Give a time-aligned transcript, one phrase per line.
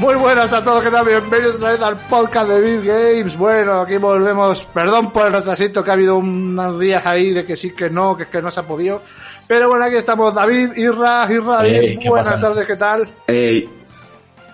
[0.00, 1.04] Muy buenas a todos, ¿qué tal?
[1.04, 3.36] Bienvenidos otra vez al podcast de Big Games.
[3.36, 4.64] Bueno, aquí volvemos.
[4.72, 8.16] Perdón por el retrasito que ha habido unos días ahí de que sí, que no,
[8.16, 9.02] que es que no se ha podido.
[9.46, 12.40] Pero bueno, aquí estamos David, Irra, Irra, Ey, ¿qué buenas pasa?
[12.40, 13.10] tardes, ¿qué tal?
[13.26, 13.68] Ey,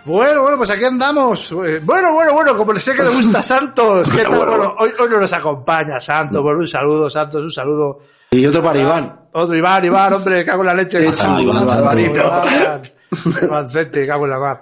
[0.04, 1.52] Bueno, bueno, pues aquí andamos.
[1.64, 4.10] Eh, Bueno, bueno, bueno, como le sé que le gusta Santos.
[4.10, 4.38] ¿Qué tal?
[4.46, 6.42] Bueno, hoy, hoy no nos acompaña Santos.
[6.42, 8.00] Bueno, un saludo, Santos, un saludo.
[8.32, 9.20] y otro para Iván.
[9.32, 11.06] Otro Iván, Iván, hombre, cago en la leche.
[11.20, 11.98] Ah, Iván, Iván.
[12.00, 12.92] Iván.
[14.06, 14.60] Cago en la mar.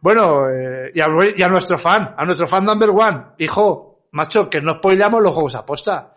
[0.00, 3.22] Bueno, eh, y, a, y a nuestro fan, a nuestro fan number one.
[3.38, 6.14] Hijo, macho, que no spoileamos los juegos a posta.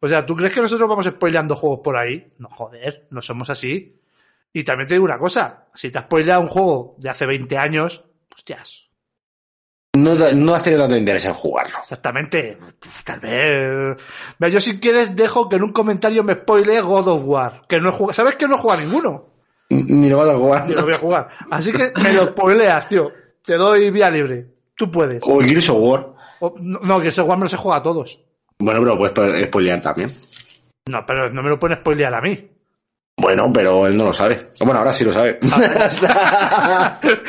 [0.00, 2.32] O sea, ¿tú crees que nosotros vamos spoileando juegos por ahí?
[2.38, 4.00] No, joder, no somos así.
[4.52, 7.56] Y también te digo una cosa, si te has spoileado un juego de hace 20
[7.56, 8.90] años, hostias,
[9.94, 11.78] No, no has tenido tanto interés en jugarlo.
[11.82, 12.58] Exactamente.
[13.04, 13.96] Tal vez.
[14.38, 17.62] Mira, yo si quieres dejo que en un comentario me spoile God of War.
[17.68, 18.14] Que no he jugado.
[18.14, 19.31] ¿Sabes que no he jugado a ninguno?
[19.72, 20.68] Ni lo vas a jugar.
[20.68, 21.28] Ni lo voy a jugar.
[21.50, 23.10] Así que me lo spoileas, tío.
[23.44, 24.46] Te doy vía libre.
[24.76, 25.22] Tú puedes.
[25.26, 26.08] O el Gears of War.
[26.40, 28.20] O- no, no, que ese War me lo se juega a todos.
[28.58, 30.12] Bueno, pero puedes po- spoilear también.
[30.86, 32.50] No, pero no me lo pueden spoilear a mí.
[33.16, 34.50] Bueno, pero él no lo sabe.
[34.60, 35.38] Bueno, ahora sí lo sabe.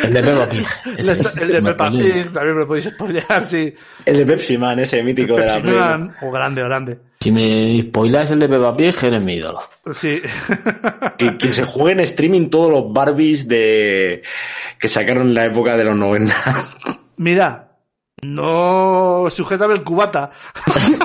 [0.04, 0.68] El de Peppa Pig.
[0.98, 1.92] El, Ese, el de Peppa.
[1.92, 3.76] Pig también me lo podéis spoilear, sí.
[4.06, 5.72] el de Pepsi Man, ese mítico de la Pepsi.
[5.76, 7.00] Man, O grande, grande.
[7.20, 9.62] Si me spoilas el de Peppa Pig, eres mi ídolo.
[9.94, 10.22] Sí.
[11.18, 14.24] Que, que se juegue en streaming todos los Barbies de
[14.80, 16.34] que sacaron en la época de los 90.
[17.18, 17.70] Mira.
[18.24, 20.32] No sujétame el cubata.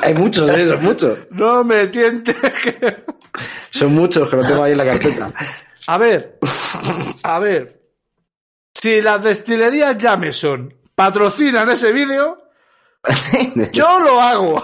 [0.03, 1.19] Hay muchos de esos, muchos.
[1.31, 2.97] No me tientes que...
[3.71, 5.33] Son muchos que lo tengo ahí en la carpeta.
[5.87, 6.39] A ver,
[7.23, 7.79] a ver.
[8.75, 12.43] Si las destilerías Jameson patrocinan ese vídeo,
[13.73, 14.62] yo lo hago.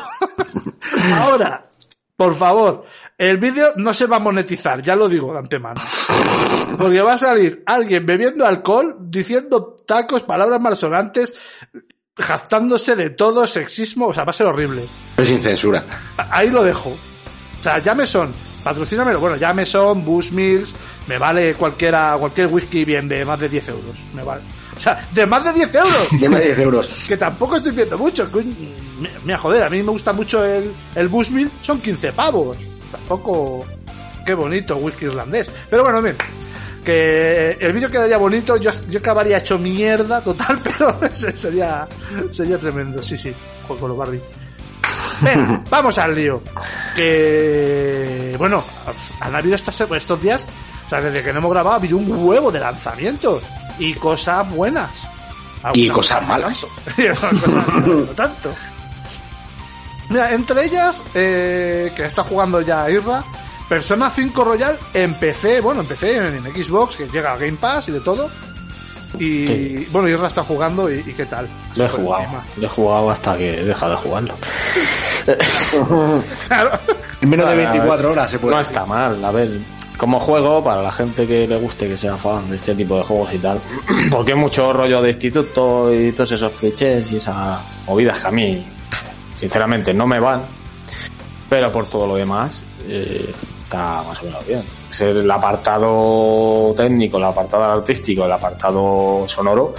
[1.14, 1.68] Ahora,
[2.16, 2.84] por favor,
[3.18, 5.80] el vídeo no se va a monetizar, ya lo digo de antemano.
[6.78, 11.32] Porque va a salir alguien bebiendo alcohol, diciendo tacos, palabras malsonantes,
[12.16, 14.84] jactándose de todo, sexismo, o sea, va a ser horrible.
[15.16, 15.84] Pero sin censura.
[16.16, 16.90] Ahí lo dejo.
[16.90, 18.32] O sea, Jameson,
[18.64, 19.20] patrocínamelo.
[19.20, 20.74] Bueno, Jameson, Bushmills,
[21.06, 23.96] me vale cualquiera, cualquier whisky bien de más de 10 euros.
[24.14, 24.42] Me vale.
[24.76, 26.08] O sea, de más de 10 euros.
[26.20, 27.04] De más de 10 euros.
[27.06, 28.28] que tampoco estoy viendo mucho.
[28.32, 28.52] coño.
[29.24, 32.56] Mira, joder, a mí me gusta mucho el, el Bushmill, son 15 pavos.
[32.90, 33.64] Tampoco.
[34.24, 35.50] Qué bonito whisky irlandés.
[35.68, 36.16] Pero bueno, bien.
[36.84, 41.86] Que el vídeo quedaría bonito, yo, yo acabaría hecho mierda total, pero sería,
[42.30, 43.02] sería tremendo.
[43.02, 43.32] Sí, sí,
[43.66, 44.20] juego con los Barbie.
[45.20, 46.42] Venga, vamos al lío.
[46.96, 48.64] Que, bueno,
[49.20, 50.46] han habido estas, estos días,
[50.86, 53.42] o sea, desde que no hemos grabado, ha habido un huevo de lanzamientos
[53.78, 54.90] y cosas buenas.
[55.72, 56.60] Y cosas no malas.
[56.60, 57.40] tanto.
[57.40, 58.54] Cosas no tanto.
[60.10, 63.24] Mira, entre ellas, eh, que está jugando ya Irra,
[63.68, 67.56] Persona 5 Royal en PC, bueno, en PC, en, en Xbox, que llega a Game
[67.56, 68.28] Pass y de todo.
[69.18, 69.88] Y Sí.
[69.92, 71.48] bueno, Irra está jugando y, y qué tal.
[71.76, 72.24] Lo he jugado.
[72.56, 74.34] Lo he jugado hasta que he dejado de jugarlo.
[76.48, 76.78] Claro.
[77.20, 78.54] En menos de Para- 24 horas se puede.
[78.54, 79.48] No está mal, a ver.
[79.96, 83.04] Como juego, para la gente que le guste, que sea fan de este tipo de
[83.04, 83.60] juegos y tal.
[84.10, 88.30] Porque hay mucho rollo de instituto y todos esos clichés y esas movidas que a
[88.32, 88.66] mí,
[89.38, 90.42] sinceramente, no me van.
[91.48, 93.32] Pero por todo lo demás, eh,
[93.74, 94.62] está más o menos bien.
[94.90, 99.74] Es El apartado técnico, el apartado artístico, el apartado sonoro,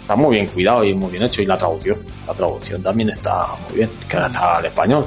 [0.00, 1.42] está muy bien cuidado y muy bien hecho.
[1.42, 5.06] Y la traducción, la traducción también está muy bien, que ahora está al español.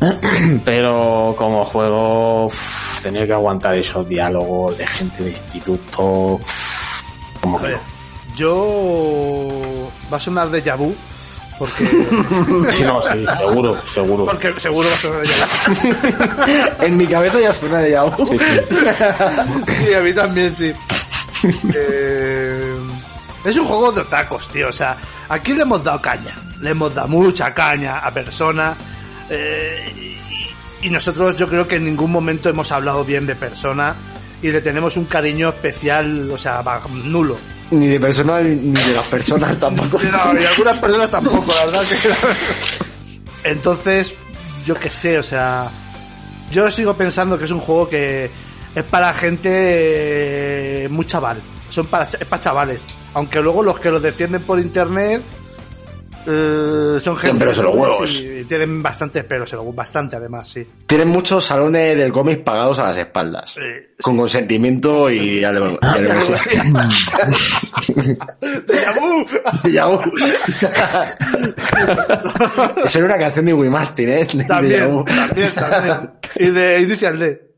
[0.64, 6.02] Pero como juego, uf, tenía que aguantar esos diálogos de gente de instituto.
[6.34, 7.02] uf,
[7.40, 7.78] Como que no.
[8.36, 10.94] yo va a sonar de vu
[11.60, 11.86] porque
[12.72, 14.24] Sí, no, sí, seguro, seguro.
[14.24, 16.68] porque seguro va a sonar de vu.
[16.86, 18.26] En mi cabeza ya suena de Yahoo.
[18.26, 18.76] Sí, sí.
[19.86, 20.72] Sí, a mí también sí.
[21.74, 22.74] Eh,
[23.44, 24.68] es un juego de otacos, tío.
[24.68, 24.96] O sea,
[25.28, 26.34] aquí le hemos dado caña.
[26.60, 28.74] Le hemos dado mucha caña a Persona.
[29.28, 30.16] eh,
[30.82, 33.94] y, y nosotros yo creo que en ningún momento hemos hablado bien de Persona.
[34.42, 36.62] Y le tenemos un cariño especial, o sea,
[37.04, 37.36] nulo.
[37.70, 39.98] Ni de personas ni de las personas tampoco.
[40.02, 41.82] No, y algunas personas tampoco, la verdad
[43.42, 43.48] que...
[43.50, 44.14] Entonces,
[44.64, 45.68] yo qué sé, o sea...
[46.50, 48.28] Yo sigo pensando que es un juego que
[48.74, 51.40] es para gente eh, muy chaval.
[51.68, 52.80] Son para, cha- es para chavales.
[53.14, 55.22] Aunque luego los que lo defienden por internet
[56.26, 57.38] eh, son gente...
[57.38, 58.20] pelos en los huevos.
[58.20, 60.66] Y tienen bastantes pelos en los huevos, bastante además, sí.
[60.86, 63.56] Tienen muchos salones del cómic pagados a las espaldas.
[63.56, 66.64] Eh, Con consentimiento y ale- y alevosía.
[68.66, 69.26] ¡Déjà vu!
[69.70, 70.02] Yahoo.
[72.84, 74.26] Eso era una canción de Wimastin, ¿eh?
[74.32, 76.10] De También, también, también.
[76.36, 77.50] Y de Inicial D.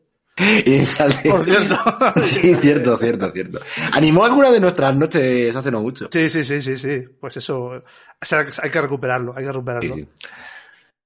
[0.64, 1.76] Inicial de- Por cierto.
[2.22, 3.60] Sí, cierto, cierto, cierto.
[3.92, 6.08] Animó alguna de nuestras noches hace no mucho.
[6.10, 7.02] Sí, sí, sí, sí, sí.
[7.20, 7.82] Pues eso,
[8.22, 9.94] o sea, hay que recuperarlo, hay que recuperarlo.
[9.94, 10.28] Sí, sí.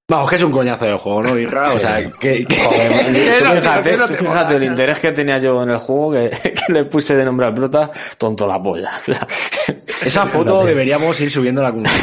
[0.09, 1.73] Vamos, que es un coñazo de juego, ¿no, Isra?
[1.73, 2.47] O sea, que...
[4.19, 7.47] fíjate, el interés que tenía yo en el juego que, que le puse de nombre
[7.47, 9.01] al prota, tonto la polla.
[10.05, 11.97] Esa foto deberíamos ir subiendo la comunidad.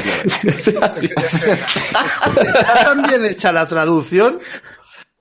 [0.44, 0.90] Está
[2.84, 4.38] tan bien hecha la traducción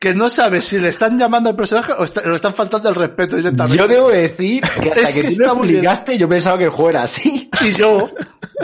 [0.02, 2.96] que no sabes si le están llamando al personaje o está- le están faltando el
[2.96, 3.78] respeto directamente.
[3.78, 6.70] Yo debo decir que hasta Es que, que tú lo explicaste, yo pensaba que el
[6.70, 7.49] juego era así.
[7.60, 8.10] Y yo,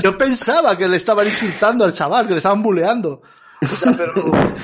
[0.03, 3.23] yo pensaba que le estaban insultando al chaval, que le estaban buleando.
[3.63, 4.15] O sea, pero,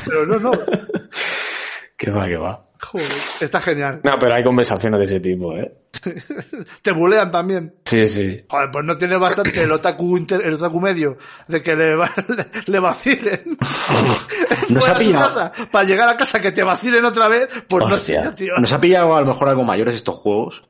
[0.04, 0.50] pero no, no.
[1.96, 2.66] que va, que va.
[2.80, 3.06] Joder,
[3.40, 4.00] está genial.
[4.02, 5.72] No, pero hay conversaciones de ese tipo, ¿eh?
[6.82, 7.74] Te bulean también.
[7.84, 8.44] Sí, sí.
[8.48, 11.16] Joder, pues no tiene bastante el otaku, inter- el otaku medio
[11.48, 13.42] de que le, va- le, le vacilen.
[14.68, 15.26] Nos ha Fuera de su pillado.
[15.26, 18.22] casa, para llegar a casa que te vacilen otra vez, pues Hostia.
[18.24, 18.54] no sé, tío.
[18.58, 20.62] Nos ha pillado a lo mejor algo mayores estos juegos.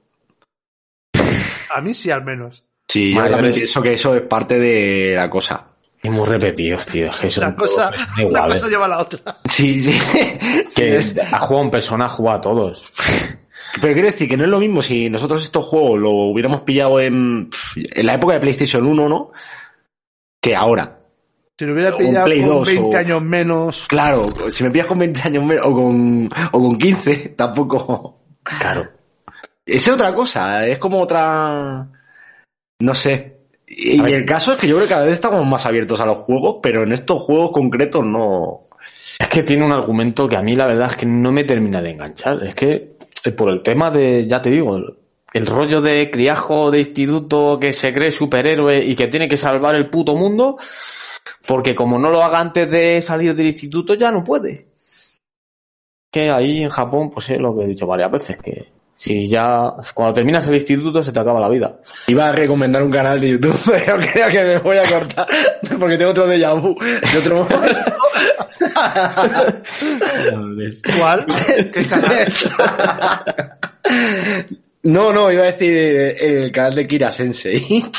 [1.75, 2.63] A mí sí, al menos.
[2.89, 3.33] Sí, yo Mayores.
[3.37, 5.67] también pienso que eso es parte de la cosa.
[6.03, 7.09] Y muy repetidos, tío.
[7.09, 8.55] Es que son Una cosa, todos una iguales.
[8.61, 9.37] cosa lleva a la otra.
[9.51, 9.99] Sí, sí.
[10.77, 11.15] Que Sí.
[11.21, 12.93] ha jugado un personaje, ha jugado a todos.
[13.81, 17.01] Pero quiero decir que no es lo mismo si nosotros estos juegos lo hubiéramos pillado
[17.01, 19.33] en, en la época de PlayStation 1, ¿no?
[20.41, 21.01] Que ahora.
[21.59, 24.87] Si lo hubiera pillado Play con 2 20 o- años menos, Claro, si me pillas
[24.87, 28.21] con 20 años menos, o con, o con 15, tampoco.
[28.43, 28.89] Claro.
[29.67, 31.89] Es otra cosa, es como otra.
[32.81, 33.39] No sé.
[33.67, 36.19] Y, el caso es que yo creo que cada vez estamos más abiertos a los
[36.19, 38.69] juegos, pero en estos juegos concretos no.
[39.19, 41.81] Es que tiene un argumento que a mí la verdad es que no me termina
[41.81, 42.43] de enganchar.
[42.45, 42.94] Es que
[43.33, 44.77] por el tema de, ya te digo,
[45.33, 49.75] el, rollo de criajo de instituto que se cree superhéroe y que tiene que salvar
[49.75, 50.57] el puto mundo,
[51.47, 54.69] porque como no lo haga antes de salir del instituto ya no puede.
[56.11, 59.73] Que ahí en Japón, pues es lo que he dicho varias veces, que si ya,
[59.93, 61.77] cuando terminas el instituto se te acaba la vida.
[62.07, 65.29] Iba a recomendar un canal de YouTube, pero creo que me voy a cortar,
[65.79, 67.95] porque tengo otro de vu de otro momento.
[70.99, 71.27] ¿cuál?
[71.73, 72.33] ¿Qué canal?
[74.85, 75.75] No, no, iba a decir
[76.21, 77.91] el canal de Kira Sensei.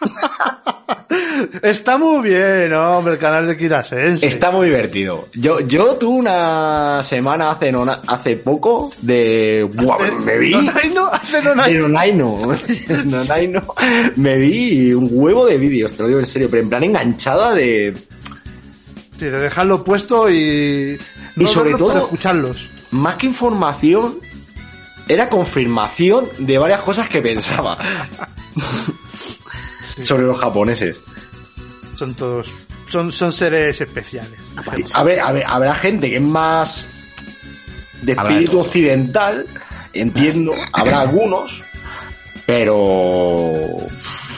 [1.62, 4.28] Está muy bien, hombre, el canal de Kira Sensei.
[4.28, 5.28] Está muy divertido.
[5.34, 9.68] Yo, yo tuve una semana hace, no, hace poco de...
[9.72, 10.50] Buah, me vi...
[10.52, 11.88] Nonaino, hace Nonaino.
[11.88, 12.38] Nonaino.
[13.04, 13.74] Nonaino.
[14.16, 17.54] Me vi un huevo de vídeos, te lo digo en serio, pero en plan enganchada
[17.54, 17.94] de...
[19.18, 20.98] Sí, de dejarlo puesto y...
[21.36, 22.70] Y sobre todo- escucharlos.
[22.90, 24.18] Más que información,
[25.08, 27.76] era confirmación de varias cosas que pensaba
[29.98, 30.96] Sí, sobre los japoneses.
[31.96, 32.52] Son todos...
[32.88, 34.38] Son, son seres especiales.
[34.94, 36.86] A ver, a ver, habrá gente que es más
[38.00, 39.46] de Habrá espíritu de occidental,
[39.92, 41.60] entiendo, habrá algunos,
[42.46, 43.52] pero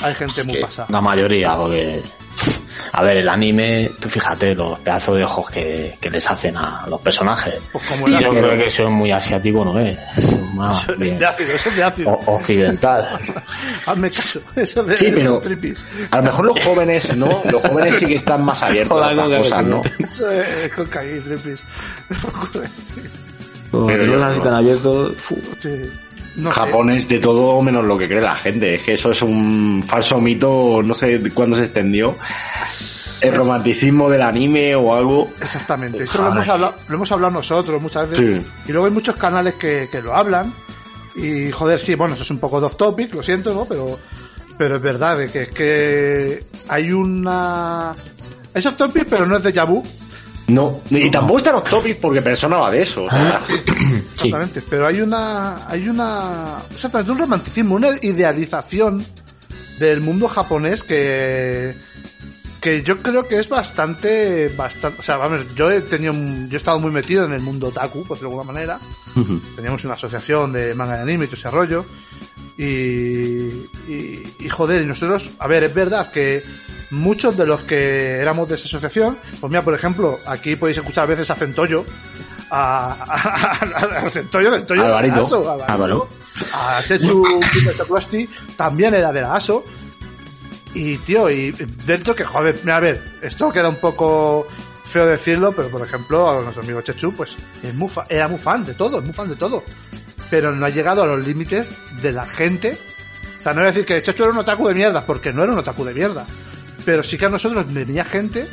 [0.02, 0.88] Hay gente muy pasada.
[0.90, 2.02] La mayoría, porque...
[3.00, 6.84] A ver, el anime, tú fíjate los pedazos de ojos que, que les hacen a
[6.86, 7.54] los personajes.
[7.72, 9.96] Pues como el Yo creo que eso es muy asiático, ¿no es?
[10.54, 12.10] Más bien De ácido, eso es de ácido.
[12.10, 13.08] o- occidental.
[13.86, 14.40] Hazme caso.
[14.54, 15.82] Eso de Sí, pero- los tripis.
[16.10, 17.40] a lo mejor los jóvenes, ¿no?
[17.50, 19.80] Los jóvenes sí que están más abiertos a no, cosas, ¿no?
[19.98, 21.64] Eso es cocaína y tripis.
[23.72, 24.44] Pero Pero yo yo así no.
[24.44, 25.90] tan abierto, fu, Sí.
[26.36, 26.60] No sé.
[26.60, 28.76] Japón es de todo menos lo que cree la gente.
[28.76, 32.16] Es que eso es un falso mito, no sé de cuándo se extendió.
[33.20, 35.28] El romanticismo del anime o algo.
[35.40, 36.04] Exactamente.
[36.04, 38.42] Eso lo hemos, hablado, lo hemos hablado nosotros muchas veces.
[38.42, 38.50] Sí.
[38.68, 40.52] Y luego hay muchos canales que, que lo hablan.
[41.16, 43.64] Y joder, sí, bueno, eso es un poco off topic, lo siento, ¿no?
[43.64, 43.98] Pero,
[44.56, 47.94] pero es verdad, de que es que hay una...
[48.54, 49.84] Es off topic, pero no es de Yabu.
[50.50, 53.08] No, y tampoco están los topics porque persona va de eso.
[53.08, 53.54] sea, sí.
[54.14, 54.62] Exactamente.
[54.68, 59.04] Pero hay una, hay una, exactamente, un romanticismo, una idealización
[59.78, 61.74] del mundo japonés que,
[62.60, 66.56] que yo creo que es bastante, bastante, o sea, vamos, yo he tenido, yo he
[66.56, 68.78] estado muy metido en el mundo otaku, pues de alguna manera.
[69.56, 71.84] Teníamos una asociación de manga y anime y todo ese rollo.
[72.56, 72.64] Y,
[73.88, 76.44] y, y, joder, y nosotros, a ver, es verdad que
[76.90, 81.04] muchos de los que éramos de esa asociación, pues mira, por ejemplo, aquí podéis escuchar
[81.04, 81.84] a veces a Centollo,
[82.50, 85.24] a, a, a, a Centollo, Centollo, Alvarito.
[85.24, 86.08] Aso, Alvarito, Álvaro.
[86.52, 89.64] a Chechu Peter también era de la ASO.
[90.74, 91.50] Y tío, y
[91.84, 94.46] dentro que, joder, a ver, esto queda un poco
[94.90, 98.64] feo decirlo, pero por ejemplo, a nuestro amigo Chechu, pues es muy era muy fan
[98.64, 99.64] de todo, es muy fan de todo.
[100.30, 101.66] Pero no ha llegado a los límites
[102.00, 102.78] de la gente.
[103.40, 105.42] O sea, no voy a decir que Chechu era un otaku de mierda, porque no
[105.42, 106.26] era un otaku de mierda.
[106.84, 108.46] Pero sí que a nosotros venía gente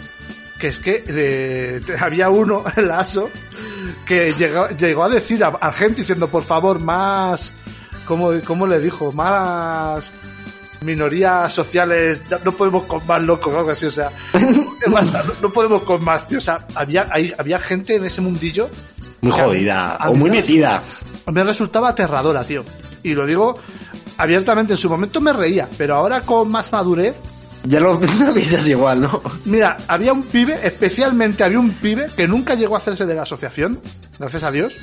[0.59, 3.29] que es que eh, había uno en la ASO
[4.05, 7.53] que llegó, llegó a decir a, a gente diciendo, por favor, más,
[8.05, 9.11] ¿cómo, cómo le dijo?
[9.11, 10.11] Más
[10.81, 14.09] minorías sociales, no podemos con más locos o algo así, o sea,
[14.91, 18.21] basta, no, no podemos con más, tío, o sea, había, hay- había gente en ese
[18.21, 18.69] mundillo
[19.21, 19.87] Muy a- jodida.
[19.95, 20.81] a O muy me- metida.
[21.31, 22.63] me resultaba aterradora, tío.
[23.03, 23.57] Y lo digo
[24.17, 27.15] abiertamente, en su momento me reía, pero ahora con más madurez,
[27.63, 29.21] Ya lo piensas igual, ¿no?
[29.45, 33.23] Mira, había un pibe, especialmente había un pibe que nunca llegó a hacerse de la
[33.23, 33.79] asociación,
[34.19, 34.73] gracias a Dios,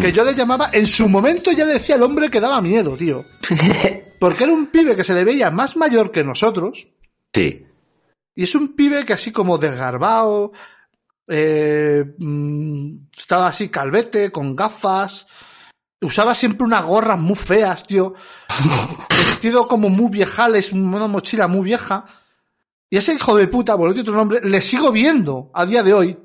[0.00, 3.24] que yo le llamaba, en su momento ya decía el hombre que daba miedo, tío.
[4.24, 6.88] Porque era un pibe que se le veía más mayor que nosotros,
[7.34, 7.66] Sí.
[8.34, 10.52] y es un pibe que así como desgarbado,
[11.28, 15.26] eh, mm, estaba así calvete, con gafas,
[16.00, 18.14] usaba siempre unas gorras muy feas, tío,
[19.10, 22.06] vestido como muy viejales, una mochila muy vieja,
[22.88, 26.18] y ese hijo de puta, por otro nombre, le sigo viendo a día de hoy.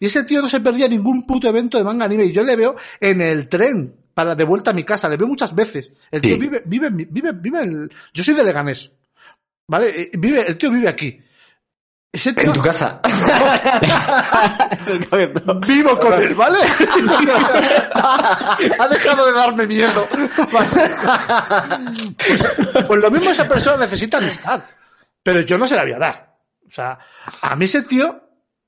[0.00, 2.24] Y ese tío no se perdía ningún puto evento de manga anime.
[2.24, 5.08] Y yo le veo en el tren para de vuelta a mi casa.
[5.08, 5.92] Le veo muchas veces.
[6.10, 6.40] El tío Sí.
[6.40, 7.90] vive, vive, vive, vive en...
[8.12, 8.92] Yo soy de Leganés.
[9.66, 9.88] ¿Vale?
[9.88, 11.20] Eh, Vive, el tío vive aquí.
[12.12, 12.44] Ese tío...
[12.44, 13.00] En tu casa.
[15.66, 16.58] Vivo con él, ¿vale?
[18.78, 20.06] ha dejado de darme miedo.
[20.50, 20.68] pues,
[22.86, 24.62] pues lo mismo esa persona necesita amistad.
[25.22, 26.36] Pero yo no se la voy a dar.
[26.66, 26.98] O sea,
[27.42, 28.20] a mí ese tío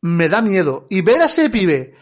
[0.02, 0.86] me da miedo.
[0.90, 1.94] Y ver a ese pibe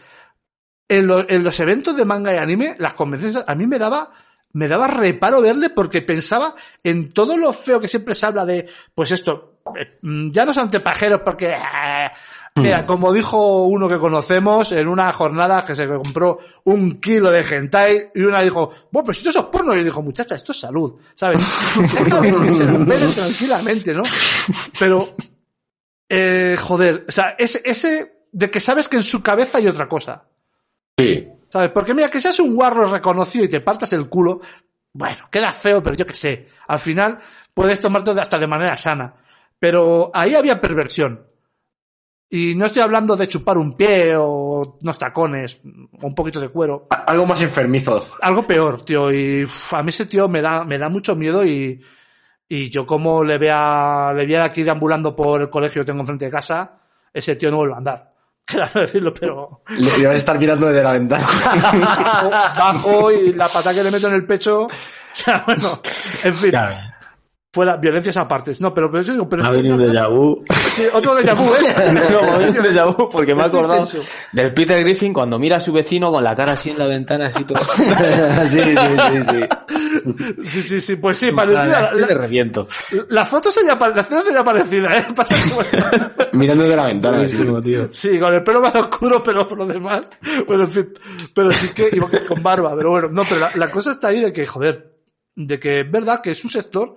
[0.87, 4.11] en, lo- en los eventos de manga y anime, las convenciones, a mí me daba,
[4.53, 8.69] me daba reparo verle porque pensaba en todo lo feo que siempre se habla de,
[8.93, 12.09] pues esto, eh, mm, ya no son antepajeros porque, eh,
[12.55, 17.41] mira, como dijo uno que conocemos en una jornada que se compró un kilo de
[17.41, 19.75] hentai y una dijo, bueno, pues esto es porno.
[19.75, 21.39] Y dijo, muchacha, esto es salud, ¿sabes?
[21.99, 24.03] Esto que se la tranquilamente, ¿no?
[24.79, 25.15] Pero,
[26.07, 29.87] eh, joder, o sea, ese, ese de que sabes que en su cabeza hay otra
[29.89, 30.23] cosa.
[30.97, 31.27] Sí.
[31.49, 31.69] ¿Sabes?
[31.69, 34.41] Porque mira, que seas un guarro reconocido y te partas el culo,
[34.93, 36.47] bueno, queda feo, pero yo qué sé.
[36.67, 37.17] Al final
[37.53, 39.13] puedes tomarte hasta de manera sana.
[39.59, 41.27] Pero ahí había perversión.
[42.29, 45.61] Y no estoy hablando de chupar un pie o unos tacones
[46.01, 46.87] o un poquito de cuero.
[46.89, 48.03] Algo más enfermizo.
[48.21, 49.11] Algo peor, tío.
[49.11, 51.81] Y uf, a mí ese tío me da, me da mucho miedo y,
[52.47, 56.25] y yo como le vea, le vea aquí deambulando por el colegio que tengo enfrente
[56.25, 56.79] de casa,
[57.13, 58.14] ese tío no vuelve a andar.
[58.45, 61.25] Queda decirlo, pero Le, le vas a estar mirando desde la ventana.
[62.57, 64.67] bajo y la pata que le meto en el pecho.
[65.15, 65.79] O sea, bueno,
[66.25, 66.77] en fin, Ya ves.
[67.53, 68.51] fuera violencias aparte.
[68.59, 70.43] No, pero, pero, eso- pero ha venido un déjà vu.
[70.75, 71.93] Sí, otro de vu, ¿eh?
[72.11, 74.05] No, ha venido un déjà vu porque me he Estoy acordado tenso.
[74.33, 77.27] del Peter Griffin cuando mira a su vecino con la cara así en la ventana,
[77.27, 77.63] así todo.
[78.49, 79.39] sí, sí, sí, sí.
[80.43, 81.81] Sí, sí, sí, pues sí, parecida.
[81.81, 82.67] La, le la- reviento.
[83.09, 85.05] la foto sería, la escena sería parecida, ¿eh?
[86.33, 87.17] Mirando desde la ventana.
[87.27, 87.37] sí.
[87.37, 87.87] Buenísimo, tío.
[87.91, 90.03] Sí, con el pelo más oscuro, pero por lo demás.
[90.47, 90.93] Bueno, en fin.
[91.33, 93.09] Pero sí que iba con barba, pero bueno.
[93.09, 94.93] No, pero la, la cosa está ahí de que, joder,
[95.35, 96.95] de que es verdad que es un sector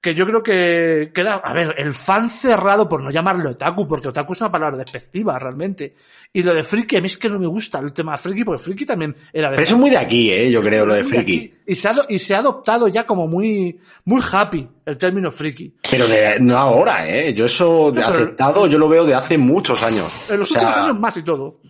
[0.00, 4.08] que yo creo que queda, a ver, el fan cerrado, por no llamarlo otaku, porque
[4.08, 5.96] otaku es una palabra despectiva realmente.
[6.32, 8.62] Y lo de friki, a mí es que no me gusta el tema friki, porque
[8.62, 9.56] friki también era de...
[9.56, 11.20] Pero eso es muy de aquí, eh, yo creo, lo de friki.
[11.20, 11.54] aquí.
[11.66, 15.74] Y se, ha, y se ha adoptado ya como muy, muy happy el término friki.
[15.90, 17.34] Pero de, no ahora, eh.
[17.34, 20.30] Yo eso de No, aceptado, yo lo veo de hace muchos años.
[20.30, 21.60] En los O sea, últimos años más y todo.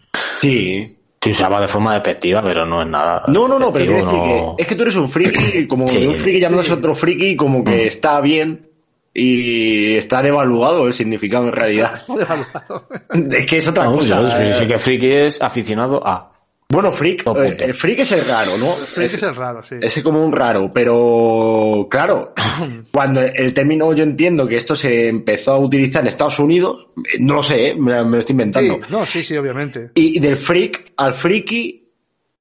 [0.40, 0.97] Sí.
[1.20, 3.24] Se usaba de forma despectiva, pero no es nada.
[3.28, 6.06] No, no, no, pero decir no- que es que tú eres un friki, como Sí.
[6.06, 8.68] un friki llamándose otro friki, como que está bien
[9.12, 11.94] y está devaluado el significado en realidad.
[11.96, 12.88] Está devaluado.
[13.36, 14.08] Es que es otra No, cosa.
[14.22, 14.54] yo sí, eh.
[14.60, 16.32] sí que friki es aficionado a.
[16.70, 18.70] Bueno, freak, eh, el freak es el raro, ¿no?
[18.72, 19.76] Friki es el raro, sí.
[19.80, 22.34] Es como un raro, pero claro,
[22.92, 27.16] cuando el término yo entiendo que esto se empezó a utilizar en Estados Unidos, eh,
[27.20, 28.74] no lo sé, eh, me, me lo estoy inventando.
[28.74, 29.92] Sí, no, sí, sí, obviamente.
[29.94, 31.90] Y, y del freak al friki,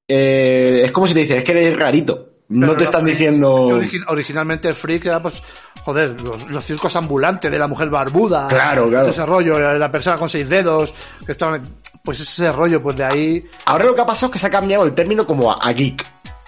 [0.06, 2.26] eh, es como si te dices, es que eres rarito.
[2.50, 3.56] No te están freaks- diciendo...
[3.80, 5.42] origi- originalmente el freak era, pues,
[5.84, 8.48] joder, los, los circos ambulantes de la mujer barbuda.
[8.50, 9.08] Claro, claro.
[9.08, 10.94] Ese rollo, la, la persona con seis dedos,
[11.26, 11.62] que estaban,
[12.08, 13.46] pues ese rollo, pues de ahí.
[13.66, 15.74] Ahora lo que ha pasado es que se ha cambiado el término como a, a
[15.74, 16.06] geek.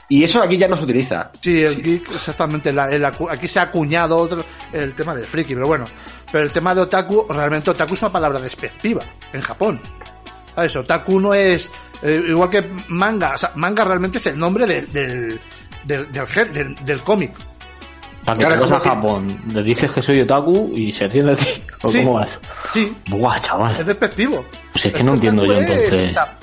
[0.08, 1.32] Y eso aquí ya no se utiliza.
[1.42, 5.26] Sí, el geek, exactamente, la- el acu- aquí se ha acuñado otro, el tema del
[5.26, 5.84] friki, pero bueno.
[6.32, 9.82] Pero el tema de otaku, realmente otaku es una palabra despectiva en Japón.
[10.56, 10.76] ¿Sabes?
[10.78, 11.70] Otaku no es,
[12.02, 15.40] eh, igual que manga, o sea, manga realmente es el nombre del, del,
[15.84, 16.08] del,
[16.54, 17.34] del- del cómic.
[18.26, 21.28] Para que Claro, vas es a Japón, le dices que soy otaku y se ríen
[21.28, 21.46] de ti.
[21.82, 22.00] ¿O Sí.
[22.00, 22.38] cómo vas?
[22.74, 23.86] Sí, Buah, es chaval.
[23.86, 24.46] despectivo.
[24.74, 26.10] Pues es que no entiendo yo es, entonces.
[26.10, 26.38] o sea,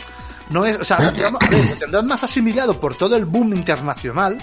[0.50, 3.52] no es, o sea, digamos, a ver, lo tendrán más asimilado por todo el boom
[3.54, 4.38] internacional.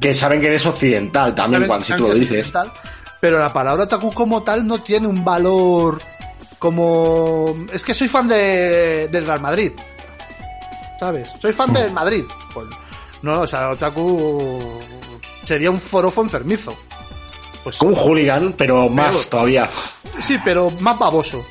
[0.00, 2.52] Que saben que eres occidental también, saben- cuando si tú lo es dices.
[3.20, 6.00] pero la palabra otaku como tal no tiene un valor
[6.58, 9.72] como es que soy fan de, del Real Madrid.
[11.00, 11.28] ¿Sabes?
[11.40, 12.24] Soy fan del Madrid.
[12.54, 12.66] Pues,
[13.22, 14.58] no, o sea, Otaku
[15.46, 16.76] sería un forofo enfermizo.
[17.64, 19.68] Pues Un hooligan, pero más Pero- todavía.
[20.20, 21.44] sí, pero más baboso.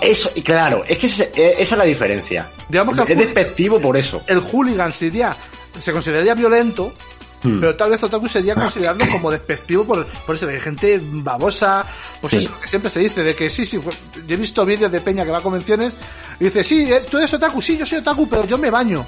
[0.00, 2.48] Eso, y claro, es que eh, esa es la diferencia.
[2.68, 4.22] Digamos que es despectivo por eso.
[4.26, 5.36] El hooligan sería,
[5.78, 6.92] se consideraría violento,
[7.40, 7.60] Hmm.
[7.60, 11.84] pero tal vez Otaku sería considerarlo como despectivo por, por eso, de gente babosa,
[12.20, 12.36] pues Sí.
[12.38, 15.00] eso que siempre se dice, de que sí, sí, pues, yo he visto vídeos de
[15.00, 15.94] Peña que va a convenciones
[16.40, 19.06] y dice, sí, eh, tú eres Otaku, sí, yo soy Otaku, pero yo me baño.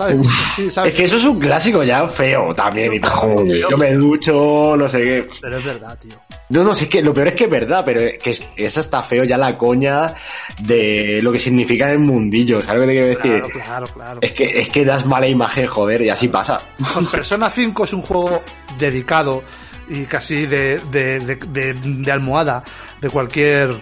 [0.00, 0.26] ¿Sabes?
[0.56, 0.90] Sí, ¿sabes?
[0.92, 2.94] Es que eso es un clásico ya feo también.
[2.94, 3.44] Y todo.
[3.44, 5.28] Yo me ducho, no sé qué.
[5.42, 6.14] Pero es verdad, tío.
[6.48, 8.42] No, no, sé, es que lo peor es que es verdad, pero es que es-
[8.56, 10.14] eso está feo ya la coña
[10.58, 13.40] de lo que significa el mundillo, ¿sabes lo que te quiero decir?
[13.52, 14.18] Claro, claro, claro.
[14.22, 16.60] Es que, es que das mala imagen, joder, y así pasa.
[16.94, 18.42] Con Persona 5 es un juego
[18.78, 19.44] dedicado
[19.88, 22.64] y casi de, de, de, de- de almohada
[23.00, 23.78] de cualquier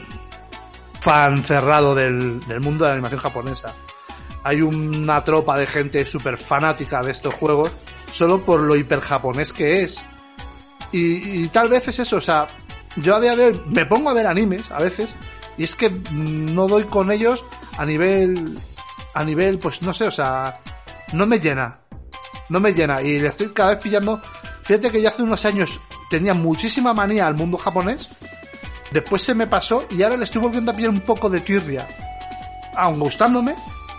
[1.01, 3.73] fan cerrado del, del mundo de la animación japonesa.
[4.49, 7.71] Hay una tropa de gente súper fanática de estos juegos
[8.11, 9.99] solo por lo hiper japonés que es.
[10.91, 12.47] Y, tal vez es eso, o sea,
[12.97, 15.15] yo a día de hoy me pongo a ver animes a veces
[15.59, 17.45] y es que no doy con ellos
[17.77, 18.59] a nivel,
[19.13, 20.61] a nivel, pues no sé, o sea,
[21.13, 21.81] no me llena
[22.49, 24.23] no me llena y le estoy cada vez pillando.
[24.63, 25.79] Fíjate que yo hace unos años
[26.09, 28.09] tenía muchísima manía al mundo japonés,
[28.91, 31.87] después se me pasó y ahora le estoy volviendo a pillar un poco de tirria.
[32.75, 33.55] Aun gustándome,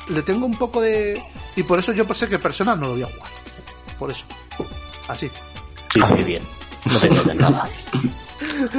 [0.10, 1.22] le tengo un poco de...
[1.56, 3.30] Y por eso yo ser que persona no lo voy a jugar.
[3.98, 4.25] Por eso.
[5.08, 5.30] Así.
[6.01, 6.42] Hace bien.
[6.86, 7.68] No te metes nada.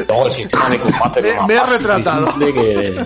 [0.08, 1.22] Luego el sistema de combate.
[1.22, 2.28] Me- me he retratado.
[2.38, 3.04] que-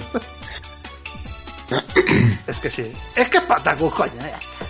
[2.46, 2.92] Es que sí.
[3.14, 4.12] Es que es pataco, coño.
[4.20, 4.63] ya está.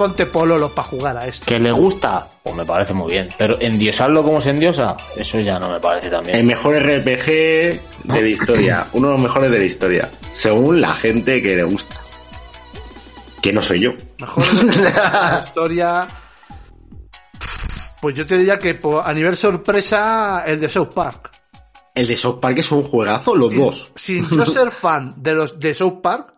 [0.00, 1.44] Ponte pololos para jugar a esto.
[1.44, 3.28] Que le gusta, pues me parece muy bien.
[3.36, 6.38] Pero endiosarlo como se endiosa, eso ya no me parece tan bien.
[6.38, 10.94] El mejor RPG de la historia, uno de los mejores de la historia, según la
[10.94, 11.96] gente que le gusta.
[13.42, 13.90] Que no soy yo.
[14.18, 16.08] Mejor de la historia.
[18.00, 21.30] Pues yo te diría que a nivel sorpresa, el de South Park.
[21.94, 23.92] El de South Park es un juegazo, los dos.
[23.96, 26.32] Sin yo ser fan de los de South Park,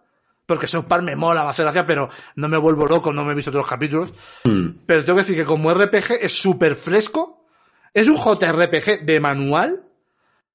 [0.47, 3.33] porque South Park me mola, me hace gracia, pero no me vuelvo loco, no me
[3.33, 4.13] he visto todos los capítulos.
[4.45, 4.69] Hmm.
[4.87, 7.47] Pero tengo que decir que como RPG es súper fresco,
[7.95, 9.83] es un JRPG de manual.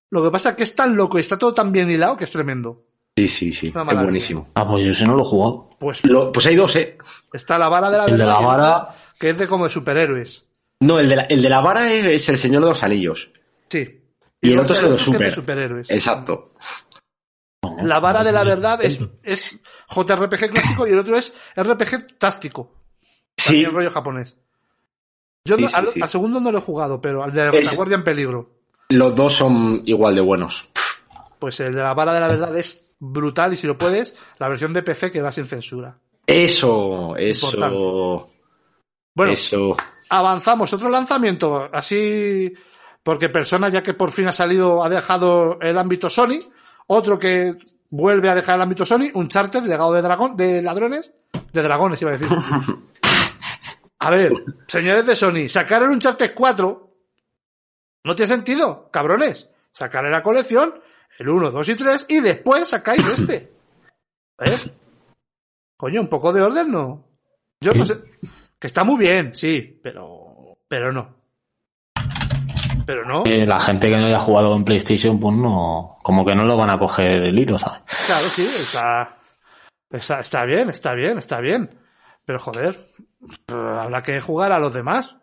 [0.09, 2.23] Lo que pasa es que es tan loco y está todo tan bien hilado que
[2.25, 2.83] es tremendo.
[3.15, 3.67] Sí, sí, sí.
[3.75, 4.47] Es buenísimo.
[4.53, 5.69] Ah, pues yo ese no lo he jugado.
[5.79, 6.97] Pues Lo- pues hay dos, ¿eh?
[7.33, 9.47] está la vara de la El de verdad la y el vara- que es de
[9.47, 10.45] como de superhéroes.
[10.81, 13.31] No, el de la, el de la vara es, es el Señor de los Anillos.
[13.69, 14.01] Sí.
[14.39, 15.21] Y el otro es el de que super.
[15.21, 15.89] de superhéroes.
[15.89, 16.53] Exacto.
[17.83, 19.59] La vara de la verdad es, es
[19.89, 22.73] JRPG clásico y el otro es RPG táctico.
[23.37, 24.37] Sí, También rollo japonés.
[25.45, 26.01] Yo Sí, no- sí, al, sí.
[26.01, 28.49] al segundo no lo he jugado, pero al de la guardia en peligro.
[28.89, 30.69] los dos son igual de buenos.
[31.39, 34.49] Pues el de la vara de la verdad es brutal y si lo puedes, la
[34.49, 35.97] versión de PC que va sin censura.
[36.25, 38.33] Eso, eso, Importante.
[39.13, 39.75] Bueno, eso.
[40.09, 40.73] avanzamos.
[40.73, 42.51] Otro lanzamiento, así,
[43.03, 46.39] porque Persona, ya que por fin ha salido, ha dejado el ámbito Sony.
[46.87, 47.55] Otro que
[47.89, 51.11] vuelve a dejar el ámbito Sony, un charter legado de dragón, de ladrones,
[51.51, 52.37] de dragones iba a decir.
[53.99, 54.31] A ver,
[54.67, 56.87] señores de Sony, sacar el Uncharted 4
[58.03, 59.49] no tiene sentido, cabrones.
[59.71, 60.81] Sacar la colección,
[61.19, 63.51] el 1, 2 y 3, y después sacáis este.
[64.39, 64.57] ¿Eh?
[65.75, 67.05] Coño, un poco de orden, ¿no?
[67.59, 68.01] Yo no sé.
[68.57, 70.57] Que está muy bien, sí, pero.
[70.69, 71.16] Pero no.
[72.87, 73.25] Pero no.
[73.25, 75.97] Eh, la gente que no haya jugado en PlayStation, pues no.
[76.01, 77.81] Como que no lo van a coger el hilo, ¿sabes?
[78.05, 79.17] Claro, sí, está,
[79.91, 81.77] está, está bien, está bien, está bien.
[82.23, 82.87] Pero joder,
[83.49, 85.17] habrá que jugar a los demás.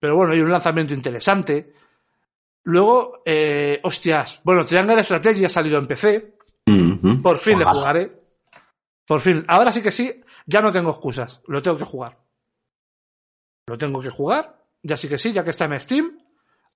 [0.00, 1.74] Pero bueno, hay un lanzamiento interesante.
[2.62, 6.38] Luego, eh, hostias, bueno, Triangle Strategy ha salido en PC.
[7.22, 8.22] Por fin le jugaré.
[9.06, 9.44] Por fin.
[9.46, 11.42] Ahora sí que sí, ya no tengo excusas.
[11.48, 12.18] Lo tengo que jugar.
[13.66, 14.64] Lo tengo que jugar.
[14.82, 16.23] Ya sí que sí, ya que está en Steam.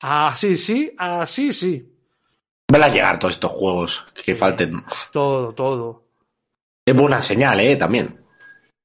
[0.01, 1.95] Así sí, así sí.
[2.71, 4.85] Van a llegar todos estos juegos que falten.
[5.13, 6.05] Todo, todo.
[6.87, 7.77] Es buena señal, ¿eh?
[7.77, 8.21] También.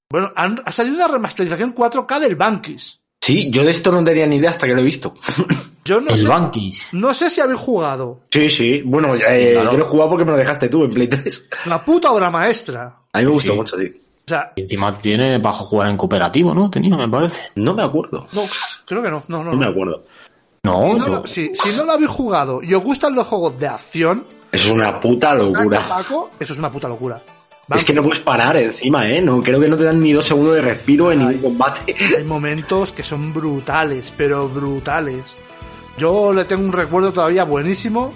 [0.09, 2.99] Bueno, han- ha salido una remasterización 4K del Bankis.
[3.21, 5.13] Sí, yo de esto no tenía ni idea hasta que lo he visto.
[5.85, 6.87] Yo no el sé, Bankis.
[6.93, 8.21] no sé si habéis jugado.
[8.31, 8.81] Sí, sí.
[8.85, 9.71] Bueno, eh, Claro.
[9.73, 11.49] yo lo he jugado porque me lo dejaste tú en Play 3.
[11.65, 12.99] La puta obra maestra.
[13.11, 13.57] A mí me gustó Sí.
[13.57, 13.87] mucho, sí.
[13.87, 16.69] O sea, Y encima tiene bajo jugar en cooperativo, ¿no?
[16.69, 17.41] Tenía, me parece.
[17.55, 18.25] No me acuerdo.
[18.31, 18.43] no,
[18.85, 19.51] creo que no, no, no.
[19.51, 20.05] No me acuerdo.
[20.65, 23.27] No, Si, no yo- lo, si- si no lo habéis jugado y os gustan los
[23.27, 25.81] juegos de acción, Eso es una puta locura.
[25.81, 27.21] Paco, eso es una puta locura.
[27.75, 29.21] Es que no puedes parar encima, ¿eh?
[29.21, 31.93] No, creo que no te dan ni dos segundos de respiro en ningún combate.
[32.17, 35.23] Hay momentos que son brutales, pero brutales.
[35.97, 38.13] Yo le tengo un recuerdo todavía buenísimo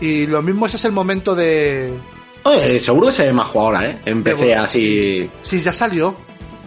[0.00, 1.92] Y lo mismo ese es el momento de...
[2.44, 4.00] Oye, seguro que se ve más jugado ahora, ¿eh?
[4.06, 4.62] Empecé bueno.
[4.62, 5.28] así...
[5.42, 6.14] Sí, ya salió.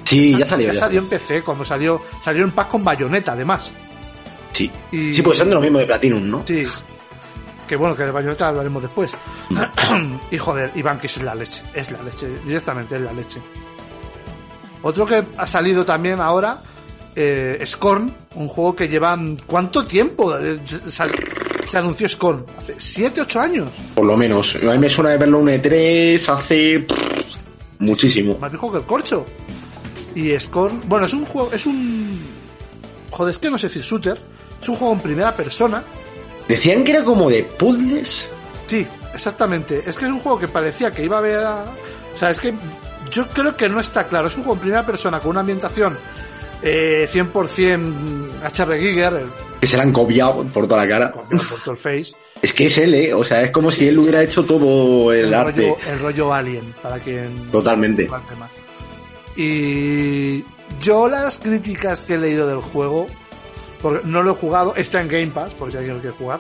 [0.04, 0.68] Sí, ya salió.
[0.68, 1.00] Ya ya salió salió.
[1.00, 3.72] en PC, cuando salió, salió en paz con bayoneta, además.
[4.54, 4.72] Sí.
[4.92, 6.44] Y- Sí, pues son de lo mismo de Platinum, ¿no?
[6.46, 6.66] Sí.
[7.68, 9.12] Que bueno, que de bayoneta hablaremos después.
[10.32, 11.62] y joder, Iván que es la leche.
[11.74, 13.42] Es la leche, directamente es la leche.
[14.82, 16.58] Otro que ha salido también ahora,
[17.16, 19.38] eh, Scorn, un juego que llevan...
[19.46, 21.12] ¿Cuánto tiempo eh, sal-
[21.70, 22.46] se anunció Scorn?
[22.58, 23.70] Hace 7, 8 años.
[23.96, 24.56] Por lo menos.
[24.58, 26.80] A mí me suena de verlo un E3 hace...
[26.82, 27.36] pff,
[27.80, 28.38] muchísimo.
[28.40, 29.26] Más viejo que el corcho.
[30.16, 32.22] Y Scorn, bueno, es un juego, es un...
[33.10, 34.20] Joder, es que no sé si shooter.
[34.64, 35.84] Es un juego en primera persona.
[36.48, 38.30] Decían que era como de puzzles.
[38.66, 39.84] Sí, exactamente.
[39.86, 41.46] Es que es un juego que parecía que iba a haber...
[41.46, 42.54] O sea, es que
[43.12, 44.28] yo creo que no está claro.
[44.30, 45.98] Es un juego en primera persona con una ambientación
[46.62, 49.26] eh, 100% HR Giger,
[49.60, 51.12] Que se le han copiado por toda la cara.
[51.12, 52.16] copiado por todo el face.
[52.42, 53.14] Es que es él, ¿eh?
[53.14, 55.62] O sea, es como si él hubiera hecho todo el, el, arte.
[55.62, 57.52] rollo, el rollo Alien, para quien...
[57.52, 58.10] Totalmente.
[59.36, 60.42] Y
[60.82, 63.08] yo las críticas que he leído del juego,
[63.84, 66.40] porque no lo he jugado, está en Game Pass, por si alguien lo quiere jugar.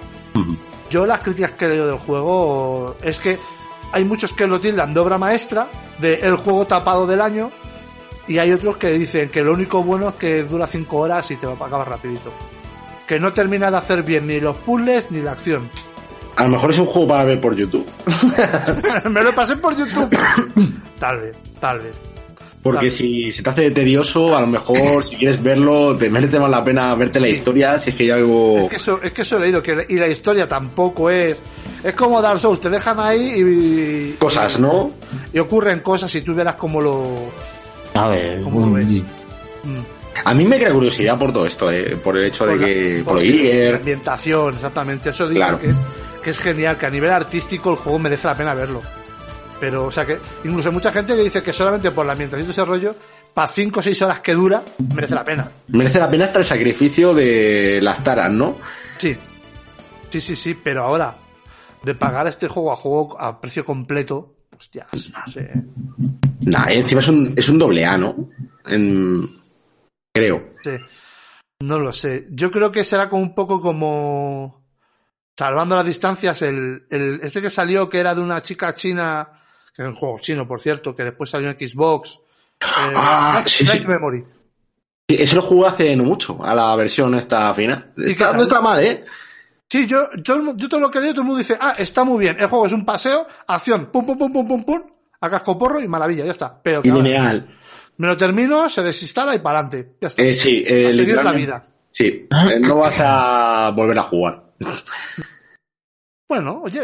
[0.89, 3.37] Yo las críticas que leído del juego es que
[3.91, 5.67] hay muchos que lo tildan de obra maestra,
[5.99, 7.51] de el juego tapado del año,
[8.27, 11.35] y hay otros que dicen que lo único bueno es que dura 5 horas y
[11.35, 12.31] te lo acabas rapidito.
[13.05, 15.69] Que no termina de hacer bien ni los puzzles ni la acción.
[16.37, 17.85] A lo mejor es un juego para ver por YouTube.
[19.09, 20.17] Me lo pasé por YouTube.
[20.99, 22.12] tal vez, tal vez.
[22.63, 22.95] Porque Claro.
[22.95, 26.63] si se te hace tedioso, a lo mejor si quieres verlo, te merece más la
[26.63, 27.33] pena verte la Sí.
[27.33, 28.57] historia si es que hay algo...
[28.59, 31.41] Es que eso, es que eso he leído, que y la historia tampoco es.
[31.83, 34.15] Es como Dark Souls, te dejan ahí y.
[34.17, 34.91] Cosas, ¿no?
[35.33, 37.03] Y ocurren cosas y tú verás cómo lo.
[37.95, 38.85] A ver, ¿Cómo lo un- ves?
[39.65, 39.79] Mm.
[40.23, 41.97] A mí me crea curiosidad por todo esto, ¿eh?
[42.01, 43.01] Por el hecho de la- que...
[43.03, 45.09] por Por la ambientación, exactamente.
[45.09, 45.59] Eso dice Claro.
[45.59, 45.75] que, es,
[46.23, 48.81] que es genial, que a nivel artístico el juego merece la pena verlo.
[49.63, 52.51] Pero, o sea, que incluso mucha gente que dice que solamente por la ambientación de
[52.51, 52.97] ese rollo,
[53.33, 54.61] para 5 o 6 horas que dura,
[54.93, 55.49] merece la pena.
[55.69, 58.57] Merece la pena hasta el sacrificio de las taras, ¿no?
[58.97, 59.15] Sí.
[60.09, 61.15] Sí, sí, sí, pero ahora,
[61.81, 65.53] de pagar este juego a juego a precio completo, hostias, no sé.
[66.41, 68.31] Nah, y encima es un, es un doble A, ¿no?
[68.65, 69.39] En-
[70.13, 70.55] Creo.
[70.61, 70.71] Sí.
[71.61, 72.27] No lo sé.
[72.31, 74.61] Yo creo que será como un poco como.
[75.39, 79.39] Salvando las distancias, el, el, este que salió, que era de una chica china,
[79.75, 82.19] que es un juego chino, por cierto, que después salió en Xbox.
[82.61, 83.71] eh, Ah, Night- sí, sí.
[83.73, 84.23] Night Memory.
[85.09, 87.91] Sí, Eso lo jugué hace no mucho, a la versión esta final.
[87.97, 89.03] ¿Y qué Está- no está mal, ¿eh?
[89.69, 92.19] Sí, yo, yo, yo todo lo que leo, todo el mundo dice, ah, está muy
[92.19, 94.81] bien, el juego es un paseo, acción, pum, pum, pum, pum, pum, pum,
[95.19, 96.61] a casco porro y maravilla, ya está.
[96.61, 97.47] Pero Y lineal.
[97.97, 99.95] me lo termino, se desinstala y para adelante.
[99.99, 100.21] Ya está.
[100.21, 101.67] Eh, sí, eh, a seguir la vida.
[101.91, 104.43] Sí, eh, no vas a volver a jugar.
[106.27, 106.81] Bueno, oye,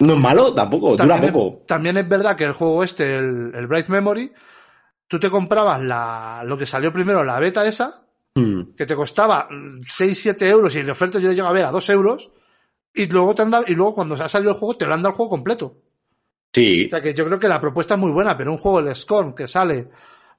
[0.00, 1.58] No es malo tampoco, dura También poco.
[1.60, 4.32] Es, también es verdad que el juego este, el, el Bright Memory,
[5.08, 8.00] tú te comprabas la, lo que salió primero, la beta esa,
[8.36, 8.74] Mm.
[8.76, 12.32] que te costaba 6-7 euros y de oferta yo llego a ver a 2 euros,
[12.92, 14.94] y luego te han dado- y luego cuando se ha salido el juego te lo
[14.94, 15.76] han dado el juego completo.
[16.52, 18.80] Sí, O sea que yo creo que la propuesta es muy buena, pero un juego,
[18.80, 19.88] el Scorn, que sale,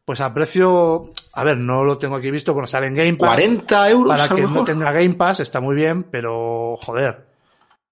[0.03, 3.29] pues a precio, a ver, no lo tengo aquí visto, bueno, sale en Game Pass.
[3.29, 7.27] 40 euros Para quien no tenga Game Pass está muy bien, pero joder.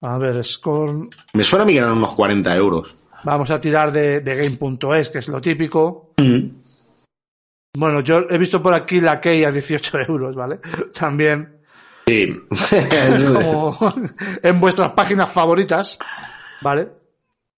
[0.04, 2.94] A ver, Scorn, Me suena a mí que eran unos 40 euros.
[3.24, 6.14] vamos a tirar de, de Game.es, que es lo típico.
[6.18, 6.62] Mm.
[7.76, 10.60] Bueno, yo he visto por aquí la Key a 18 euros, ¿vale?
[10.94, 11.58] También,
[12.06, 12.36] Sí.
[13.34, 13.78] como
[14.44, 15.98] en vuestras páginas favoritas,
[16.62, 16.90] ¿vale?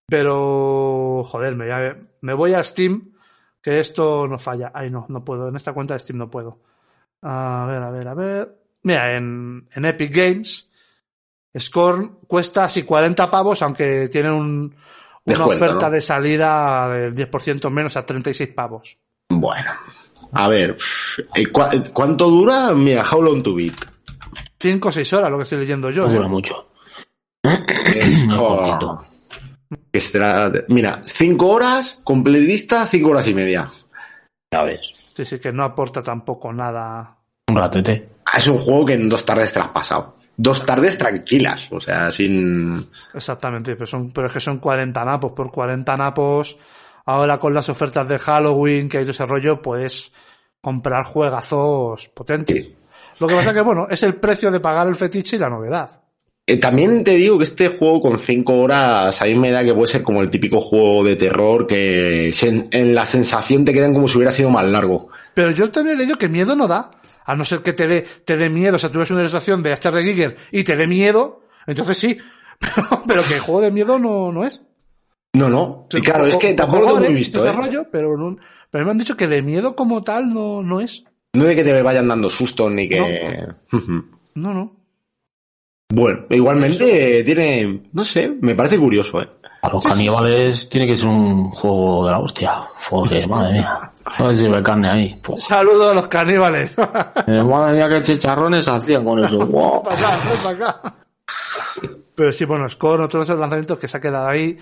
[0.08, 3.12] Pero, joder, me, voy a- me voy a Steam,
[3.60, 4.72] que esto no falla.
[4.74, 6.60] Ay, no, no puedo, en esta cuenta de Steam no puedo.
[7.24, 8.56] A ver, a ver, a ver.
[8.84, 10.70] Mira, en, en Epic Games,
[11.58, 14.76] Scorn cuesta así 40 pavos, aunque tiene un, una
[15.24, 15.91] Descuento, oferta ¿no?
[15.94, 18.98] de salida del 10% menos a 36 pavos.
[19.30, 19.72] bueno.
[20.38, 20.76] A ver,
[21.36, 21.62] eh, ¿cu-
[21.94, 22.74] ¿cuánto dura?
[22.74, 23.76] Mira, How Long to Beat.
[24.60, 26.06] 5 o 6 horas, lo que estoy leyendo yo.
[26.08, 26.15] no ¿eh?
[26.15, 26.72] dura mucho.
[27.44, 29.06] Es cortito.
[30.68, 33.70] Mira, 5 horas, completista, 5 horas y media.
[34.52, 34.94] Ya ves.
[35.13, 37.18] Sí, sí, que no aporta tampoco nada.
[37.50, 38.10] Un ratete.
[38.26, 40.18] Ah, Es un juego que en dos tardes te lo has pasado.
[40.38, 42.89] Dos tardes tranquilas, o sea, sin...
[43.13, 45.32] Exactamente, pero, son, pero es que son 40 napos.
[45.32, 46.58] Por 40 napos,
[47.06, 50.12] ahora con las ofertas de Halloween que hay desarrollo, pues
[50.60, 52.65] comprar juegazos potentes.
[52.65, 52.76] Sí.
[53.19, 56.02] Lo que pasa que, bueno, es el precio de pagar el fetiche y la novedad.
[56.48, 59.74] Eh, también te digo que este juego con 5 horas a mí me da que
[59.74, 64.08] puede ser como el típico juego de terror que en la sensación te quedan como
[64.08, 65.10] si hubiera sido más largo.
[65.34, 66.91] Pero yo también he leído que miedo no da.
[67.26, 69.62] A no ser que te dé, te dé miedo, o sea, tú ves una ilustración
[69.64, 72.18] de HR Giger y te dé miedo, entonces sí.
[72.60, 74.62] Pero, pero que juego de miedo no, no es.
[75.34, 75.88] No, no.
[75.92, 77.42] Y claro, es que tampoco lo he visto, ¿eh?
[77.42, 78.38] desarrollo, pero, no-
[78.70, 81.04] pero me han dicho que de miedo como tal no, no es.
[81.34, 83.46] No de que te vayan dando sustos ni que...
[84.36, 84.76] No, no.
[85.94, 87.84] Bueno, igualmente tiene...
[87.92, 89.30] No sé, me parece curioso, ¿eh?
[89.65, 92.67] A los caníbales tiene que ser un juego de la hostia.
[92.88, 93.91] Porque, madre mía.
[94.06, 95.21] A ver si ve carne ahí.
[95.38, 96.71] Saludos a los caníbales.
[97.28, 99.38] eh, madre mía, qué chicharrones hacían con eso.
[99.47, 99.82] Guau.
[99.82, 100.95] para acá, ven para acá.
[102.13, 104.56] Pero sí, bueno, es con otros de esos lanzamientos que se ha quedado ahí.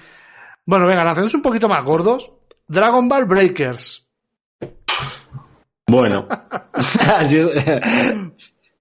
[0.65, 2.31] Bueno, venga, lanzamientos un poquito más gordos.
[2.65, 4.07] Dragon Ball Breakers.
[5.85, 6.29] Bueno.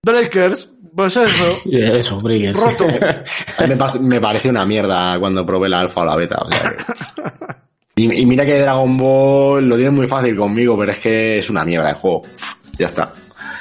[0.04, 1.52] Breakers, pues eso.
[1.62, 2.56] Sí, eso, Brigues.
[2.56, 2.86] Roto.
[3.98, 6.36] me, me pareció una mierda cuando probé la alfa o la beta.
[6.40, 6.84] o sea que-
[7.94, 11.50] y, y mira que Dragon Ball lo tiene muy fácil conmigo, pero es que es
[11.50, 12.22] una mierda de juego.
[12.78, 13.12] Ya está.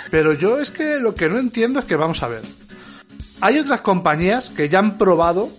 [0.09, 2.41] Pero yo es que lo que no entiendo es que vamos a ver.
[3.41, 5.49] Hay otras compañías que ya han probado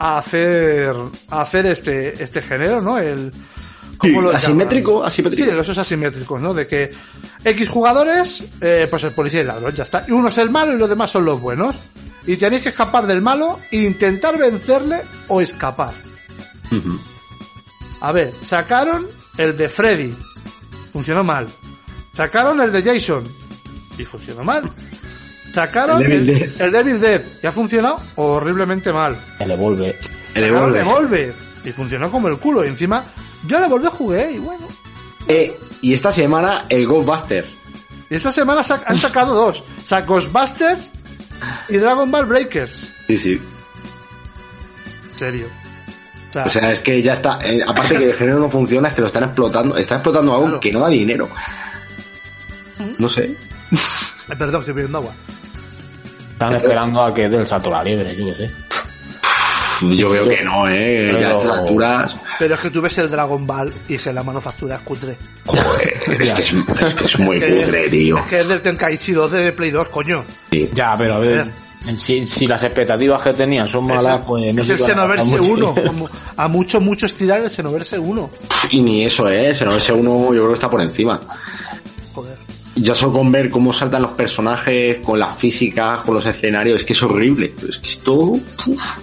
[0.00, 0.94] a hacer
[1.30, 2.98] a hacer este este género, ¿no?
[2.98, 3.32] El
[3.98, 5.08] ¿cómo Sí, lo asimétrico, llaman?
[5.08, 5.50] asimétrico.
[5.50, 6.54] Sí, los asimétricos, ¿no?
[6.54, 6.92] De que
[7.44, 10.04] X jugadores, eh, pues el policía y el ladrón, ya está.
[10.08, 11.78] Y uno es el malo y los demás son los buenos.
[12.26, 15.92] Y tenéis que escapar del malo e intentar vencerle o escapar.
[18.00, 19.06] A ver, sacaron
[19.38, 20.14] el de Freddy.
[20.92, 21.46] Funcionó mal.
[22.14, 23.24] Sacaron el de Jason.
[23.96, 24.70] Y funcionó mal.
[25.52, 26.60] Sacaron El el, Devil Dead.
[26.62, 27.22] el Devil Dead.
[27.42, 29.18] Y ha funcionado horriblemente mal.
[29.38, 29.96] El Evolve.
[30.34, 31.32] El Evolve.
[31.68, 32.64] Y funcionó como el culo.
[32.64, 33.04] Y encima,
[33.46, 34.66] yo el Evolver jugué y bueno.
[35.26, 37.46] Eh, y esta semana el Ghostbuster.
[38.10, 39.60] Y esta semana sac- han sacado dos.
[39.60, 40.80] O sea, Ghostbusters
[41.68, 42.86] y Dragon Ball Breakers.
[43.06, 43.40] Sí, sí.
[45.12, 45.46] En serio.
[45.46, 47.38] O sea, O sea, es que ya está.
[47.44, 49.76] eh, aparte que el género no funciona, es que lo están explotando.
[49.76, 50.60] Está explotando algo Claro.
[50.60, 51.28] que no da dinero.
[52.98, 53.36] No sé.
[54.26, 55.12] perdón, estoy bebiendo agua.
[56.32, 58.50] Están esperando a que dé el salto a la liebre, yo qué sé.
[59.82, 61.16] Yo veo que no, eh.
[61.20, 62.16] Ya a estas Pero- alturas.
[62.38, 65.16] Pero es que tú ves el Dragon Ball y que la manufactura es cutre.
[65.46, 68.18] Joder, es que es, es que es muy Que- cutre, tío.
[68.18, 70.24] Es que es del Tenkaichi 2 de Play 2, coño.
[70.50, 70.68] Sí.
[70.74, 71.46] Ya, pero a ver,
[71.96, 75.52] sí- si las expectativas que tenían son malas, pues no es el Xenoverse gastar mucho
[75.52, 75.66] 1.
[75.74, 75.86] dinero.
[75.92, 78.30] como A mucho, mucho estirar el Xenoverse 1.
[78.70, 79.52] Y ni eso, eh.
[79.64, 81.20] No ese uno yo creo que está por encima.
[82.14, 82.36] Joder.
[82.76, 86.84] Ya solo con ver cómo saltan los personajes, con las físicas, con los escenarios, es
[86.84, 87.52] que es horrible.
[87.68, 88.32] Es que es todo.
[88.66, 88.98] uf.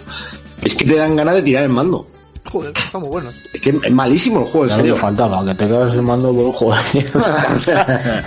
[0.65, 2.07] Es que te dan ganas de tirar el mando.
[2.51, 3.29] Joder, está muy bueno.
[3.53, 4.97] Es que es malísimo el juego, en serio.
[4.97, 8.23] faltaba, que te quedas el mando por un juego de mierda.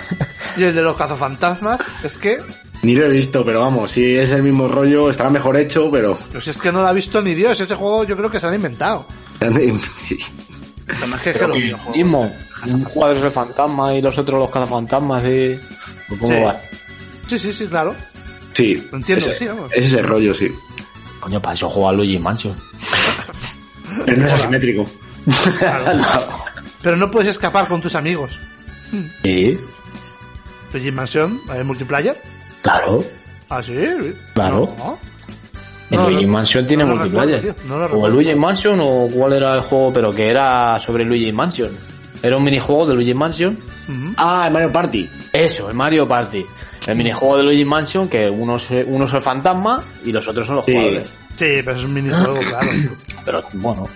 [0.57, 2.37] Y el de los cazafantasmas es que,
[2.83, 6.17] Ni lo he visto, pero vamos, si es el mismo rollo, estará mejor hecho, pero.
[6.33, 7.59] pues es que no lo ha visto ni Dios.
[7.59, 9.05] Ese juego yo creo que se lo han inventado.
[10.05, 10.17] Sí.
[10.97, 11.47] Además que es que
[11.93, 12.31] mismo,
[12.65, 15.59] un jugador es el fantasma y los otros los cazafantasmas y...
[16.19, 16.43] ¿Cómo Sí.
[16.43, 16.57] va?
[17.27, 17.93] Sí, sí, sí, claro.
[18.53, 18.87] Sí.
[18.91, 19.71] Lo entiendo, ese, sí, vamos.
[19.71, 20.51] ese es el rollo, sí.
[21.19, 22.55] Coño, para eso juega Luigi Mansion.
[24.05, 24.85] Pero no es asimétrico.
[26.81, 28.39] Pero no puedes escapar con tus amigos.
[29.23, 29.59] Sí,
[30.73, 32.19] Luigi Mansion, ¿el multiplayer?
[32.61, 33.03] claro.
[33.51, 33.73] Ah, sí.
[34.35, 34.71] Claro.
[34.77, 34.97] No.
[35.89, 36.31] El No, Luigi no.
[36.33, 37.41] Mansion tiene No multiplayer.
[37.43, 41.31] recuerdo, o el Luigi Mansion o cuál era el juego, pero que era sobre Luigi
[41.31, 41.71] Mansion.
[42.21, 43.57] Era un minijuego de Luigi Mansion.
[44.17, 45.09] Ah, el Mario Party.
[45.33, 46.45] Eso, el Mario Party.
[46.87, 50.47] El minijuego de Luigi Mansion que uno es, uno es el fantasma y los otros
[50.47, 50.73] son los Sí.
[50.73, 51.09] jugadores.
[51.35, 52.69] Sí, pero es un minijuego, claro.
[53.25, 53.87] Pero bueno,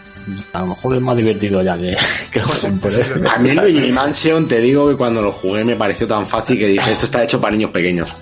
[0.53, 1.95] a lo mejor es más divertido ya que,
[2.31, 3.29] que entero.
[3.29, 6.57] A mí el Luigi Mansion, te digo que cuando lo jugué me pareció tan fácil
[6.57, 8.13] que dije, esto está hecho para niños pequeños.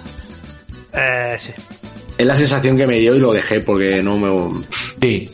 [0.93, 1.52] Eh, sí.
[2.17, 4.63] Es la sensación que me dio y lo dejé porque no me...
[5.02, 5.30] Sí.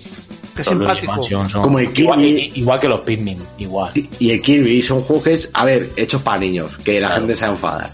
[0.64, 1.24] Luigi simpático.
[1.50, 2.52] Son- Como el Kirby.
[2.56, 3.92] igual, que los Pikmin, igual.
[4.20, 7.22] Y el Kirby son juegos que a ver, hechos para niños, que la Claro.
[7.22, 7.92] gente se enfada.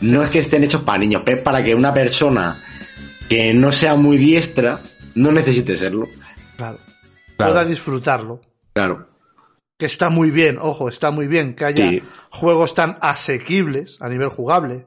[0.00, 2.56] No es que estén hechos para niños, pero es para que una persona
[3.28, 4.80] que no sea muy diestra
[5.14, 6.06] no necesite serlo.
[6.56, 6.78] Claro.
[7.36, 7.52] Claro.
[7.52, 8.40] Pueda disfrutarlo.
[8.72, 9.08] Claro.
[9.76, 11.98] Que está muy bien, ojo, está muy bien que haya Sí.
[12.30, 14.86] juegos tan asequibles a nivel jugable.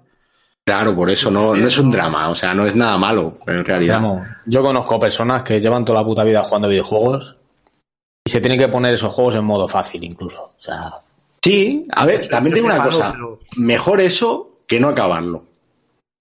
[0.67, 3.63] Claro, por eso no, no es un drama, o sea, no es nada malo, en
[3.63, 4.01] realidad.
[4.01, 7.37] Vamos, yo conozco personas que llevan toda la puta vida jugando videojuegos
[8.25, 10.43] y se tienen que poner esos juegos en modo fácil incluso.
[10.43, 10.91] O sea,
[11.41, 13.13] Sí, a ver, también tengo una cosa.
[13.13, 15.45] pero- Mejor eso que no acabarlo.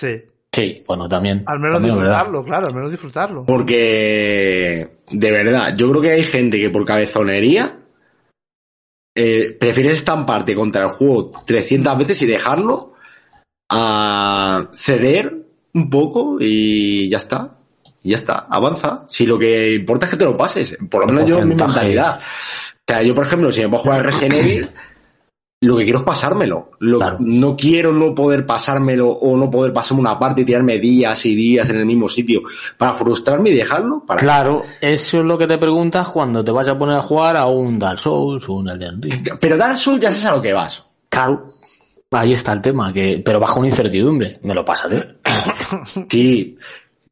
[0.01, 0.23] Sí.
[0.55, 1.43] sí, bueno, también.
[1.47, 3.45] Al menos también disfrutarlo, claro, al menos disfrutarlo.
[3.47, 7.79] Porque, de verdad, yo creo que hay gente que por cabezonería
[9.17, 12.93] eh, prefieres estamparte contra el juego 300 veces y dejarlo
[13.69, 17.53] a ceder un poco y ya está.
[18.03, 19.05] Y ya está, avanza.
[19.09, 21.55] Si lo que importa es que te lo pases, por lo menos yo en mi
[21.57, 22.19] mentalidad.
[22.19, 24.67] O sea, yo por ejemplo, si me puedo jugar Resident Evil,
[25.63, 26.71] lo que quiero es pasármelo.
[26.79, 27.17] Lo- Claro.
[27.19, 31.35] No quiero no poder pasármelo o no poder pasarme una parte y tirarme días y
[31.35, 32.43] días en el mismo sitio
[32.79, 34.05] para frustrarme y dejarlo.
[34.07, 34.21] Para...
[34.23, 37.47] Claro, eso es lo que te preguntas cuando te vas a poner a jugar a
[37.47, 39.29] un Dark Souls o un Elden Ring.
[39.41, 40.85] Pero Dark Souls ya sabes a lo que vas.
[41.09, 41.55] Claro,
[42.21, 44.39] ahí está el tema, que pero bajo una incertidumbre.
[44.43, 45.03] Me lo pasaré.
[46.09, 46.57] Sí.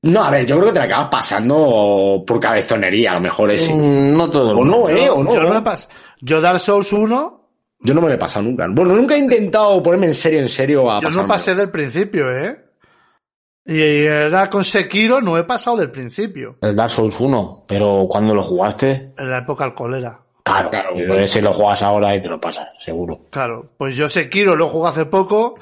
[0.02, 3.50] No, a ver, yo creo que te la acabas pasando por cabezonería, a lo mejor
[3.50, 3.72] ese.
[3.74, 5.08] Mm, No todo el O no, ¿eh?
[5.08, 5.32] O no.
[5.34, 5.88] yo, no me pas-
[6.20, 7.40] yo Dark Souls 1,
[7.80, 8.66] Yo no me lo he pasado nunca.
[8.70, 12.30] Bueno, nunca he intentado ponerme en serio, en serio a yo no pasé del principio,
[12.36, 12.64] ¿eh?
[13.66, 18.34] Y era con Sekiro, no he pasado del principio, El Dark Souls 1, pero cuando
[18.34, 20.20] lo jugaste, en la época alcoholera.
[20.44, 21.26] Claro, Claro, bueno.
[21.26, 23.20] si lo juegas ahora y te lo pasas, seguro.
[23.30, 25.56] Claro, pues yo Sekiro lo jugué hace poco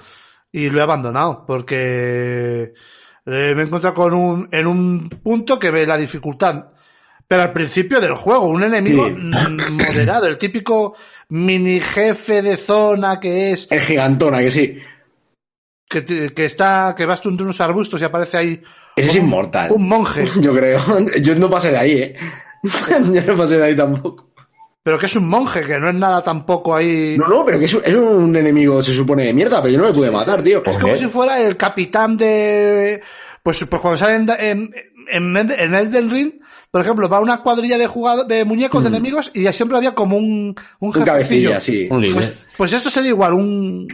[0.51, 2.75] y lo he abandonado porque
[3.25, 6.67] eh, me he encontrado con un, en un punto que ve la dificultad.
[7.29, 9.15] Pero al principio del juego, un enemigo Sí.
[9.15, 10.95] moderado, el típico
[11.31, 14.79] mini jefe de zona que es, El gigantona, que sí.
[15.89, 18.63] que, que está, que vas tú entre unos arbustos y aparece ahí
[18.97, 19.71] Ese es inmortal.
[19.73, 20.79] un monje, Yo creo.
[21.23, 22.17] Yo no pasé de ahí, ¿eh?
[23.13, 24.32] Yo no pasé de ahí tampoco.
[24.83, 27.17] Pero que es un monje, que no es nada tampoco ahí.
[27.19, 29.81] No, no, pero que es un, es un enemigo, se supone, de mierda, pero yo
[29.81, 30.63] no le pude matar, tío.
[30.65, 33.01] Es como si fuera el capitán de.
[33.43, 34.71] Pues, pues cuando salen en,
[35.11, 36.33] en, en, en Elden Ring,
[36.71, 39.95] por ejemplo, va una cuadrilla de jugado- de muñecos de enemigos y ya siempre había
[39.95, 41.87] como un, un, Un cabecilla, sí.
[41.91, 42.15] Un líder.
[42.15, 43.87] Pues, pues esto sería igual, un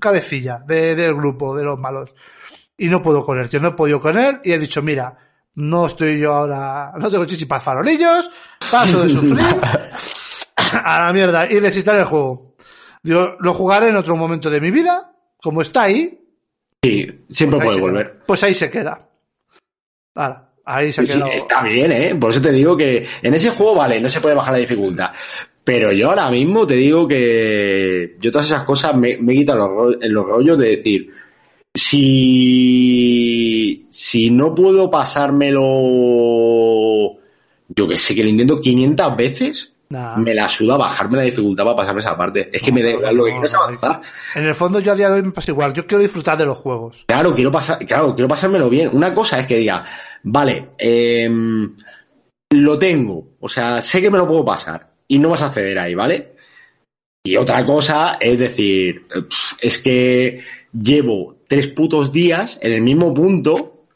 [0.00, 2.14] cabecilla de- del grupo, de los malos.
[2.76, 5.16] Y no puedo con él, yo no he podido con él y he dicho, mira,
[5.54, 8.30] no estoy yo ahora, no tengo chichi para farolillos,
[8.70, 9.36] paso de sufrir,
[10.84, 12.54] a la mierda, y desinstalar el juego.
[13.02, 15.12] Digo, lo jugaré en otro momento de mi vida,
[15.42, 16.18] como está ahí,
[16.84, 18.06] Sí, siempre ahí puede volver.
[18.12, 18.24] queda.
[18.26, 19.08] Pues ahí se queda.
[20.16, 21.28] Ahora, ahí se Sí, queda.
[21.28, 22.14] está bien, ¿eh?
[22.16, 25.10] Por eso te digo que en ese juego, vale, no se puede bajar la dificultad.
[25.62, 29.90] Pero yo ahora mismo te digo que yo todas esas cosas me, me he quitado
[30.00, 31.08] los rollos de decir,
[31.74, 35.60] si, si no puedo pasármelo,
[37.68, 40.16] yo que sé, que lo intento 500 veces, Nah.
[40.16, 42.48] me la suda bajarme la dificultad para pasarme esa parte.
[42.50, 44.00] Es que me da igual, lo que No, quiero es no, avanzar.
[44.34, 46.46] En el fondo yo a día de hoy me pasa igual, yo quiero disfrutar de
[46.46, 47.04] los juegos.
[47.06, 48.88] Claro, quiero pasar, claro, quiero pasármelo bien.
[48.94, 49.84] Una cosa es que diga,
[50.22, 51.76] vale, em,
[52.54, 55.78] lo tengo, o sea, sé que me lo puedo pasar y no vas a acceder
[55.78, 56.36] ahí, ¿vale?
[57.22, 59.06] Y otra cosa es decir,
[59.60, 60.40] es que
[60.72, 63.86] llevo tres putos días en el mismo punto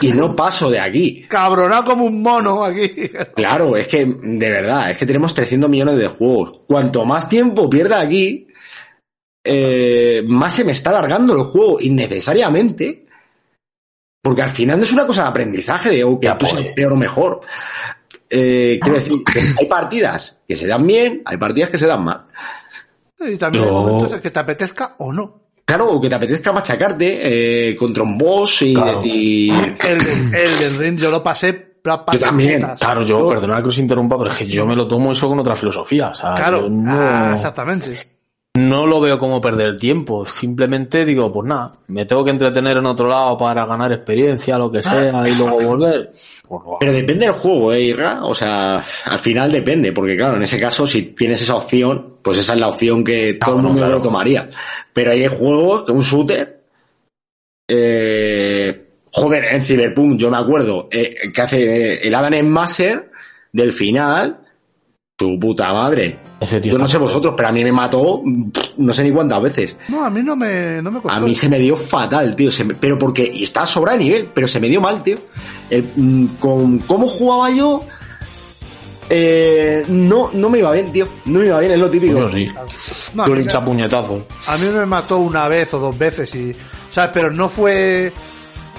[0.00, 1.24] y no paso de aquí.
[1.28, 2.88] Cabronado como un mono aquí.
[3.34, 6.60] Claro, es que, de verdad, es que tenemos 300 millones de juegos.
[6.66, 8.46] Cuanto más tiempo pierda aquí,
[9.44, 13.04] eh, más se me está alargando el juego innecesariamente.
[14.22, 16.92] Porque al final no es una cosa de aprendizaje de, oh, que tú seas peor
[16.92, 17.40] o mejor.
[18.28, 22.04] Eh, quiero decir, que hay partidas que se dan bien, hay partidas que se dan
[22.04, 22.26] mal.
[23.20, 25.45] Y también hay Yo- momentos en que te apetezca o no.
[25.66, 29.02] Claro, o que te apetezca machacarte eh, contra un boss y Claro.
[29.02, 29.52] decir...
[29.84, 30.00] El,
[30.34, 31.66] el del ring yo lo pasé.
[31.84, 32.80] Yo también, putas.
[32.80, 35.38] Claro, yo, perdonad que os interrumpa, pero es que yo me lo tomo eso con
[35.38, 36.08] otra filosofía.
[36.08, 37.96] O sea, Claro, yo no, ah, exactamente.
[38.56, 40.24] no lo veo como perder el tiempo.
[40.26, 44.68] Simplemente digo, pues nada, me tengo que entretener en otro lado para ganar experiencia, lo
[44.72, 46.10] que sea, y luego volver.
[46.80, 48.24] Pero depende del juego, ¿eh, Irra?
[48.24, 52.38] O sea, al final depende, porque claro, en ese caso, si tienes esa opción, pues
[52.38, 53.94] esa es la opción que todo el mundo claro.
[53.94, 54.48] lo tomaría.
[54.92, 56.60] Pero hay juegos, que un shooter,
[57.68, 63.10] eh, joder, en Cyberpunk, yo me acuerdo, eh, que hace eh, el Adam Master
[63.52, 64.45] del final,
[65.18, 66.18] su puta madre.
[66.38, 68.20] Ese tío Yo no sé vosotros, pero a mí me mató,
[68.52, 69.76] pff, no sé ni cuántas veces.
[69.88, 71.16] No, a mí no me, no me costó.
[71.16, 72.50] A mí se me dio fatal, tío.
[72.50, 75.16] Se me- pero porque, y está sobra de nivel, pero se me dio mal, tío.
[75.70, 77.80] El- mm, con cómo jugaba yo,
[79.08, 81.08] eh, no, no me iba bien, tío.
[81.24, 82.18] No me iba bien, es lo típico.
[82.18, 82.50] Yo sí.
[83.14, 83.32] No, a, Tú
[83.64, 84.22] puñetazos.
[84.46, 86.54] a mí me mató una vez o dos veces y,
[86.90, 87.10] ¿sabes?
[87.14, 88.12] Pero no fue,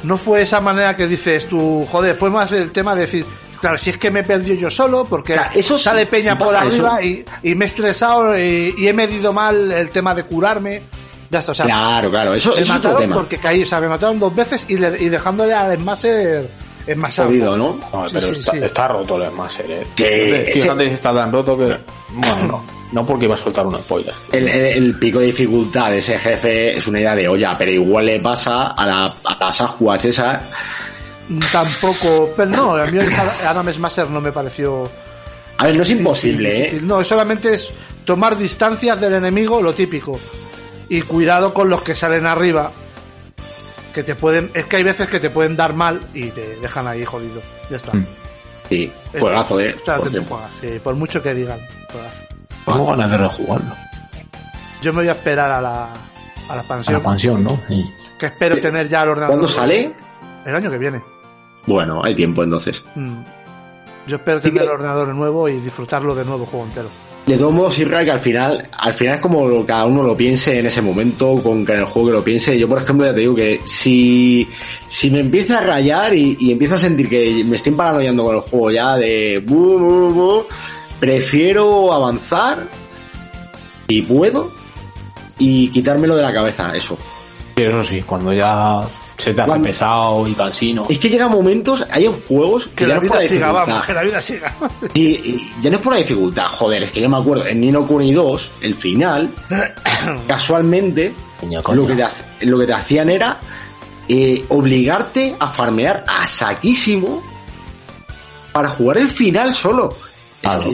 [0.04, 3.26] no fue esa manera que dices tú, joder, fue más el tema de decir,
[3.60, 6.34] claro, si es que me he perdido yo solo porque Claro, eso sí- sale peña
[6.38, 10.14] sí por arriba y, y me he estresado y, y he medido mal el tema
[10.16, 10.82] de curarme.
[11.30, 13.16] Ya está, o sea, Claro, claro, eso, me eso es otro mataron tema.
[13.16, 16.50] porque caí, o sea, me mataron dos veces y, le- y dejándole al enmaser
[16.88, 17.28] enmasado.
[17.28, 17.78] Jodido, ¿no?
[17.92, 18.58] No, Sí, pero sí, está, sí.
[18.64, 19.86] está roto el Smash, eh.
[19.94, 21.78] Fíjate, ese- si está tan roto que.
[22.14, 22.78] Bueno, no.
[22.94, 24.14] No porque iba a soltar un spoiler.
[24.32, 27.70] El, el- el pico de dificultad de ese jefe es una idea de olla, pero
[27.72, 30.42] igual le pasa a la, a la Sasquatch esa.
[31.52, 33.10] Tampoco, pero no, a mí el
[33.46, 34.90] Adam Smasher no me pareció
[35.58, 36.80] A ver, no es imposible, difícil.
[36.80, 36.82] ¿eh?
[36.84, 37.72] No, solamente es
[38.06, 40.20] tomar distancias del enemigo, lo típico.
[40.90, 42.72] Y cuidado con los que salen arriba.
[43.94, 46.88] Que te pueden, es que hay veces que te pueden dar mal y te dejan
[46.88, 47.42] ahí jodido.
[47.70, 47.92] Ya está.
[47.94, 48.08] Mm.
[48.70, 49.70] Sí, juegazo, ¿eh?
[49.76, 50.36] Está Por atento, cierto.
[50.36, 51.60] juegas, sí, por mucho que digan.
[51.92, 52.24] juegas.
[52.66, 53.76] Tengo ganas de rejugarlo.
[54.82, 55.94] yo me voy a esperar a la, a la
[56.50, 56.96] A la expansión.
[56.96, 57.60] expansión, ¿no?
[57.68, 57.84] Sí.
[58.20, 59.36] Que espero tener ya el ordenador.
[59.40, 59.94] ¿Cuándo sale?
[60.46, 61.02] El año que viene.
[61.68, 62.84] Bueno, hay tiempo entonces.
[62.96, 63.18] Mm.
[64.08, 66.90] Yo espero Sí tener que- el ordenador nuevo y disfrutarlo de nuevo juego entero.
[67.26, 70.16] De todos modos, Irra, que al final, al final es como lo, cada uno lo
[70.16, 72.58] piense en ese momento, con que en el juego que lo piense.
[72.58, 74.48] Yo, por ejemplo, ya te digo que si,
[74.88, 78.36] si me empieza a rayar y, y empiezo a sentir que me estoy paranoiando con
[78.38, 80.44] el juego ya de bu, bu, bu,
[81.02, 82.60] prefiero avanzar,
[83.90, 84.50] si puedo,
[85.38, 86.98] y quitármelo de la cabeza, eso.
[87.58, 88.82] Sí, eso sí, cuando ya
[89.18, 90.86] se te hace Cuando- pesado y cansino.
[90.90, 93.28] Es que llega momentos, hay juegos que, Que ya la no es por vida la
[93.30, 93.68] siga, dificultad.
[93.74, 94.56] vamos, que la vida siga.
[94.94, 97.60] Y, y ya no es por la dificultad, joder, es que yo me acuerdo, en
[97.62, 99.32] Nino Kuni 2, el final,
[100.28, 101.14] casualmente,
[101.74, 103.40] lo que te, lo que te hacían era
[104.08, 107.22] eh, obligarte a farmear a saquísimo
[108.52, 109.96] para jugar el final solo.
[110.42, 110.70] Es Claro.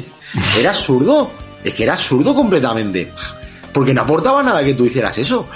[0.53, 1.31] que era absurdo,
[1.63, 3.11] es que era absurdo completamente.
[3.71, 5.47] Porque no aportaba nada que tú hicieras eso.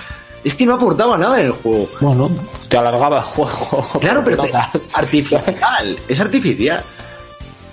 [0.44, 1.88] Es que no aportaba nada en el juego.
[2.00, 2.30] Bueno,
[2.70, 3.88] te alargaba el juego.
[4.00, 4.52] Claro, pero te-
[4.96, 6.82] artificial, es artificial.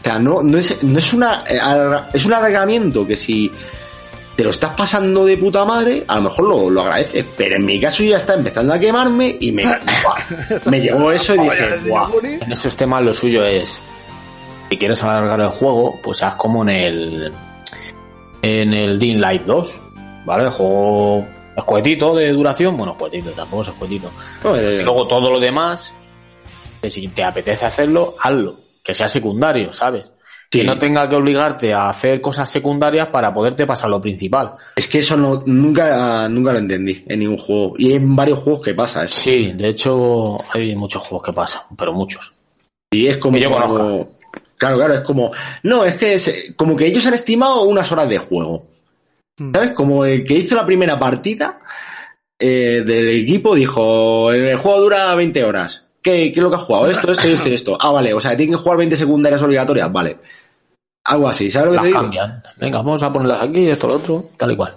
[0.01, 1.59] O sea, no, no es, no es una, eh,
[2.12, 3.51] es un alargamiento que si
[4.37, 7.25] te lo estás pasando de puta madre, a lo mejor lo, lo agradeces.
[7.37, 9.65] Pero en mi caso ya está empezando a quemarme y me,
[10.67, 12.11] me llegó eso y dije, guau.
[12.23, 13.79] En esos temas lo suyo es,
[14.71, 17.33] si quieres alargar el juego, pues haz como en el
[18.43, 19.81] en el Dean Light 2,
[20.27, 20.45] ¿vale?
[20.45, 21.27] El juego
[21.57, 24.11] escuetito de duración, bueno, escuetito, tampoco es escuetito.
[24.45, 25.95] Eh, Y luego todo lo demás,
[26.83, 30.11] que si te apetece hacerlo, hazlo, que sea secundario, ¿sabes?
[30.51, 30.61] Sí.
[30.61, 34.53] Que no tenga que obligarte a hacer cosas secundarias para poderte pasar lo principal.
[34.77, 37.75] Es que eso no, nunca, nunca lo entendí en ningún juego.
[37.77, 39.21] Y hay varios juegos que pasa eso.
[39.21, 42.33] Sí, de hecho hay muchos juegos que pasan, pero muchos.
[42.93, 43.35] Y es como.
[43.35, 44.11] Que yo conozca.
[44.57, 45.33] Claro, claro, es como.
[45.65, 48.67] No, es que es como que ellos han estimado unas horas de juego.
[49.39, 49.53] Mm.
[49.53, 49.70] ¿Sabes?
[49.72, 51.61] Como el que hizo la primera partida
[52.39, 55.82] eh, del equipo dijo: el juego dura 20 horas.
[56.03, 56.91] ¿Qué, ¿Qué es lo que has jugado?
[56.91, 57.78] Esto, esto, esto y esto.
[57.80, 60.18] Ah, vale, o sea, tienen que jugar 20 secundarias obligatorias, vale.
[61.07, 62.01] Algo así, ¿sabes lo que Las te digo?
[62.01, 62.43] cambian.
[62.59, 64.74] Venga, vamos a ponerlas aquí, esto, lo otro, tal y cual.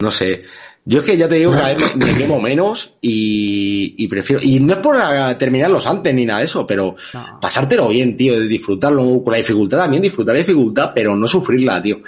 [0.00, 0.40] No sé.
[0.84, 4.08] Yo es que ya te digo que cada vez me, me quemo menos y, y
[4.08, 4.42] prefiero.
[4.42, 4.96] Y no es por
[5.38, 7.38] terminarlos antes ni nada de eso, pero No.
[7.40, 11.98] pasártelo bien, tío, disfrutarlo con la dificultad también, disfrutar la dificultad, pero no sufrirla, tío.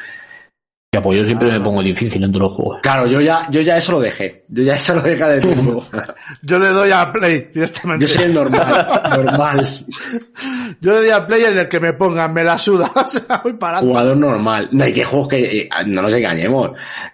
[0.95, 2.79] Ya, pues yo siempre me pongo difícil en todos los juegos.
[2.81, 4.45] Claro, yo ya, yo ya eso lo dejé.
[4.47, 5.85] Yo ya eso lo dejé de tiempo.
[6.43, 8.07] Yo le doy a Play directamente.
[8.07, 9.69] Yo soy el normal, normal.
[10.81, 12.89] Yo le doy a Play en el que me pongan, me la suda.
[13.05, 13.89] O sea, voy parando.
[13.91, 14.69] Jugador normal.
[14.71, 16.71] No hay que juegos que, eh, no nos engañemos,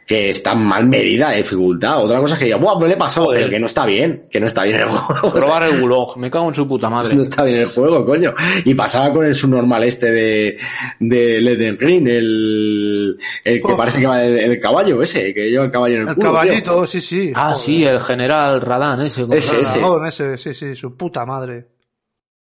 [0.07, 2.05] que están mal medida de dificultad.
[2.05, 3.41] Otra cosa es que diga, buah, me lo he pasado, Joder.
[3.41, 5.33] pero que no está bien, que no está bien el juego.
[5.33, 7.14] Probar el Gulog, me cago en su puta madre.
[7.14, 8.35] No está bien el juego, coño.
[8.64, 10.59] Y pasaba con el subnormal este de,
[11.01, 15.64] de Leden Green, el, el que parece que va el, el caballo ese, que lleva
[15.64, 16.32] el caballo en el, El culo, tío.
[16.40, 17.32] caballito, sí, sí.
[17.34, 17.56] Ah, Joder.
[17.64, 19.22] sí, el general Radán ese.
[19.22, 19.60] ¿cómo Ese,
[20.06, 20.38] ese.
[20.38, 21.68] Sí, sí, su puta madre.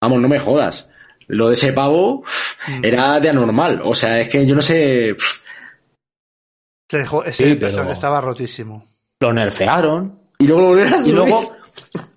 [0.01, 0.87] Vamos, no me jodas.
[1.27, 2.23] Lo de ese pavo
[2.67, 2.85] Mm.
[2.85, 3.81] era de anormal.
[3.83, 5.15] O sea, es que yo no sé.
[6.89, 8.83] Se dejó- ese Sí, pero- estaba rotísimo.
[9.19, 10.19] Lo nerfearon.
[10.39, 11.15] Y luego lo volvieron a Y subir.
[11.15, 11.55] luego,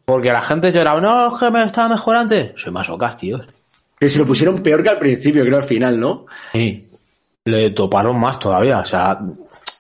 [0.05, 2.53] porque la gente lloraba, no, es que me estaba mejor antes.
[2.57, 3.41] Soy masocas, tío.
[3.99, 6.27] Que se lo pusieron peor que al principio, creo al final, ¿no?
[6.53, 6.91] Sí.
[7.47, 8.79] Le toparon más todavía.
[8.79, 9.19] O sea,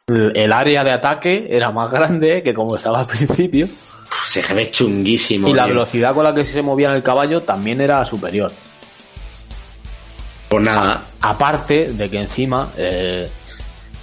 [0.06, 3.64] el área de ataque era más grande que como estaba al principio.
[3.64, 5.48] Uf, Se ve chunguísimo.
[5.48, 8.52] Y la velocidad con la que se movía en el caballo también era superior.
[10.50, 11.04] Pues nada.
[11.22, 13.30] Aparte de que encima, eh,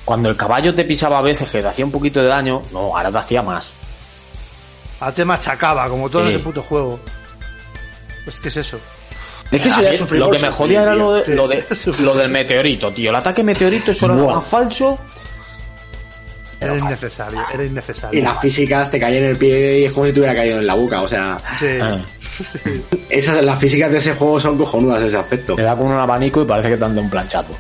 [0.06, 2.98] cuando el caballo te pisaba a veces que te hacía un poquito de daño, no,
[2.98, 3.74] ahora te hacía más.
[5.02, 6.34] A te machacaba, como todo en Sí.
[6.36, 7.00] ese puto juego.
[8.24, 8.80] Pues que es eso.
[9.52, 11.64] Es que eso ya es lo que me jodía era lo, de, lo, de-
[12.00, 13.10] lo del meteorito, tío.
[13.10, 14.36] El ataque meteorito eso era Buah.
[14.36, 14.98] más falso.
[16.60, 18.24] Era innecesario, era Y innecesario.
[18.24, 20.68] las físicas te caen en el pie y es como si te hubiera caído en
[20.68, 21.02] la boca.
[21.02, 21.66] O sea, Sí.
[21.66, 22.02] Eh,
[23.10, 25.56] esas, las físicas de ese juego son cojonudas en ese aspecto.
[25.56, 27.58] te da con un abanico y parece que te han dado un planchazo.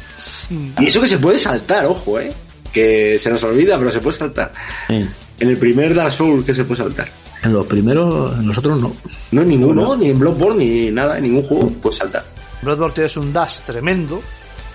[0.79, 2.31] Y eso que se puede saltar, ojo, eh.
[2.71, 4.51] Que se nos olvida, pero se puede saltar.
[4.87, 5.03] Sí.
[5.39, 7.07] En el primer Dark Souls que se puede saltar.
[7.43, 8.95] En los primeros, en los otros no.
[9.31, 12.23] No en ninguno, ni en Bloodborne, ni nada, en ningún juego puedes saltar.
[12.61, 14.21] Bloodborne tienes un dash tremendo,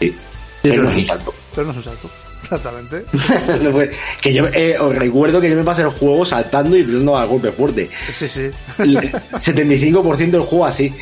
[0.00, 0.08] Sí.
[0.10, 0.16] Sí,
[0.62, 1.34] Pero no es un salto.
[1.54, 2.10] pero no es un salto.
[2.42, 3.04] Exactamente.
[3.62, 3.78] No
[4.20, 7.24] que yo eh, os recuerdo que yo me pasé el juego saltando y dando a
[7.24, 7.88] golpe fuerte.
[8.08, 8.50] Sí, sí.
[8.78, 10.92] El 75% del juego así.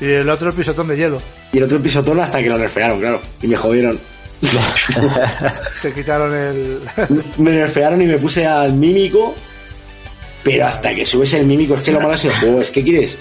[0.00, 1.20] Y el otro el pisotón de hielo.
[1.52, 3.20] Y el otro el pisotón hasta que lo nerfearon, claro.
[3.42, 3.98] Y me jodieron.
[5.82, 6.80] Te quitaron el...
[7.38, 9.34] Me nerfearon y me puse al mímico.
[10.44, 12.60] Pero hasta que subes el mímico, es que lo malo es el juego.
[12.60, 13.16] Es que quieres.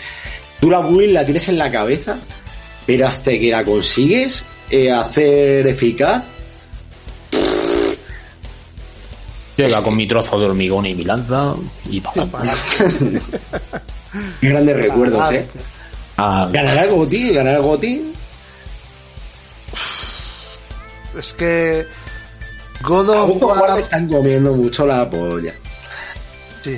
[0.59, 2.17] Tú la build la tienes en la cabeza.
[2.85, 6.23] Pero hasta que la consigues eh, hacer eficaz.
[9.57, 11.53] Iba con mi trozo de hormigón y mi lanza
[11.87, 12.11] y pa-
[14.39, 15.45] Qué grandes recuerdos, ¿eh?
[16.17, 17.29] Ah, ¿Ganará el Goti?
[17.31, 18.11] ¿Ganará el Goti?
[21.17, 21.85] Es que
[22.81, 25.53] God A of God of War están comiendo mucho la polla.
[26.63, 26.77] sí.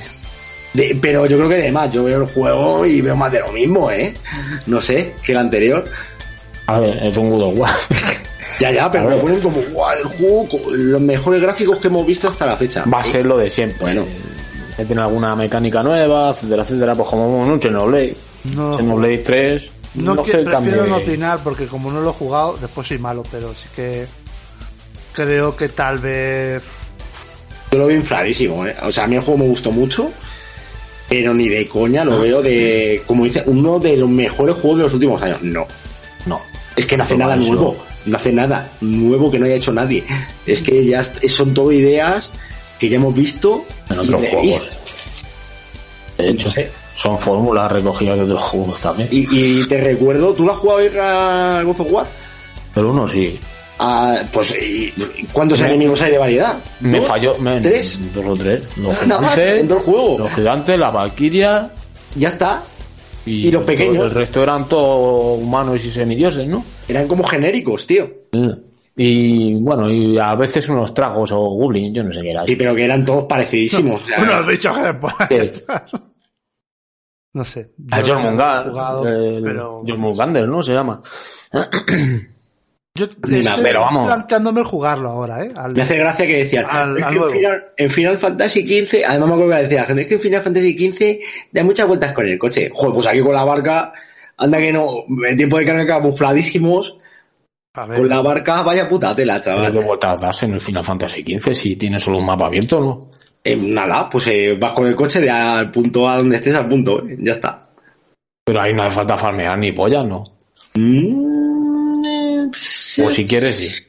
[0.74, 3.52] De- pero yo creo que además yo veo el juego y veo más de lo
[3.52, 4.14] mismo, ¿eh?
[4.66, 5.86] No sé, que el anterior.
[6.68, 7.76] a ver, es un God of War.
[8.60, 9.20] Ya, ya, pero ver.
[9.20, 12.86] ponen como "Guau, el juego los mejores gráficos que hemos visto hasta la fecha.
[12.86, 13.80] Va a ser lo de siempre.
[13.82, 14.06] Bueno.
[14.78, 18.16] Que tiene alguna mecánica nueva, etcétera, etcétera, pues como un Xenoblade.
[18.56, 19.70] No, Xenoblade 3.
[19.96, 23.00] no, es que- prefiero cambie- no opinar porque como no lo he jugado, después soy
[23.00, 24.06] malo, pero sí que
[25.14, 26.64] creo que tal vez
[27.72, 28.76] Yo lo veo infladísimo, ¿eh?
[28.84, 30.12] O sea, a mí el juego me gustó mucho,
[31.14, 34.84] pero ni de coña lo veo de, como dice, uno de los mejores juegos de
[34.86, 35.44] los últimos años.
[35.44, 35.68] No.
[36.26, 36.42] No.
[36.76, 37.78] Es que no hace nada nuevo.
[38.08, 40.04] No hace nada nuevo que no haya hecho nadie.
[40.48, 42.32] Es que ya son todo ideas
[42.80, 44.72] que ya hemos visto En otros juegos.
[46.18, 46.72] De hecho, No sé.
[46.96, 49.08] son fórmulas recogidas de otros juegos también.
[49.12, 49.28] Y,
[49.62, 52.08] y te recuerdo, ¿tú lo has jugado a of War?
[52.74, 53.40] Pero uno sí.
[53.86, 54.94] Ah, pues, ¿y
[55.34, 56.56] ¿cuántos Me- enemigos hay de variedad?
[56.80, 57.08] Me ¿Dos?
[57.08, 57.38] falló.
[57.40, 58.00] me- ¿Tres?
[58.14, 58.62] Dos o tres.
[58.78, 60.18] Los Nada más, gigantes, en todo el juego.
[60.20, 61.70] los gigantes, la valquiria
[62.16, 62.64] Ya está.
[63.26, 64.06] y, Y los pequeños.
[64.06, 66.64] El resto eran todos humanos y semidioses, ¿no?
[66.88, 68.10] Eran como genéricos, tío.
[68.96, 72.46] Y bueno, y a veces unos tragos o goblins, yo no sé qué era.
[72.48, 74.02] Sí, pero que eran todos parecidísimos.
[74.02, 75.28] o sea, unos bichos que.
[75.30, 75.52] ¿Qué?
[77.34, 77.72] No sé.
[77.92, 80.62] A yo John no he Mungar, jugado, el- pero John Mungander, ¿no?
[80.64, 81.02] Se llama.
[82.96, 84.08] yo Ni estoy pero vamos.
[84.08, 85.52] planteándome el jugarlo ahora, ¿eh?
[85.56, 87.32] Al- Me hace gracia que decían, Al- es al que en.
[87.32, 90.20] Final, en Final Fantasy XV, además me acuerdo que decía la gente, es que en
[90.20, 91.20] Final Fantasy XV
[91.52, 92.70] da muchas vueltas con el coche.
[92.74, 93.92] Joder, pues aquí con la barca,
[94.38, 96.98] anda que no, en tiempo de carga camufladísimos,
[97.76, 99.72] a ver, con la barca, vaya puta tela, chaval.
[99.74, 103.08] qué vueltas das en el Final Fantasy XV si tiene solo un mapa abierto, ¿no?
[103.44, 106.70] Eh, nada, pues eh, vas con el coche de al punto a donde estés al
[106.70, 107.70] punto, eh, ya está.
[108.46, 110.24] Pero ahí no hace falta farmear ni pollas, ¿no?
[110.76, 111.63] Mm,
[113.04, 113.86] O si quieres,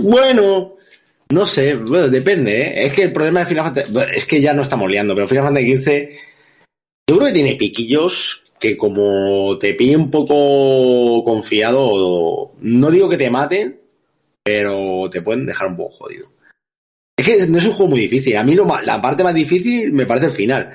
[0.00, 0.74] Bueno,
[1.30, 1.76] no sé,
[2.10, 2.86] depende, ¿eh?
[2.86, 3.72] Es que el problema de Final
[4.14, 6.08] es que ya no estamos liando, pero Final Fantasy XV,
[7.08, 13.16] yo creo que tiene piquillos que como te pille un poco confiado, no digo que
[13.18, 13.80] te maten,
[14.42, 16.30] pero te pueden dejar un poco jodido.
[17.18, 18.36] Es que no es un juego muy difícil.
[18.36, 20.72] A mí lo ma- la parte más difícil me parece el final.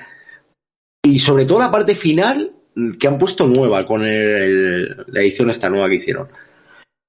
[1.04, 2.52] Y sobre todo la parte final
[2.98, 6.28] que han puesto nueva con el- la edición esta nueva que hicieron.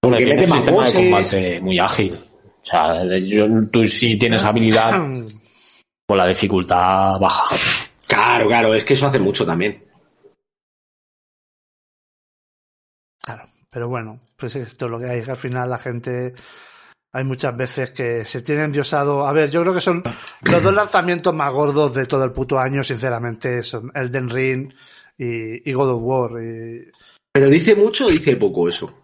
[0.04, 2.14] Porque Tiene un sistema de combate muy ágil.
[2.16, 4.92] O sea, yo- tú si tienes habilidad,
[6.06, 7.56] pues la dificultad baja.
[8.08, 9.84] Claro, claro, es que eso hace mucho también.
[13.24, 16.34] Claro, pero bueno, pues esto es lo que hay, que al final la gente
[17.14, 19.26] hay muchas veces que se tiene endiosado.
[19.26, 20.04] A ver, yo creo que son
[20.42, 24.74] los dos lanzamientos más gordos de todo el puto año, sinceramente, son Elden Ring
[25.18, 26.44] y, y God of War.
[26.44, 26.92] Y,
[27.32, 29.03] Pero dice mucho o dice poco eso.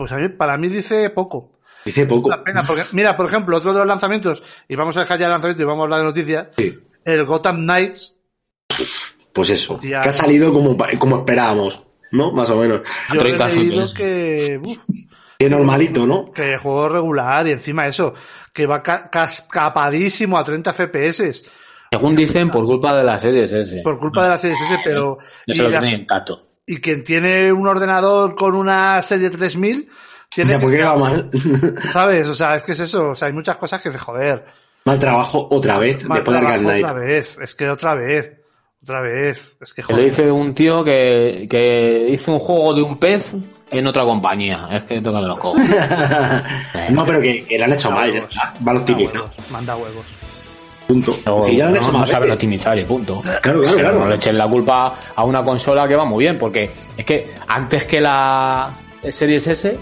[0.00, 1.58] Pues a mí, para mí dice poco.
[1.84, 2.28] Dice poco.
[2.28, 5.26] Una pena, porque, mira, por ejemplo, otro de los lanzamientos, y vamos a dejar ya
[5.26, 6.74] el lanzamiento y vamos a hablar de noticias, Sí.
[7.04, 8.16] el Gotham Knights.
[9.34, 9.78] Pues eso.
[9.78, 11.82] Que ha salido como, como esperábamos,
[12.12, 12.32] ¿no?
[12.32, 12.80] Más o menos.
[13.12, 13.94] Yo 30 he leído FPS.
[13.94, 14.78] que, uf,
[15.38, 16.32] Que normalito, ¿no?
[16.32, 18.14] que juego regular y encima eso,
[18.54, 21.42] que va ca- cascapadísimo a 30 FPS
[21.92, 23.82] Según dicen, por culpa de las series ese.
[23.82, 26.49] por culpa de la CSS, pero No y, se lo la- tienen tato.
[26.70, 29.94] Y quien tiene un ordenador con una serie 3000 O
[30.28, 31.30] tiene sea, que ¿por qué ser- va mal?
[31.92, 32.26] ¿sabes?
[32.28, 34.44] O sea, es que es eso, o sea, hay muchas cosas que de joder.
[34.84, 36.84] mal trabajo otra vez Mal después de trabajo Knight.
[36.84, 38.32] otra vez, es que otra vez,
[38.82, 40.10] otra vez, es que Que le joder.
[40.10, 43.32] dice un tío que, que hizo un juego de un pez
[43.72, 44.68] en otra compañía.
[44.72, 45.60] Es que toca de los juegos.
[46.90, 48.54] no, pero que, que lo han hecho Manda mal, ya está.
[48.60, 50.06] Mal Manda huevos, manda huevos.
[50.90, 51.16] Punto.
[51.24, 53.20] No, si ya lo han no, no saben optimizar y punto.
[53.20, 53.98] Claro, claro, Pero claro.
[54.00, 57.32] no le echen la culpa a una consola que va muy bien, porque es que
[57.46, 58.70] antes que la
[59.08, 59.78] Series S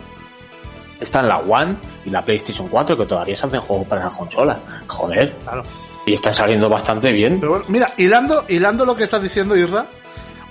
[1.01, 4.13] está en la One y la PlayStation 4, que todavía se hacen juegos para esas
[4.19, 4.59] consolas.
[4.87, 5.63] Joder, Claro.
[6.07, 7.39] y están saliendo bastante bien.
[7.41, 9.87] Pero bueno, mira, hilando, hilando lo que estás diciendo, Irra,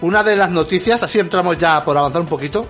[0.02, 2.66] una de las noticias, así entramos ya por avanzar un poquito,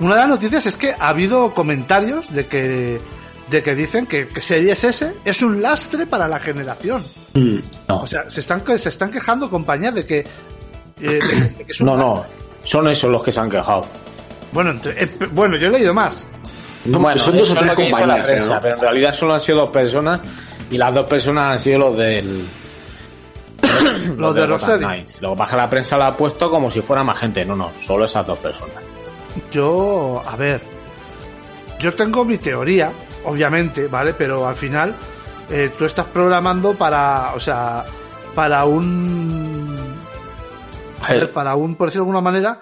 [0.00, 3.00] una de las noticias es que ha habido comentarios de que,
[3.52, 7.04] de que dicen que, que Series S es un lastre para la generación.
[7.34, 7.58] Mm.
[7.88, 10.24] No, O sea, se están, se están quejando compañías de que, eh,
[11.00, 11.18] de-
[11.56, 12.24] de que es un no, no,
[12.64, 13.86] son esos los que se han quejado.
[14.52, 16.26] Bueno, entre- eh, bueno, yo he leído más.
[16.84, 18.60] Bueno, son dos o es tres compañías, prensa, pero no.
[18.62, 20.20] pero en realidad solo han sido dos personas
[20.70, 22.44] y las dos personas han sido los del
[24.16, 24.84] Los de Rocksteady.
[24.84, 25.20] Knights.
[25.20, 27.44] Lo que pasa la prensa la ha puesto como si fuera más gente.
[27.44, 28.76] No, no, solo esas dos personas.
[29.50, 30.60] Yo, a ver,
[31.78, 32.92] yo tengo mi teoría,
[33.24, 34.14] obviamente, ¿vale?
[34.14, 34.94] Pero al final,
[35.50, 37.84] eh, tú estás programando para, o sea,
[38.34, 39.76] para un,
[41.32, 42.58] para un, por decirlo de alguna manera,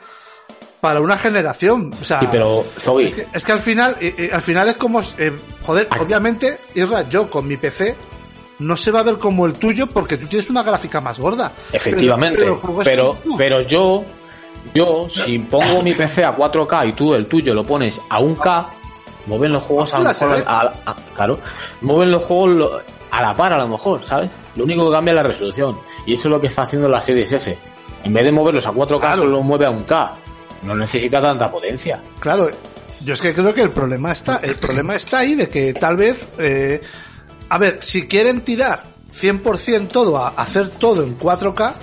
[0.81, 1.93] para una generación.
[2.01, 2.65] O sea, Sí, pero,
[3.01, 5.33] es, que, es que al final, eh, eh, al final es como, eh,
[5.63, 7.95] joder, obviamente, Irra, yo con mi PC
[8.61, 11.53] no se va a ver como el tuyo porque tú tienes una gráfica más gorda.
[11.73, 12.43] efectivamente.
[12.43, 14.05] Pero, Pero, pero yo,
[14.75, 18.67] yo, si pongo mi PC a 4K y tú el tuyo lo pones a 1K,
[19.27, 20.45] mueven los juegos a lo Full mejor, HD.
[20.47, 21.39] a- a- claro,
[21.83, 24.31] mueven los juegos a la par a lo mejor, ¿sabes?
[24.57, 25.79] Lo único que cambia es la resolución.
[26.07, 27.59] Y eso es lo que está haciendo la Series S.
[28.05, 29.23] En vez de moverlos a 4K, Claro.
[29.23, 30.14] solo mueve a 1K.
[30.62, 32.01] No necesita tanta potencia.
[32.21, 32.49] Claro,
[33.05, 35.97] yo es que creo que el problema está, el problema está ahí de que tal
[35.97, 36.81] vez, eh,
[37.49, 41.75] a ver, si quieren tirar 100% todo a hacer todo en 4K,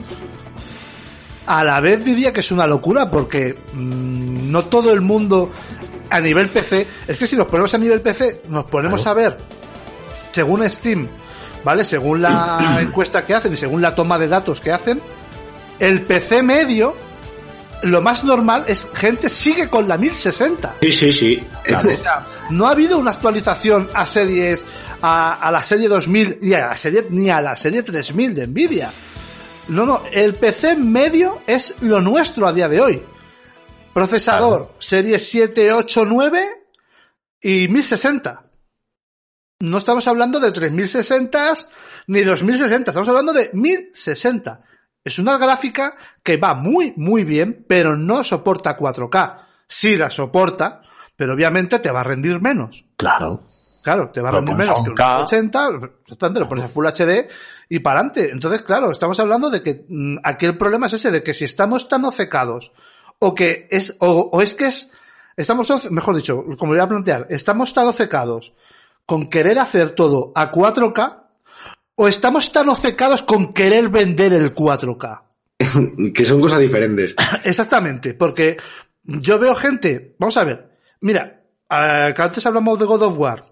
[1.48, 5.50] a la vez diría que es una locura porque mm, no todo el mundo
[6.10, 9.38] a nivel PC, es que si nos ponemos a nivel PC, nos ponemos a ver,
[10.32, 11.08] según Steam,
[11.64, 11.84] ¿vale?
[11.84, 15.02] Según la encuesta que hacen y según la toma de datos que hacen,
[15.80, 16.96] el PC medio,
[17.84, 20.76] lo más normal es gente sigue con la 1060.
[20.82, 21.48] Sí, sí, sí.
[21.68, 24.64] O sea, no ha habido una actualización a series,
[25.02, 28.48] a, a la serie 2000 y a la serie, ni a la serie 3000 de
[28.48, 28.92] Nvidia.
[29.70, 33.04] No, no, el PC medio es lo nuestro a día de hoy.
[33.98, 36.46] Procesador, serie 7, 8, 9
[37.42, 38.46] y 1060.
[39.62, 41.54] No estamos hablando de 3060
[42.06, 44.62] ni 2060, estamos hablando de 1060.
[45.04, 49.48] Es una gráfica que va muy, muy bien, pero no soporta 4K.
[49.68, 50.84] Sí la soporta,
[51.16, 52.86] pero obviamente te va a rendir menos.
[52.98, 53.40] Claro.
[53.82, 55.18] Claro, te va a rendir menos que un un K.
[55.24, 55.70] 80,
[56.04, 57.28] exactamente, lo pones a Full HD
[57.70, 58.30] y para adelante.
[58.32, 61.46] Entonces, claro, estamos hablando de que mm, aquí el problema es ese, de que si
[61.46, 62.74] estamos tan obcecados,
[63.20, 64.90] o que es, o, o es que es,
[65.36, 68.54] estamos, mejor dicho, como voy a plantear, estamos tan obcecados
[69.06, 71.24] con querer hacer todo a 4K,
[71.96, 75.24] o estamos tan obcecados con querer vender el 4K.
[76.14, 77.16] que son cosas diferentes.
[77.44, 78.58] Exactamente, porque
[79.04, 83.44] yo veo gente, vamos a ver, mira, eh, que antes hablamos de God of War,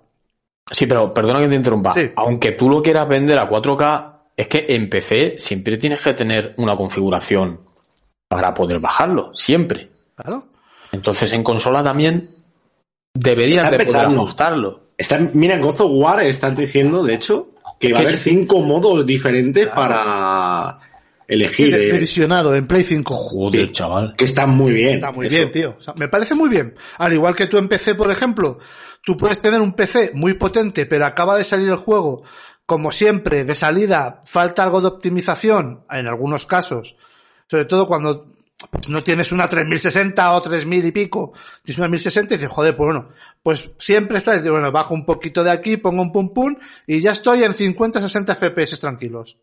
[0.72, 1.94] Sí, pero perdona que te interrumpa.
[1.94, 2.12] Sí.
[2.16, 6.56] Aunque tú lo quieras vender a 4K, es que en PC siempre tienes que tener
[6.58, 7.65] una configuración
[8.28, 9.92] para poder bajarlo, siempre.
[10.16, 10.48] claro.
[10.92, 12.30] Entonces en consola también
[13.14, 14.92] deberías Está de poder ajustarlo.
[14.98, 17.50] Está, mira, en God of War están diciendo, de hecho,
[17.80, 18.30] que va a haber sí.
[18.30, 20.80] cinco modos diferentes para
[21.28, 21.68] elegir.
[22.08, 23.14] Sí, eh, en Play 5.
[23.14, 23.72] Joder, Sí.
[23.74, 24.16] chaval.
[24.18, 24.96] que está muy bien.
[24.96, 25.36] Está muy eso.
[25.36, 25.76] bien, tío.
[25.78, 26.76] O sea, me parece muy bien.
[26.98, 28.60] Al igual que tú en PC, por ejemplo,
[29.04, 32.24] tú puedes tener un PC muy potente, pero acaba de salir el juego,
[32.66, 36.96] como siempre, de salida, falta algo de optimización, en algunos casos.
[37.48, 38.34] Sobre todo cuando
[38.72, 41.34] pues, no tienes una 3060 o 3000 y pico,
[41.64, 43.10] tienes una 1060 y dices, joder, pues bueno,
[43.44, 46.56] pues siempre estás, de, bueno, bajo un poquito de aquí, pongo un pum pum
[46.88, 49.38] y ya estoy en 50-60 FPS tranquilos.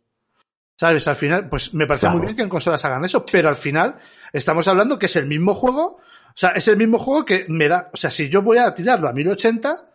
[0.75, 1.07] ¿Sabes?
[1.07, 2.17] Al final, pues me parece Claro.
[2.17, 3.97] muy bien que en consolas hagan eso, pero al final
[4.33, 7.69] estamos hablando que es el mismo juego, o sea, es el mismo juego que me
[7.69, 9.91] da, o sea, si yo voy a tirarlo a 1080,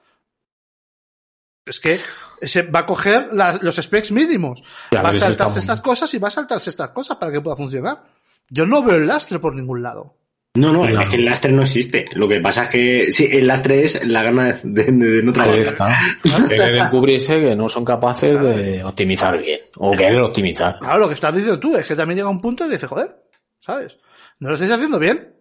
[1.65, 1.99] es que
[2.41, 4.61] se va a coger las- los specs mínimos,
[4.91, 7.55] Ya, va a saltarse estas cosas y va a saltarse estas cosas para que pueda
[7.55, 8.03] funcionar.
[8.49, 10.15] Yo no veo el lastre por ningún lado.
[10.55, 11.01] No, no, Claro.
[11.01, 12.05] es que el lastre no existe.
[12.13, 15.31] Lo que pasa es que, sí, el lastre es la gana de, de- de no
[15.31, 15.59] trabajar.
[15.59, 15.99] está.
[16.47, 19.59] Quieren encubrirse que no son capaces de optimizar bien.
[19.77, 20.79] O querer optimizar.
[20.79, 23.15] Claro, lo que estás diciendo tú es que también llega un punto y dices, joder,
[23.59, 23.99] ¿sabes?
[24.39, 25.33] No lo estáis haciendo bien,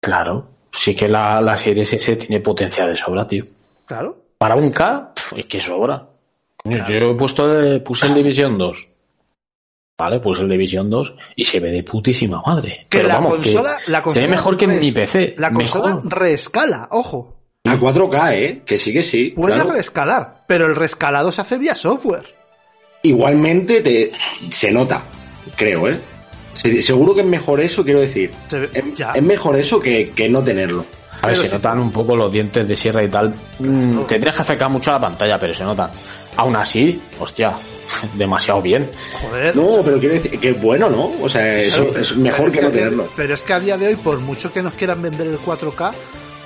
[0.00, 0.48] Claro.
[0.72, 3.44] Sí que la, la serie S tiene potencia de sobra, tío.
[3.86, 4.18] claro.
[4.38, 6.08] Para un K, pf, es que sobra.
[6.64, 8.88] Yo he puesto de- puse el Division 2.
[9.98, 12.86] Vale, puse el Division 2 y se ve de putísima madre.
[12.88, 14.92] Que Pero la vamos, consola, que la se consola ve mejor que en res- mi
[14.92, 15.34] PC.
[15.38, 16.18] La consola Mejor.
[16.18, 17.36] reescala, ojo.
[17.64, 18.62] A 4K, ¿eh?
[18.66, 19.30] Que sí, que sí.
[19.36, 19.70] Puede claro.
[19.72, 22.24] reescalar, pero el reescalado se hace vía software.
[23.02, 24.12] Igualmente te,
[24.50, 25.02] se nota,
[25.56, 26.00] creo, ¿eh?
[26.54, 28.30] Se- seguro que es mejor eso, quiero decir.
[28.48, 29.12] Se ve- Es, ya.
[29.12, 30.84] es mejor eso que, que no tenerlo.
[31.20, 31.54] A ver, Pero se sí.
[31.54, 33.32] notan un poco los dientes de sierra y tal.
[33.60, 35.90] Mm, Tendrías que acercar mucho a la pantalla, pero se notan.
[36.36, 37.52] Aún así, hostia,
[38.14, 38.90] demasiado bien.
[39.20, 39.54] Joder.
[39.54, 41.12] No, pero quiero decir que es bueno, ¿no?
[41.22, 43.08] O sea, eso Claro, es mejor que no es tenerlo.
[43.16, 45.92] Pero es que a día de hoy, por mucho que nos quieran vender el 4K,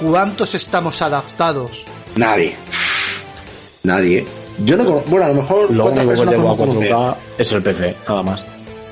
[0.00, 1.84] ¿cuántos estamos adaptados?
[2.16, 2.56] Nadie.
[3.82, 4.24] Nadie.
[4.64, 6.92] Yo no Bueno, a lo mejor Lo único que llevo a podemos conocer.
[6.92, 8.44] 4K es el PC, nada más.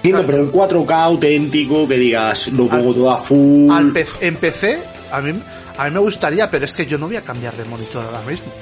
[0.03, 3.71] Sí, no, pero el 4K auténtico, que digas, lo pongo todo a full.
[3.71, 4.79] Al en PC,
[5.11, 5.33] a mí,
[5.79, 8.21] a mí me gustaría, pero es que yo no voy a cambiar de monitor ahora
[8.29, 8.53] mismo.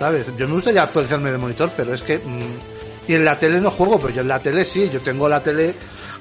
[0.00, 0.26] ¿Sabes?
[0.38, 2.16] Yo me gustaría actualizarme de monitor, pero es que...
[2.18, 4.88] mm, y en la tele no juego, pero yo en la tele sí.
[4.90, 5.74] Yo tengo la tele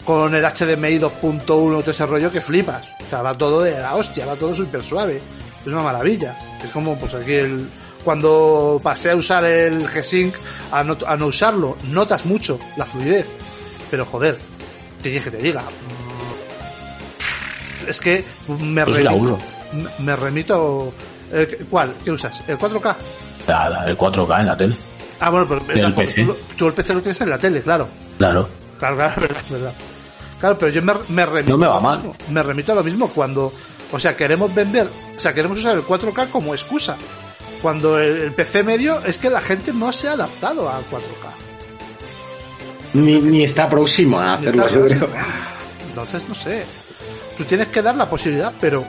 [0.04, 2.90] con el HDMI 2.1, todo ese rollo que flipas.
[3.06, 5.22] O sea, va todo de la hostia, va todo súper suave.
[5.66, 6.38] Es una maravilla.
[6.62, 7.70] Es como, pues aquí el
[8.04, 10.34] cuando pasé a usar el G-Sync
[10.72, 13.28] a no, a no usarlo, notas mucho la fluidez.
[13.90, 14.38] Pero joder,
[15.02, 15.64] que quieres que te diga.
[17.88, 19.38] Es que me Pues remito.
[20.00, 20.94] Me remito.
[21.32, 21.94] eh, ¿Cuál?
[22.04, 22.42] ¿Qué usas?
[22.48, 22.96] ¿El 4K?
[23.50, 24.76] La, la del 4K en la tele.
[25.20, 26.24] Ah, bueno, pero porque PC.
[26.26, 27.89] Tú, tú el PC lo tienes en la tele, claro.
[28.18, 28.47] Claro.
[28.78, 29.74] Claro, claro, verdad, verdad.
[30.39, 31.50] Claro, pero yo me, me remito.
[31.52, 31.97] No me va a lo mal.
[31.97, 32.16] mismo.
[32.30, 33.52] Me remito a lo mismo cuando.
[33.91, 34.88] O sea, queremos vender.
[35.16, 36.95] O sea, queremos usar el 4K como excusa.
[37.62, 41.50] Cuando el, el PC medio es que la gente no se ha adaptado al 4K.
[42.93, 45.10] Ni, ni está próximo a hacerlo, yo creo.
[45.89, 46.66] Entonces, no sé.
[47.38, 48.86] Tú tienes que dar la posibilidad, pero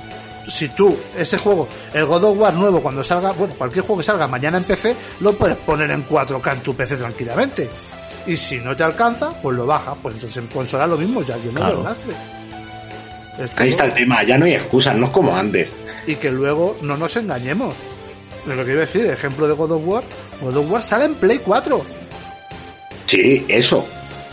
[0.49, 4.05] si tú, ese juego, el God of War nuevo, cuando salga, bueno, cualquier juego que
[4.05, 7.69] salga mañana en PC, lo puedes poner en 4K en tu PC tranquilamente.
[8.27, 9.95] Y si no te alcanza, pues lo baja.
[9.95, 11.75] Pues entonces en consola lo mismo, ya yo no Claro.
[11.77, 12.13] veo lastre.
[13.39, 15.71] Es Ahí está el tema, ya no hay excusas, no es como antes.
[16.07, 17.75] Y que luego no nos engañemos.
[18.49, 20.05] Es lo que iba a decir, ejemplo de God of War.
[20.41, 21.83] God of War sale en Play 4,
[23.07, 23.87] Sí, eso.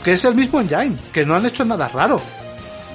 [0.04, 2.22] que es el mismo engine, que no han hecho nada raro.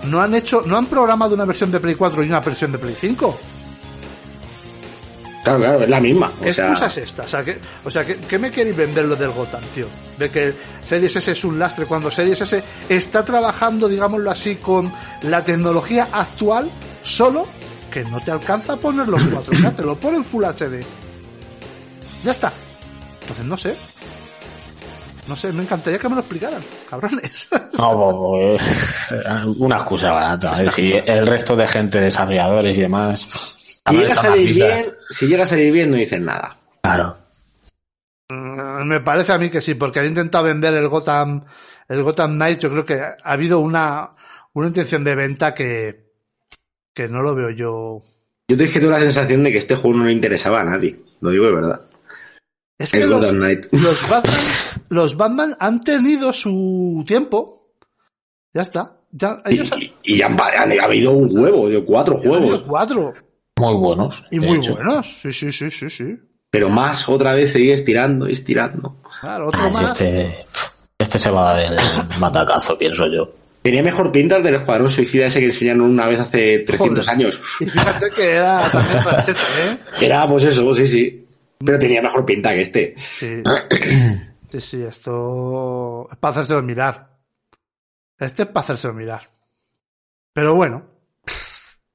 [0.04, 2.78] No han hecho, no han programado una versión de Play 4 y una versión de
[2.78, 3.38] Play 5.
[5.44, 6.32] Claro, claro, es la misma.
[6.40, 7.22] O ¿Qué sea, excusa es esta?
[7.22, 9.86] O sea, que, o sea ¿qué, qué me queréis vender lo del Gotham, tío?
[10.16, 14.92] De que Series S es un lastre cuando Series S está trabajando, digámoslo así, con
[15.22, 16.70] la tecnología actual,
[17.02, 17.46] solo
[17.90, 20.80] que no te alcanza a poner los 4K, te lo pone en Full HD.
[22.24, 22.52] Ya está.
[23.20, 23.76] Entonces, no sé.
[25.28, 27.48] No sé, me encantaría que me lo explicaran, cabrones.
[27.78, 28.60] No, pues,
[29.08, 30.62] pues, una excusa barata.
[30.62, 30.70] ¿eh?
[30.70, 33.20] Si el resto de gente, desarrolladores y demás.
[33.88, 36.58] si llega a salir bien, si llega a salir bien, no dicen nada.
[36.82, 37.16] Claro.
[38.28, 41.44] Mm, Me parece a mí que sí, porque han intentado vender el Gotham,
[41.88, 42.58] el Gotham Knights.
[42.62, 44.10] Yo creo que ha habido una,
[44.52, 46.12] una intención de venta que,
[46.94, 48.02] que no lo veo yo.
[48.48, 50.64] Yo te dije que tengo la sensación de que este juego no le interesaba a
[50.64, 51.00] nadie.
[51.20, 51.80] Lo digo de verdad.
[52.78, 53.66] Es que El los, Gotham Knight.
[53.72, 54.40] los Batman,
[54.92, 57.72] los Batman han tenido su tiempo.
[58.52, 58.98] Ya está.
[59.10, 62.60] Ya, Y, ellos han, y- y ya han, habido un huevo, cuatro tenido juegos.
[62.66, 63.14] cuatro.
[63.58, 64.22] Muy buenos.
[64.30, 64.72] Y muy hecho.
[64.74, 65.18] buenos.
[65.22, 66.04] Sí, sí, sí, sí, sí.
[66.50, 68.96] Pero más, otra vez seguir estirando y estirando.
[69.20, 69.92] Claro, otro Ah, más.
[69.92, 70.46] este,
[70.98, 71.78] este se va a dar el
[72.20, 73.32] matacazo, pienso yo.
[73.62, 77.08] Tenía mejor pinta el del Escuadrón Suicida ese que enseñaron una vez hace 300 Joder.
[77.20, 77.40] años.
[77.60, 79.76] Y fíjate que era también francés, ¿eh?
[80.06, 81.26] Era pues eso, sí, sí.
[81.64, 82.94] Pero tenía mejor pinta que este.
[83.18, 83.28] Sí.
[84.52, 87.08] Sí, sí, esto es para hacérselo mirar.
[88.18, 89.26] Este es para hacérselo mirar.
[90.34, 90.82] Pero bueno,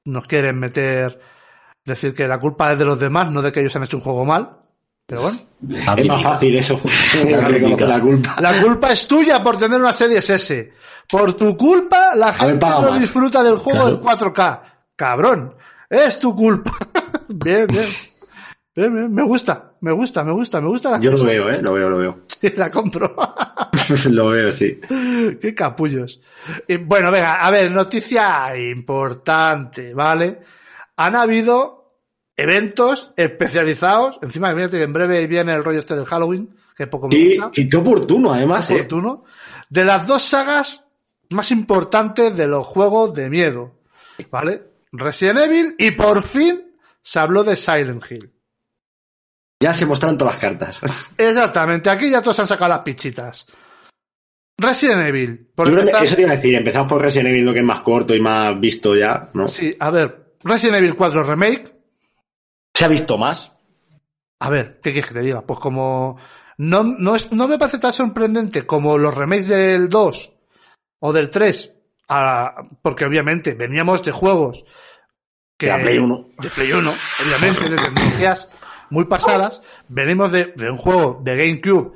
[0.04, 1.20] nos quieren meter,
[1.84, 4.02] decir que la culpa es de los demás, no de que ellos han hecho un
[4.02, 4.56] juego mal.
[5.06, 5.38] Pero bueno,
[5.98, 6.78] Es más fácil eso.
[7.78, 8.36] La culpa.
[8.40, 10.72] la culpa es tuya por tener una serie SS.
[11.08, 13.00] Por tu culpa, la gente no más.
[13.00, 13.96] disfruta del juego Claro.
[13.96, 14.62] en 4K.
[14.96, 15.54] Cabrón,
[15.88, 16.72] es tu culpa.
[17.28, 17.88] bien, bien.
[18.86, 21.60] Me gusta, me gusta, me gusta, me gusta la Yo lo veo, ¿eh?
[21.60, 22.20] Lo veo, lo veo.
[22.40, 23.16] Sí, la compro.
[24.10, 24.80] lo veo, sí.
[25.40, 26.20] Qué capullos.
[26.68, 30.38] Y bueno, venga, a ver, noticia importante, ¿vale?
[30.96, 31.96] Han habido
[32.36, 34.20] eventos especializados.
[34.22, 37.50] Encima, que en breve viene el rollo este del Halloween, que poco me gusta.
[37.54, 38.74] y qué oportuno, además, ¿eh?
[38.74, 39.24] oportuno.
[39.68, 40.84] De las dos sagas
[41.30, 43.80] más importantes de los juegos de miedo,
[44.30, 44.62] ¿vale?
[44.92, 48.37] Resident Evil y por fin se habló de Silent Hill.
[49.60, 50.80] Ya se mostraron todas las cartas.
[51.18, 53.46] Exactamente, aquí ya todos han sacado las pichitas.
[54.60, 57.60] Resident Evil, por empezar- eso te iba a decir, empezamos por Resident Evil, lo que
[57.60, 59.46] es más corto y más visto ya, ¿no?
[59.46, 61.74] Sí, a ver, Resident Evil 4 Remake.
[62.74, 63.52] Se ha visto más.
[64.40, 65.42] A ver, ¿qué quieres que te diga?
[65.46, 66.18] Pues como
[66.58, 70.32] no, no, es, no me parece tan sorprendente como los remakes del 2
[71.00, 71.72] o del 3,
[72.08, 74.64] a- porque obviamente veníamos de juegos
[75.56, 76.28] que, De la Play 1.
[76.38, 76.94] de Play 1,
[77.24, 78.48] obviamente, de tecnologías
[78.90, 79.62] muy pasadas.
[79.88, 81.92] Venimos de, de un juego de GameCube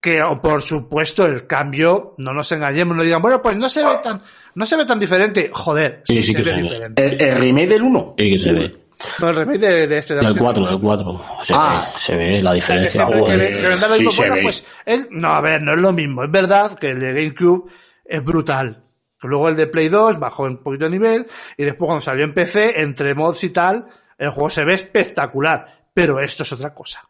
[0.00, 3.84] que, o por supuesto, el cambio, no nos engañemos, no digan, bueno, pues no se
[3.84, 4.22] ve tan,
[4.54, 5.50] no se ve tan diferente.
[5.52, 6.62] Joder, sí, Sí, sí se que ve se ve.
[6.62, 7.04] diferente.
[7.06, 8.14] El, el remake del 1.
[8.18, 8.76] Sí que se ve.
[9.20, 11.24] No, el remake de, de este de El Resident 4, el 4.
[11.42, 11.86] Se, Ah.
[11.86, 13.06] ve, se ve la que diferencia.
[13.06, 16.22] siempre que, que sí Bueno, pues, el- no, a ver, no es lo mismo.
[16.24, 17.70] Es verdad que el de GameCube
[18.04, 18.82] es brutal.
[19.22, 21.26] Luego el de Play 2 bajó un poquito de nivel
[21.58, 25.66] y después cuando salió en PC, entre mods y tal, el juego se ve espectacular.
[25.94, 27.02] Pero esto es otra cosa.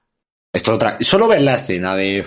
[0.52, 0.96] Esto otra.
[1.00, 2.24] Solo ver la escena de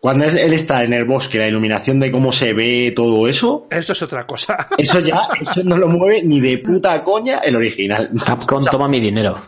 [0.00, 3.66] cuando es- él está en el bosque, la iluminación de cómo se ve todo eso,
[3.70, 4.68] Esto es otra cosa.
[4.78, 8.10] eso ya, eso no lo mueve ni de puta coña el original.
[8.24, 9.40] Capcom toma mi dinero.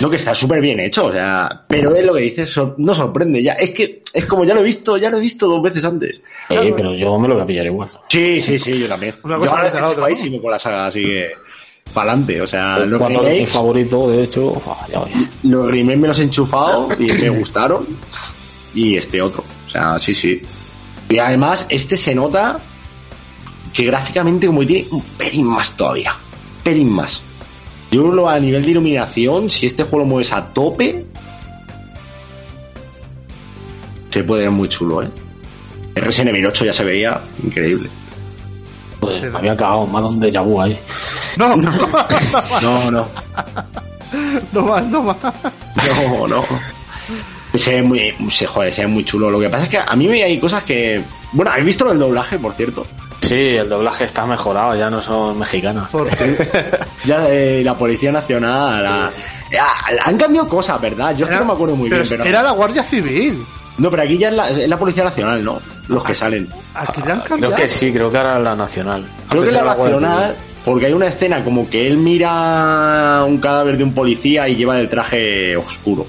[0.00, 3.40] No, que está súper bien hecho, o sea, pero es lo que dices, no sorprende
[3.40, 3.52] ya.
[3.52, 6.20] Es que es como ya lo he visto, ya lo he visto dos veces antes.
[6.48, 7.88] Eh, pero yo me lo voy a pillar igual.
[8.08, 9.14] Sí, sí, sí, yo también.
[9.22, 11.30] Una yo cosa ahora parece la estoy con la saga, así que
[11.92, 12.40] pa'lante.
[12.40, 14.60] O sea, los Cuatro es mi favorito, de hecho.
[14.90, 15.02] ya
[15.44, 17.86] los remakes me los he enchufado y me gustaron.
[18.74, 19.44] Y este otro.
[19.66, 20.42] O sea, sí, sí.
[21.08, 22.58] Y además, este se nota
[23.72, 26.16] que gráficamente como que tiene un pelín más todavía.
[26.62, 27.20] Pelín más.
[27.90, 31.04] Yo lo a nivel de iluminación, si este juego lo mueves a tope,
[34.08, 35.08] se puede ver muy chulo, ¿eh?
[35.94, 37.90] El Resident Evil 8 ya se veía increíble.
[39.20, 40.78] Sí, me había cagado más donde Yabu ahí.
[41.36, 41.70] No, no,
[42.62, 43.08] No, no,
[44.52, 45.16] no más, no más.
[45.98, 46.44] no, no.
[47.54, 49.30] Se ve muy, se, joder, se ve muy chulo.
[49.30, 51.02] Lo que pasa es que a mí me hay cosas que...
[51.32, 52.86] Bueno, ¿habéis visto el doblaje, por cierto?
[53.20, 55.88] Sí, el doblaje está mejorado, ya no son mexicanos.
[55.90, 58.82] Porque Ya eh, la Policía Nacional...
[58.82, 59.10] la-
[59.50, 59.66] ya,
[60.06, 61.14] han cambiado cosas, ¿verdad?
[61.14, 62.24] Yo es que no me acuerdo muy bien, pero...
[62.24, 63.38] Era la Guardia Civil.
[63.78, 65.60] No, pero aquí ya es la, es la Policía Nacional, ¿no?
[65.88, 66.48] Los que salen.
[66.74, 69.06] Aquí le han Creo que sí, creo que ahora es la nacional.
[69.28, 73.76] Creo que la Guardia Nacional, porque hay una escena como que él mira un cadáver
[73.78, 76.06] de un policía y lleva el traje oscuro.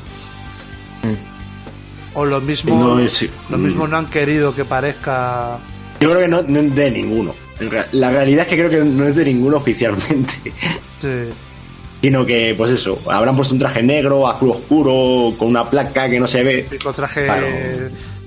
[2.15, 5.57] O lo mismo, No es- lo mismo no han querido que parezca.
[5.99, 7.33] Yo creo que no, no es de ninguno.
[7.93, 10.33] La realidad es que creo que no es de ninguno oficialmente.
[10.99, 11.29] Sí.
[12.03, 16.19] Sino que, pues eso, habrán puesto un traje negro, azul oscuro, con una placa que
[16.19, 16.63] no se ve.
[16.63, 17.47] Típico traje Claro.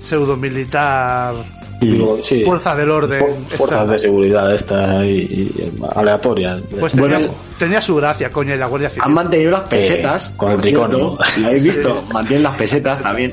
[0.01, 1.35] pseudo militar,
[1.79, 2.43] Digo, sí.
[2.43, 3.19] fuerza del orden.
[3.19, 6.59] Fu- Fuerzas Esta- de seguridad estas y, y aleatorias.
[6.79, 9.03] Pues tenía, Bueno, tenía su gracia, coño, y la Guardia Civil.
[9.05, 10.31] Han mantenido las pesetas.
[10.35, 11.15] con el tricornio.
[11.37, 12.03] ¿Lo habéis visto?
[12.11, 13.31] Mantienen las pesetas también.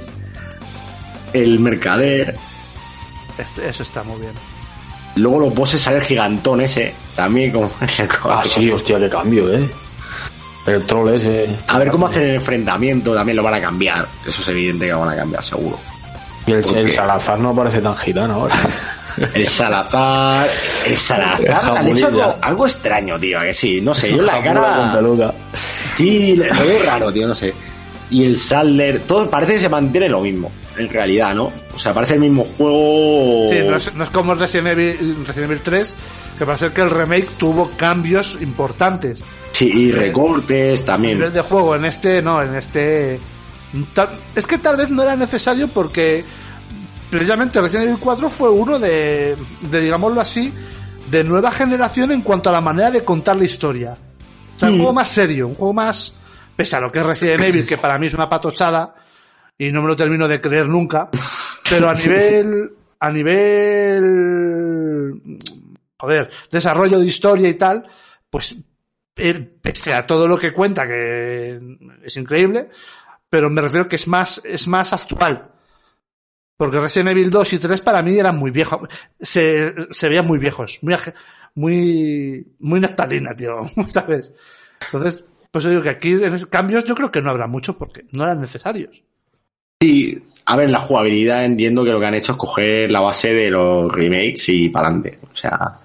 [1.33, 2.37] El mercader.
[3.39, 4.33] Este- eso está muy bien.
[5.17, 6.93] Luego los bosses sale el gigantón ese.
[7.17, 7.71] También como...
[8.29, 9.67] Ah, sí, hostia, qué cambio, eh.
[10.67, 11.49] El troll ese.
[11.69, 14.09] A ver cómo hacen el enfrentamiento, también lo van a cambiar.
[14.27, 15.79] Eso es evidente que lo van a cambiar, seguro.
[16.47, 16.93] Y el, ¿Por el?
[16.93, 18.55] Salazar no parece tan gitano ahora.
[19.35, 20.47] El Salazar.
[20.87, 21.71] El Salazar.
[21.71, 23.81] El Han hecho algo, algo extraño, tío, a que sí.
[23.81, 24.93] No sé, yo la cara.
[25.97, 27.55] Sí, lo veo raro, tío, no sé.
[28.11, 31.53] Y el Salder, todo parece que se mantiene lo mismo, en realidad, ¿no?
[31.75, 33.47] O sea, parece el mismo juego.
[33.49, 35.95] Sí, no es, no es como Resident Evil, Resident Evil 3,
[36.39, 39.23] que parece que el remake tuvo cambios importantes.
[39.55, 41.19] Sí, y recortes también.
[41.19, 43.21] nivel de juego, en este, no, en este.
[44.35, 46.25] Es que tal vez no era necesario porque
[47.09, 50.53] precisamente Resident Evil 4 fue uno de, de digámoslo así,
[51.09, 53.97] de nueva generación en cuanto a la manera de contar la historia.
[54.57, 56.17] O sea, un juego más serio, un juego más.
[56.57, 58.93] Pese a lo que es Resident Evil, que para mí es una patochada
[59.57, 61.11] y no me lo termino de creer nunca,
[61.71, 62.73] pero a nivel.
[62.99, 64.03] A nivel.
[65.97, 67.87] Joder, desarrollo de historia y tal,
[68.29, 68.57] pues
[69.15, 71.61] pese a todo lo que cuenta, que
[72.03, 72.69] es increíble,
[73.31, 75.51] pero me refiero que es más, es más actual.
[76.57, 78.89] Porque Resident Evil 2 y 3 para mí eran muy viejos.
[79.19, 80.95] Se, se veían muy viejos, muy,
[81.55, 83.61] muy, muy naftalina, tío.
[83.77, 88.05] Entonces, pues yo digo que aquí en cambios yo creo que no habrá mucho porque
[88.12, 89.03] no eran necesarios.
[89.81, 93.33] Sí, a ver, la jugabilidad entiendo que lo que han hecho es coger la base
[93.33, 95.19] de los remakes y para adelante.
[95.33, 95.81] O sea,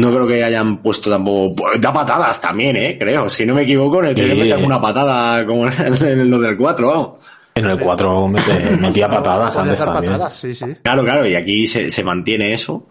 [0.00, 1.54] no creo que hayan puesto tampoco.
[1.56, 2.96] pues, Da patadas también, ¿eh?
[2.98, 3.28] Creo.
[3.28, 4.38] Si no me equivoco, en el 3 Sí.
[4.38, 7.10] mete alguna patada como en el del 4, vamos.
[7.54, 10.12] En el 4 mete- metía patadas antes también.
[10.12, 10.66] patadas, sí, sí.
[10.82, 12.88] Claro, claro, y aquí se, se mantiene eso.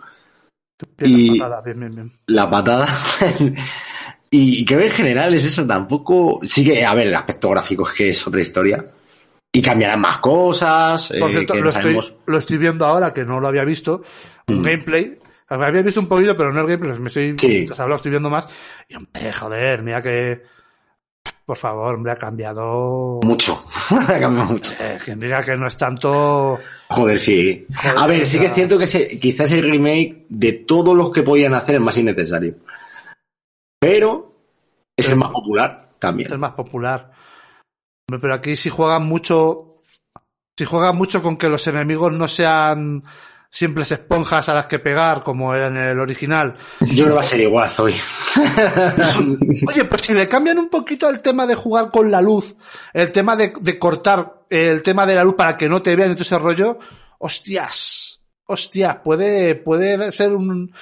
[1.00, 2.12] Y- las patadas, bien, bien, bien.
[2.28, 2.88] La patada.
[4.32, 6.40] y creo que en general es eso, tampoco.
[6.44, 8.86] Sí que, a ver, el aspecto gráfico es que es otra historia.
[9.54, 11.08] Y cambiarán más cosas.
[11.20, 14.02] Por eh, cierto, lo estoy, lo estoy viendo ahora, que no lo había visto.
[14.48, 14.64] Un Mm.
[14.64, 15.18] gameplay.
[15.48, 16.98] Había visto un poquito, pero no el gameplay.
[17.00, 17.66] Me estoy, Sí.
[17.78, 18.48] hablo, estoy viendo más.
[18.90, 20.42] Y hombre, joder, mira que.
[21.46, 23.20] Por favor, hombre, ha cambiado.
[23.24, 23.64] Mucho.
[23.92, 24.74] ha cambiado mucho.
[24.80, 26.58] Eh, quien diga que no es tanto.
[26.90, 27.68] Joder, sí.
[27.76, 31.12] Joder, a ver, sí que es cierto que ese- quizás el remake de todos los
[31.12, 32.56] que podían hacer es más innecesario.
[33.80, 34.34] Pero
[34.98, 36.28] es el más popular también.
[36.28, 37.12] Es el más popular.
[38.08, 39.82] Pero aquí si juegan mucho.
[40.58, 43.04] Si juegan mucho con que los enemigos no sean
[43.56, 46.58] simples esponjas a las que pegar, como era en el original.
[46.82, 47.96] Yo que va a ser igual hoy.
[49.68, 52.54] Oye, pues si le cambian un poquito el tema de jugar con la luz,
[52.94, 56.12] el tema de, de cortar el tema de la luz para que no te vean
[56.12, 56.80] y todo ese rollo,
[57.20, 60.74] hostias, hostias, puede, puede ser un,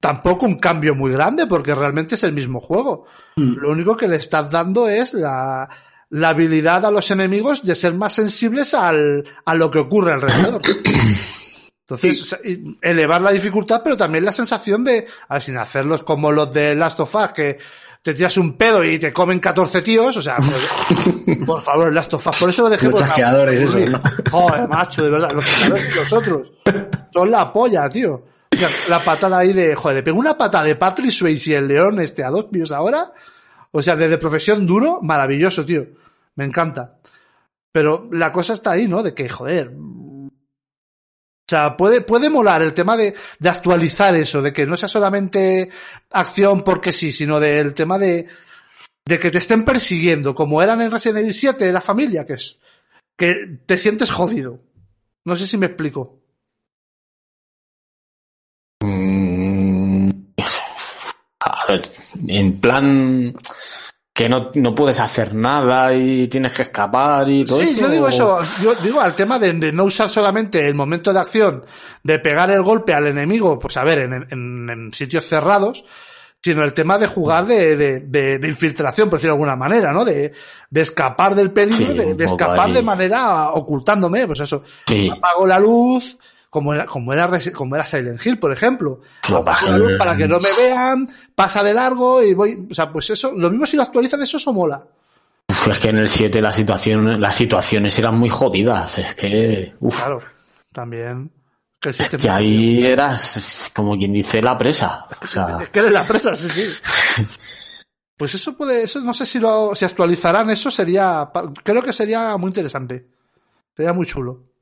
[0.00, 3.06] tampoco un cambio muy grande porque realmente es el mismo juego.
[3.36, 5.68] Lo único que le estás dando es la,
[6.10, 10.60] la habilidad a los enemigos de ser más sensibles al, a lo que ocurre alrededor.
[11.88, 12.38] Entonces, o sea,
[12.82, 16.74] elevar la dificultad, pero también la sensación de, a ver, sin hacerlos como los de
[16.74, 17.58] Last of Us, que
[18.02, 22.12] te tiras un pedo y te comen 14 tíos, o sea, pues, por favor, Last
[22.14, 24.00] of Us, por eso lo dejé Los por chasqueadores, eso, ¿no?
[24.32, 26.52] Joder, macho, de verdad, los chasqueadores y los otros.
[27.12, 28.24] Son la polla, tío.
[28.88, 32.00] La patada ahí de, joder, le pegó una patada de Patrick Swayze y el león
[32.00, 33.12] este a dos pies ahora.
[33.70, 35.86] O sea, desde profesión duro, maravilloso, tío.
[36.34, 36.96] Me encanta.
[37.70, 39.04] Pero la cosa está ahí, ¿no?
[39.04, 39.72] De que, joder.
[41.46, 44.88] O sea, puede, puede molar el tema de, de actualizar eso, de que no sea
[44.88, 45.70] solamente
[46.10, 48.26] acción porque sí, sino del tema de,
[49.04, 52.58] de que te estén persiguiendo, como eran en Resident Evil 7, la familia, que es,
[53.16, 54.60] que te sientes jodido.
[55.24, 56.20] No sé si me explico.
[58.82, 60.10] Mm,
[61.40, 61.82] a ver,
[62.26, 63.36] en plan
[64.16, 67.88] que no, no puedes hacer nada y tienes que escapar y todo Sí, eso, yo
[67.90, 71.62] digo eso, yo digo al tema de, de no usar solamente el momento de acción,
[72.02, 75.84] de pegar el golpe al enemigo, pues a ver, en, en- en sitios cerrados,
[76.42, 79.92] sino el tema de jugar de, de, de- de infiltración, por decirlo de alguna manera,
[79.92, 80.02] ¿no?
[80.02, 80.32] De,
[80.70, 82.72] de escapar del peligro, Sí, de, escapar ahí.
[82.72, 84.62] de manera ocultándome, pues eso.
[84.86, 85.10] Sí.
[85.12, 86.16] Apago la luz,
[86.56, 89.02] como era, como era, como era Silent Hill, por ejemplo.
[89.98, 93.50] Para que no me vean, pasa de largo y voy, o sea, pues eso, lo
[93.50, 94.82] mismo si lo actualizan, eso, eso mola.
[95.50, 98.96] Uf, es que en el 7 la situación, las situaciones eran muy jodidas.
[98.96, 100.22] Es que, uf, Claro,
[100.72, 101.30] también.
[101.78, 102.22] Que el sistema.
[102.22, 105.02] que ahí eras como quien dice la presa.
[105.22, 107.22] O sea, Es que eres la presa, sí, sí.
[108.16, 111.30] Pues eso puede, eso no sé si lo, si actualizarán eso sería,
[111.62, 113.06] creo que sería muy interesante.
[113.76, 114.55] Sería muy chulo.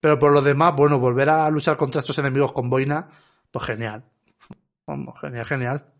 [0.00, 3.08] Pero por lo demás, bueno, volver a luchar contra estos enemigos con boina,
[3.50, 4.04] pues genial.
[4.86, 5.92] Vamos, genial, genial.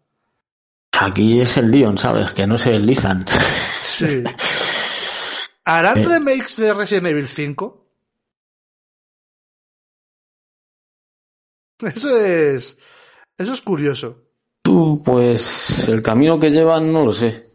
[1.00, 2.32] aquí es el Leon, ¿sabes?
[2.32, 3.26] Que no se deslizan.
[3.28, 4.22] Sí.
[5.64, 6.06] ¿Harán Eh.
[6.06, 7.84] remakes de Resident Evil 5?
[11.82, 12.76] Eso es,
[13.36, 14.24] eso es curioso.
[14.62, 17.47] Tú, pues, el camino que llevan no lo sé.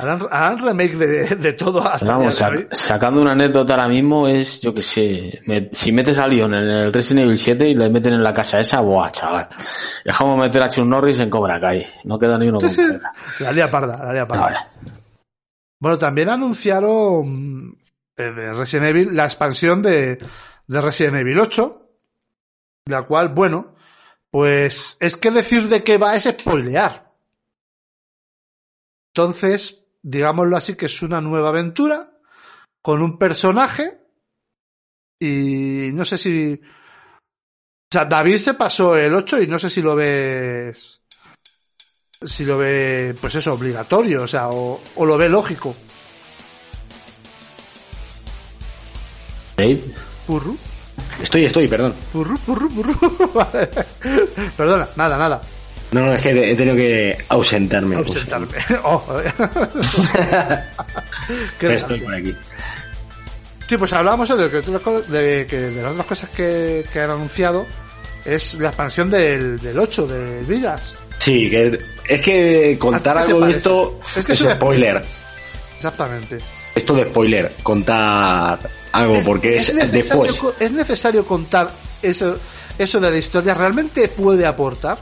[0.00, 4.60] ¿Harán, harán remake de, de todo hasta vamos, sac- sacando una anécdota ahora mismo es,
[4.60, 7.90] yo que sé, me- si metes a Leon en el Resident Evil 7 y le
[7.90, 9.48] meten en la casa esa, buah, chaval.
[10.04, 11.86] Dejamos meter a Chun Norris en Cobra Kai.
[12.04, 13.12] No queda ni uno con cabeza.
[13.40, 14.42] La lía parda, la lía parda.
[14.44, 14.56] Vale.
[15.78, 17.76] Bueno, también anunciaron
[18.16, 20.18] eh, de Resident Evil la expansión de,
[20.66, 21.88] de Resident Evil 8,
[22.86, 23.74] la cual, bueno,
[24.30, 27.01] pues es que decir de qué va es spoilear.
[29.14, 32.18] Entonces, digámoslo así, que es una nueva aventura
[32.80, 33.98] con un personaje
[35.20, 36.54] y no sé si...
[36.54, 41.02] O sea, David se pasó el 8 y no sé si lo ves
[42.24, 45.74] si lo ve, pues eso, obligatorio, o sea, o, o lo ve lógico.
[49.56, 49.82] Dave,
[50.26, 50.56] Purru,
[51.20, 51.94] Estoy, estoy, perdón.
[52.12, 53.30] purru, purru, purru.
[53.34, 53.68] Vale.
[54.56, 55.42] Perdona, nada, nada.
[55.92, 57.96] No, no, es que he tenido que ausentarme.
[57.96, 58.48] Ausentarme.
[58.84, 59.02] Oh.
[61.58, 62.34] Qué estoy por aquí.
[63.68, 67.66] Sí, pues hablábamos de que, de, que de las otras cosas que, que han anunciado
[68.24, 70.94] es la expansión del, del 8, de Vidas.
[71.18, 71.78] Sí, que
[72.08, 75.04] es que contar ¿A ti qué te algo de esto Es es, que es- spoiler.
[75.76, 76.38] Exactamente.
[76.74, 78.58] Esto de spoiler, contar
[78.92, 80.54] algo, porque es, necesario, después.
[80.58, 81.70] es necesario contar
[82.02, 82.38] eso,
[82.78, 83.52] eso de la historia.
[83.54, 84.98] ¿Realmente puede aportar?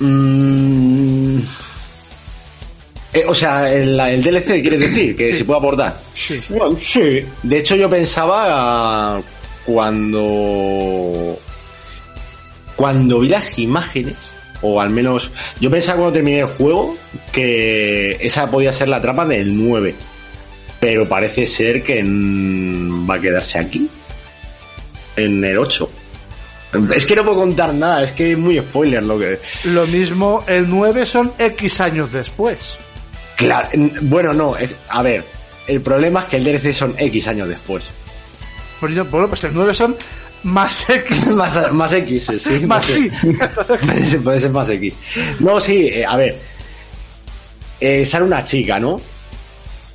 [0.00, 1.38] Mm,
[3.12, 5.34] eh, o sea, el, el DLC quiere decir que Sí.
[5.38, 6.00] se puede aportar.
[6.14, 6.40] Sí.
[6.50, 7.22] Bueno, sí.
[7.42, 9.20] De hecho, yo pensaba
[9.64, 11.38] cuando.
[12.76, 14.14] Cuando vi las imágenes,
[14.62, 15.30] o al menos.
[15.60, 16.96] Yo pensaba cuando terminé el juego
[17.32, 19.94] que esa podía ser la trama del 9.
[20.80, 23.88] Pero parece ser que va a quedarse aquí.
[25.16, 25.90] En el 8.
[26.94, 29.38] Es que no puedo contar nada, es que es muy spoiler lo que.
[29.64, 32.76] Lo mismo, el 9 son X años después.
[33.36, 33.68] Claro,
[34.02, 35.24] bueno, no, es- a ver,
[35.66, 37.88] el problema es que el DLC son X años después.
[38.80, 39.96] Por ello- Bueno, pues el 9 son
[40.42, 41.26] más X.
[41.30, 42.58] más, más X, sí.
[42.66, 43.10] Más sí.
[43.86, 44.94] Puede ser, puede ser más X.
[45.40, 46.38] No, sí, eh, a ver.
[47.80, 49.00] Eh, sale una chica, ¿no?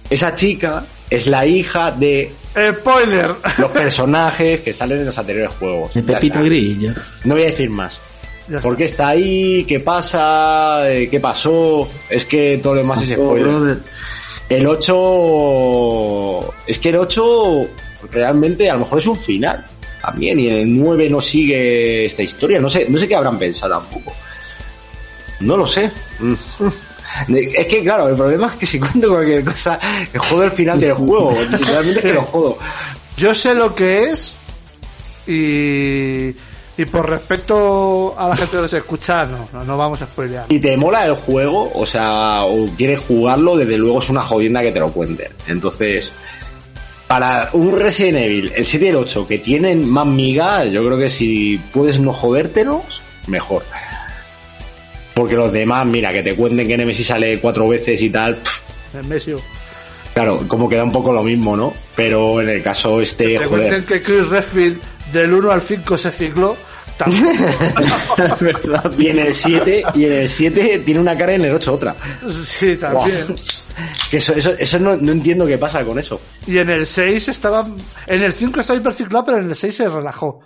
[0.09, 3.35] Esa chica es la hija de Spoiler.
[3.57, 5.93] los personajes que salen en los anteriores juegos.
[5.93, 6.41] de Ya Pepita.
[6.41, 6.91] Grillo.
[7.23, 7.97] No voy a decir más.
[8.61, 9.63] ¿Por qué está ahí?
[9.67, 10.91] ¿Qué pasa?
[10.91, 11.87] Eh, ¿Qué pasó?
[12.09, 13.77] Es que todo lo demás es spoiler.
[14.49, 16.53] El 8.
[16.67, 17.67] Es que el 8
[18.11, 19.65] realmente a lo mejor es un final
[20.01, 20.39] también.
[20.39, 22.59] Y el 9 no sigue esta historia.
[22.59, 24.13] No sé, no sé qué habrán pensado tampoco.
[25.39, 25.89] No lo sé.
[27.27, 29.79] Es que claro, el problema es que si cuento cualquier cosa,
[30.11, 31.29] que jodo el final del juego.
[31.51, 32.57] Realmente es que lo jodo.
[33.17, 34.33] Yo sé lo que es
[35.27, 36.35] y,
[36.81, 40.47] y por respeto a la gente que nos escucha, no, no, no vamos a spoilear.
[40.49, 44.61] Si te mola el juego, o sea, o quieres jugarlo, desde luego es una jodienda
[44.61, 45.31] que te lo cuenten.
[45.47, 46.11] Entonces,
[47.07, 50.97] para un Resident Evil, el 7 y el 8, que tienen más migas, yo creo
[50.97, 53.63] que si puedes no jodértelos, mejor.
[55.13, 58.95] Porque los demás, mira, que te cuenten que Nemesis sale cuatro veces y tal, pff,
[58.95, 59.39] En Mesio.
[60.13, 61.73] claro, como queda un poco lo mismo, ¿no?
[61.95, 65.97] Pero en el caso este, Te joder, cuenten que Chris Redfield del 1 al 5
[65.97, 66.57] se cicló.
[68.39, 68.91] verdad.
[68.97, 71.73] y en el 7, y en el 7 tiene una cara y en el 8
[71.73, 71.95] otra.
[72.27, 73.35] sí, también.
[74.11, 76.21] Que eso, eso, eso no, no entiendo qué pasa con eso.
[76.45, 77.67] Y en el 6 estaba.
[78.05, 80.39] En el 5 estaba hiperciclado, pero en el 6 se relajó.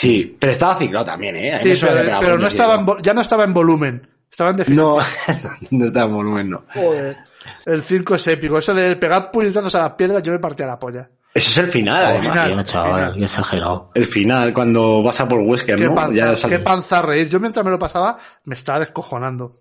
[0.00, 1.58] Sí, pero estaba ciclado también, ¿eh?
[1.62, 4.08] Sí, pero, no estaba en ya no estaba en volumen.
[4.30, 4.86] Estaba en definición.
[4.86, 4.98] No,
[5.72, 6.64] no estaba en volumen, no.
[6.72, 7.18] Joder.
[7.66, 8.56] El 5 es épico.
[8.56, 11.10] Eso de pegar puñetazos a las piedras, yo me partía la polla.
[11.34, 12.28] Eso es el final, además.
[12.28, 12.50] final.
[12.52, 13.90] Hostia, chaval, qué exagerado.
[13.94, 15.94] El final, cuando vas a por Wesker, Qué, ¿no?
[15.94, 17.28] panza, Ya sale- qué panza a reír.
[17.28, 19.60] Yo mientras me lo pasaba, me estaba descojonando.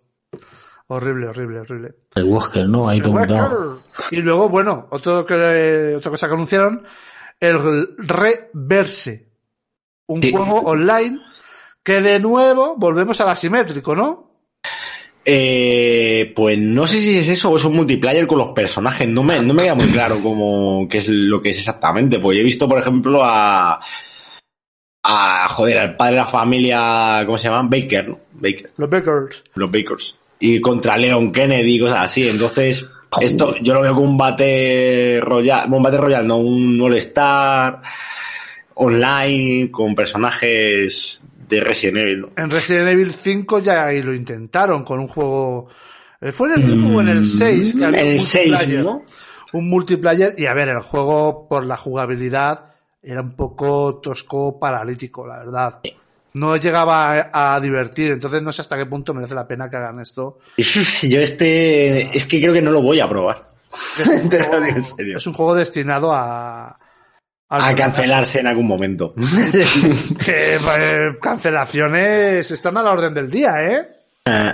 [0.87, 1.95] Horrible, horrible, horrible.
[2.15, 2.87] El Wesker, ¿no?
[2.87, 3.81] Ahí todo.
[4.11, 6.83] Y luego, bueno, otro que, otra cosa que anunciaron,
[7.41, 9.28] el Reverse.
[10.09, 10.31] Un Sí.
[10.31, 11.19] juego online
[11.83, 14.29] que de nuevo volvemos al asimétrico, ¿no?
[15.25, 19.07] Eh, pues no sé si es eso o es un multiplayer con los personajes.
[19.07, 22.19] No me, no me queda muy claro cómo, qué es lo que es exactamente.
[22.19, 23.79] Pues yo he visto, por ejemplo, a,
[25.03, 27.69] a, joder, al padre de la familia, ¿cómo se llaman?
[27.69, 28.19] Baker, ¿no?
[28.33, 29.43] Baker, Los Bakers.
[29.55, 30.15] los Bakers.
[30.39, 32.27] Y contra Leon Kennedy y cosas así.
[32.27, 32.85] Entonces,
[33.21, 37.81] esto yo lo veo como un bate royal, un bate royal, no un all-star
[38.81, 42.29] online con personajes de Resident Evil, ¿no?
[42.37, 45.67] En Resident Evil 5 ya ahí lo intentaron con un juego.
[46.21, 47.75] eh, ¿Fue en el 5 o en el 6?
[47.75, 48.83] Que había En un el 6, multiplayer.
[48.83, 49.03] ¿no?
[49.53, 50.35] Un multiplayer.
[50.37, 52.65] Y a ver, el juego por la jugabilidad
[53.01, 55.79] era un poco tosco paralítico, la verdad.
[56.33, 59.75] No llegaba a, a divertir, entonces no sé hasta qué punto merece la pena que
[59.77, 60.37] hagan esto.
[61.01, 63.43] Yo este, es que creo que no lo voy a probar.
[65.15, 66.78] Es un juego destinado a.
[67.49, 69.13] al A cancelarse en algún momento.
[70.23, 73.87] Que eh, cancelaciones están a la orden del día, ¿eh?
[74.25, 74.53] Eh,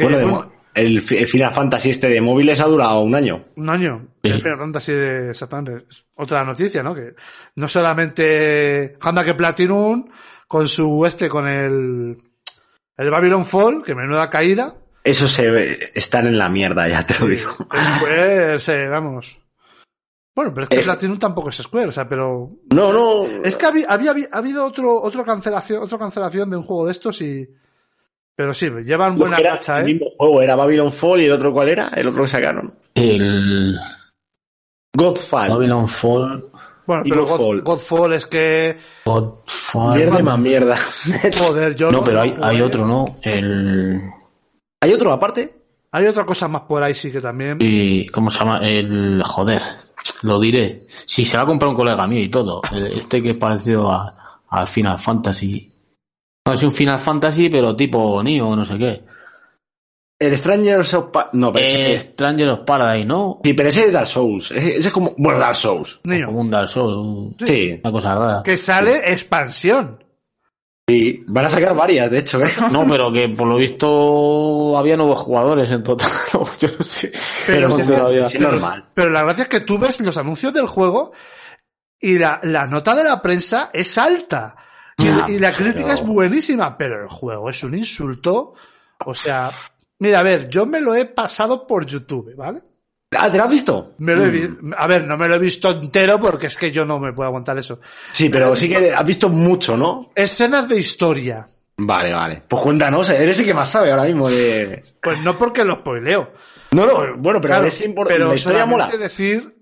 [0.00, 3.46] bueno, de el, fi- el Final Fantasy este de móviles ha durado un año.
[3.56, 4.08] un año.
[4.22, 4.30] Sí.
[4.30, 5.86] El Final Fantasy, exactamente.
[5.88, 6.94] Es Otra noticia, ¿no?
[6.94, 7.14] Que
[7.54, 10.06] no solamente Handa que Platinum
[10.46, 12.16] con su este, con el,
[12.98, 14.74] el Babylon Fall, que menuda caída.
[15.02, 17.50] Eso se ve, están en la mierda, ya te lo digo.
[17.72, 19.38] Después, eh, vamos.
[20.36, 20.82] Bueno, pero es que Eh.
[20.84, 23.24] Platinum tampoco es Square, o sea, pero No, no.
[23.42, 26.92] Es que había, había, había habido otro, otro cancelación, otra cancelación de un juego de
[26.92, 27.48] estos y.
[28.36, 29.94] Pero sí, llevan buena era racha, el ¿eh?
[29.94, 32.74] mismo juego, era Babylon Fall y el otro cuál era, el otro que sacaron.
[32.94, 33.78] El
[34.94, 35.48] Godfall.
[35.48, 36.50] Babylon Fall.
[36.86, 37.62] Bueno, y pero Godfall.
[37.62, 38.76] God- Godfall es que.
[39.06, 39.96] Godfall.
[39.96, 40.76] Mierda más mierda.
[41.38, 43.16] Joder, yo No, pero hay, hay otro, ¿no?
[43.22, 44.02] El.
[44.82, 45.56] ¿Hay otro aparte?
[45.92, 47.56] Hay otra cosa más por ahí, sí que también.
[47.60, 48.58] Y, ¿Cómo se llama?
[48.62, 49.22] El.
[49.24, 49.62] Joder.
[50.22, 50.86] Lo diré.
[51.06, 52.60] Si se va a comprar un colega mío y todo.
[52.72, 55.72] el- Este que es parecido a, a Final Fantasy.
[56.46, 59.04] No, es un Final Fantasy, pero tipo Neo, no sé qué.
[60.18, 63.40] El Strangers of Pa- No, pero Eh, ese- Stranger of Paradise, ¿no?
[63.44, 64.50] Sí, pero ese es Dark Souls.
[64.50, 65.14] Ese, ese es como.
[65.18, 66.00] Bueno, Dark Souls.
[66.04, 66.96] Niño, Como un Dark Souls.
[66.96, 67.78] un- Sí.
[67.82, 68.42] Una cosa rara.
[68.42, 70.02] que sale expansión.
[70.88, 71.24] Sí.
[71.26, 72.52] Van a sacar varias, de hecho, ¿eh?
[72.70, 76.10] No, pero que por lo visto había nuevos jugadores en total.
[76.32, 77.10] Yo no sé.
[77.46, 77.78] Pero, No
[78.10, 78.84] es normal.
[78.94, 81.12] pero la gracia es que tú ves los anuncios del juego
[82.00, 84.54] y la, la nota de la prensa es alta.
[84.98, 88.54] Y, y la crítica pero- es buenísima, pero el juego es un insulto.
[89.04, 89.50] O sea,
[89.98, 92.62] mira, a ver, yo me lo he pasado por YouTube, ¿vale?
[93.12, 93.94] Ah, ¿te lo has visto?
[93.98, 96.72] Me lo he vi- A ver, no me lo he visto entero porque es que
[96.72, 97.80] yo no me puedo aguantar eso.
[98.12, 100.10] Sí, pero sí que has visto mucho, ¿no?
[100.14, 101.46] Escenas de historia.
[101.78, 102.42] Vale, vale.
[102.48, 104.82] Pues cuéntanos, eres el que más sabe ahora mismo de...
[105.02, 106.32] Pues no porque lo spoileo.
[106.72, 108.18] No, no, bueno, pero Claro, es importante.
[108.18, 108.88] pero la historia mola.
[108.88, 109.54] decir,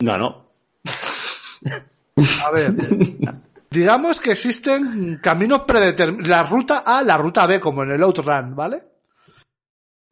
[0.00, 0.52] No, no.
[2.44, 2.74] a ver,
[3.70, 8.54] digamos que existen caminos predeterminados, la ruta A, la ruta B, como en el Outrun,
[8.54, 8.82] ¿vale?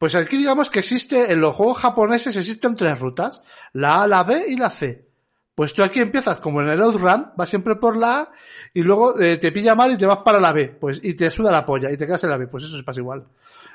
[0.03, 4.25] Pues aquí digamos que existe, en los juegos japoneses existen tres rutas, la A, la
[4.25, 5.07] B y la C.
[5.55, 8.33] Pues tú aquí empiezas como en el Outrun, vas siempre por la A
[8.75, 11.31] y luego eh, te pilla mal y te vas para la B, pues y te
[11.31, 13.29] suda la polla y te quedas en la B, pues eso se pasa igual.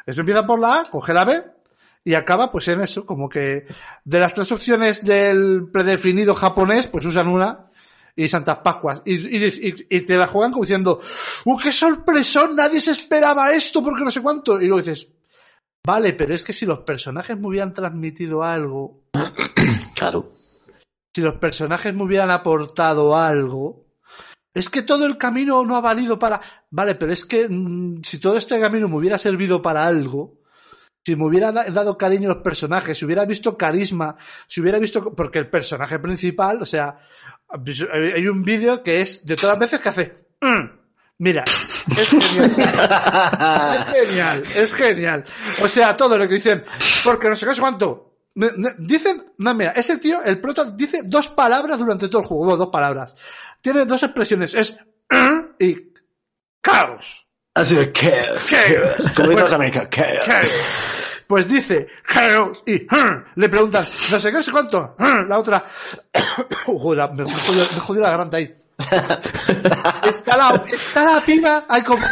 [0.06, 1.42] Eso empieza por la A, coge la B
[2.04, 3.66] y acaba pues en eso, como que
[4.04, 7.68] de las tres opciones del predefinido japonés, pues usan una
[8.18, 9.02] y Santas Pascuas.
[9.06, 11.00] Y, y, te la juegan como diciendo,
[11.46, 12.54] ¡uh, qué sorpresón!
[12.54, 14.60] Nadie se esperaba esto porque no sé cuánto.
[14.60, 15.08] Y luego dices,
[15.86, 19.04] vale, pero es que si los personajes me hubieran transmitido algo,
[19.96, 20.34] Claro.
[21.16, 23.86] si los personajes me hubieran aportado algo,
[24.54, 26.42] es que todo el camino no ha valido para...
[26.72, 30.42] Vale, pero es que mm, si todo este camino me hubiera servido para algo,
[31.06, 34.18] si me hubiera da- dado cariño a los personajes, si hubiera visto carisma,
[34.48, 35.16] si hubiera visto...
[35.16, 37.00] Porque el personaje principal, o sea,
[37.94, 40.28] hay un vídeo que es de todas las veces que hace...
[40.42, 40.77] "Mm",
[41.20, 41.44] Mira,
[41.98, 43.76] es genial.
[43.80, 45.26] es genial, es genial.
[45.64, 46.64] O sea, todo lo que dicen,
[47.04, 48.04] porque no sé qué es cuánto.
[48.36, 52.28] Me- me- Dicen, no, mira, ese tío, el prota, dice dos palabras durante todo el
[52.28, 53.16] juego, no, dos palabras.
[53.62, 54.78] Tiene dos expresiones, es
[55.60, 55.76] y
[56.62, 57.26] caos.
[57.56, 58.46] Así de chaos.
[58.48, 59.12] Chaos.
[59.16, 60.26] Como dice Bueno, los americanos, chaos.
[60.26, 60.52] Chaos.
[61.26, 62.86] Pues dice chaos y
[63.36, 64.96] le preguntan, no sé qué, no sé cuánto.
[65.28, 65.64] La otra,
[66.66, 68.56] joder, me jodió, me jodió la garganta ahí.
[70.04, 72.06] Está la, está la piba, hay como,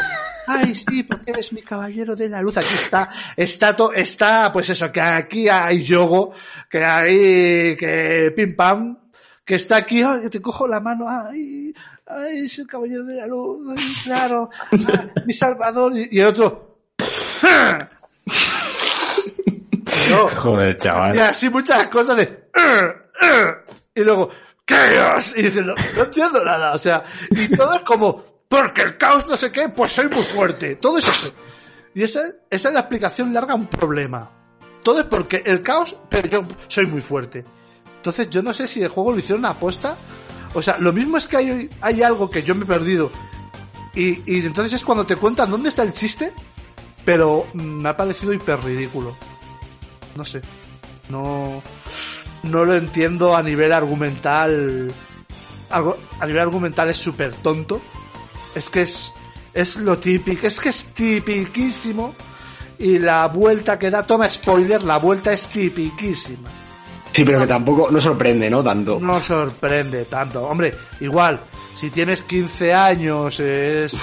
[0.47, 4.69] ay sí, porque eres mi caballero de la luz, aquí está, está to, está, pues
[4.69, 6.33] eso, que aquí hay yogo,
[6.69, 8.97] que hay, que pim pam,
[9.45, 11.71] que está aquí, ay, que te cojo la mano, ay,
[12.07, 16.25] ay, es el caballero de la luz, ay, claro, ah, mi salvador, y, y el
[16.27, 16.79] otro,
[20.09, 21.15] no, Joder, chaval.
[21.15, 22.45] y así muchas cosas de...
[23.97, 24.29] Y luego,
[24.65, 25.33] chaos.
[25.37, 26.73] Y diciendo, no entiendo nada.
[26.73, 30.23] O sea, y todo es como, porque el caos no sé qué, pues soy muy
[30.23, 30.75] fuerte.
[30.75, 31.33] Todo es eso.
[31.93, 34.31] Y esa, esa es la explicación larga un problema.
[34.83, 37.45] Todo es porque el caos, pero yo soy muy fuerte.
[37.97, 39.95] Entonces yo no sé si el juego lo hicieron aposta.
[40.53, 43.11] O sea, lo mismo es que hay, hay algo que yo me he perdido.
[43.93, 46.33] Y, y entonces es cuando te cuentan dónde está el chiste.
[47.03, 49.15] Pero me ha parecido hiper ridículo.
[50.15, 50.41] No sé.
[51.09, 51.61] No,
[52.45, 54.91] no lo entiendo a nivel argumental.
[55.69, 57.81] Algo, a nivel argumental es súper tonto.
[58.53, 59.13] Es que es,
[59.53, 62.13] es lo típico, es que es tipiquísimo.
[62.77, 66.49] Y la vuelta que da, toma spoiler, la vuelta es tipiquísima.
[67.11, 68.61] Sí, pero que tampoco no sorprende, ¿no?
[68.61, 68.99] Tanto.
[68.99, 70.45] No sorprende tanto.
[70.45, 71.39] Hombre, igual,
[71.73, 73.93] si tienes 15 años, es,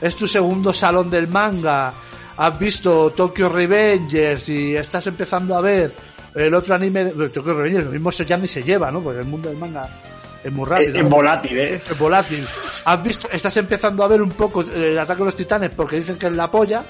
[0.00, 1.92] es tu segundo salón del manga,
[2.38, 5.94] has visto Tokyo Revengers y estás empezando a ver
[6.46, 9.02] el otro anime de Tokyo Revengers, lo mismo se llama y se lleva, ¿no?
[9.02, 9.88] Porque el mundo del manga
[10.42, 10.96] es muy rápido.
[10.96, 11.10] Es ¿no?
[11.10, 11.82] volátil, ¿eh?
[11.90, 12.46] Es volátil.
[12.84, 15.96] Has visto, estás empezando a ver un poco eh, el ataque de los titanes porque
[15.96, 16.84] dicen que es la polla.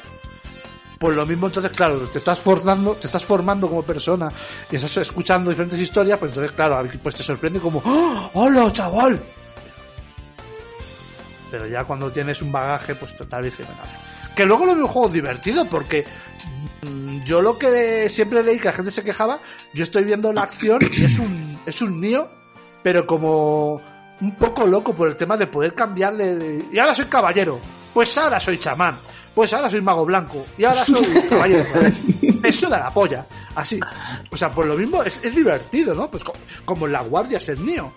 [0.98, 4.32] Pues lo mismo, entonces, claro, te estás formando, te estás formando como persona
[4.68, 9.22] y estás escuchando diferentes historias, pues entonces, claro, pues te sorprende como, ¡Oh, ¡Hola, chaval!
[11.52, 13.86] Pero ya cuando tienes un bagaje, pues total y fenomenal.
[14.38, 16.06] Que luego lo veo un juego divertido porque
[16.82, 19.38] mm, yo lo que siempre leí que la gente se quejaba,
[19.74, 22.30] yo estoy viendo la acción y es un, es un Nio,
[22.82, 23.82] pero como
[24.20, 27.58] un poco loco por el tema de poder cambiar de, de- y ahora soy caballero,
[27.92, 28.96] pues ahora soy chamán,
[29.34, 31.64] pues ahora soy mago blanco y ahora soy caballero.
[32.40, 33.78] Me suda la polla, así.
[34.30, 36.08] O sea, pues lo mismo es, es divertido, ¿no?
[36.10, 36.34] Pues co-
[36.64, 37.92] como en la guardia es el Nio.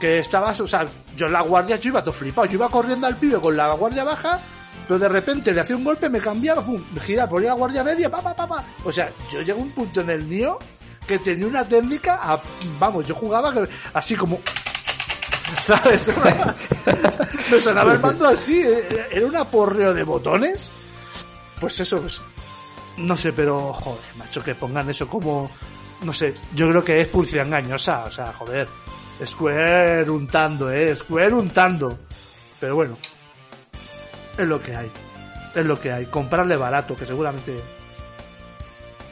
[0.00, 0.86] Que estabas, o sea,
[1.16, 3.72] yo en la guardia yo iba todo flipado, yo iba corriendo al pibe con la
[3.72, 4.38] guardia baja,
[4.86, 7.82] pero de repente le hacía un golpe, me cambiaba, pum, me giraba, ponía la guardia
[7.84, 8.64] media, pa, pa, pa, pa.
[8.84, 10.58] O sea, yo llegué a un punto en el Nio
[11.06, 12.40] que tenía una técnica, a-
[12.78, 13.52] vamos, yo jugaba
[13.94, 14.40] así como,
[15.62, 16.10] ¿sabes?
[17.50, 18.62] me sonaba el mando así,
[19.10, 20.70] era un aporreo de botones.
[21.60, 22.20] Pues eso, pues,
[22.98, 25.50] no sé, pero, joder, macho, que pongan eso como,
[26.02, 28.68] no sé, yo creo que es publicidad engañosa, o sea, joder,
[29.24, 31.98] Square untando, eh, Square untando.
[32.60, 32.98] Pero bueno,
[34.38, 34.90] es lo que hay,
[35.54, 37.60] es lo que hay, comprarle barato, que seguramente,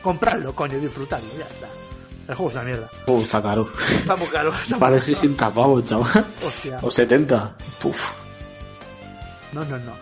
[0.02, 1.68] comprarlo, coño, disfrutarlo, ya está.
[2.26, 2.90] El juego es una mierda.
[3.06, 3.68] Uh, está caro.
[3.90, 4.50] Está muy caro.
[4.54, 5.06] Está Vale caro.
[5.06, 6.24] 60 pavos, chaval.
[6.46, 6.78] Hostia.
[6.80, 7.54] O 70.
[7.82, 8.00] Puf.
[9.52, 9.92] No, no, no.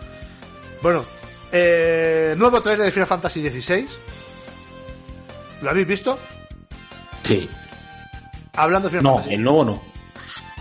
[0.81, 1.03] Bueno,
[1.51, 3.87] eh, nuevo trailer de Final Fantasy XVI.
[5.63, 6.17] ¿Lo habéis visto?
[7.23, 7.49] Sí.
[8.55, 9.35] Hablando de Final No, Fantasy.
[9.35, 9.81] el nuevo no.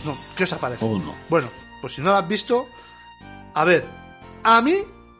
[0.05, 0.85] No, ¿qué os aparece?
[0.85, 1.15] Oh, no.
[1.29, 1.49] Bueno,
[1.81, 2.67] pues si no lo has visto,
[3.55, 3.87] a ver,
[4.43, 4.77] a mí,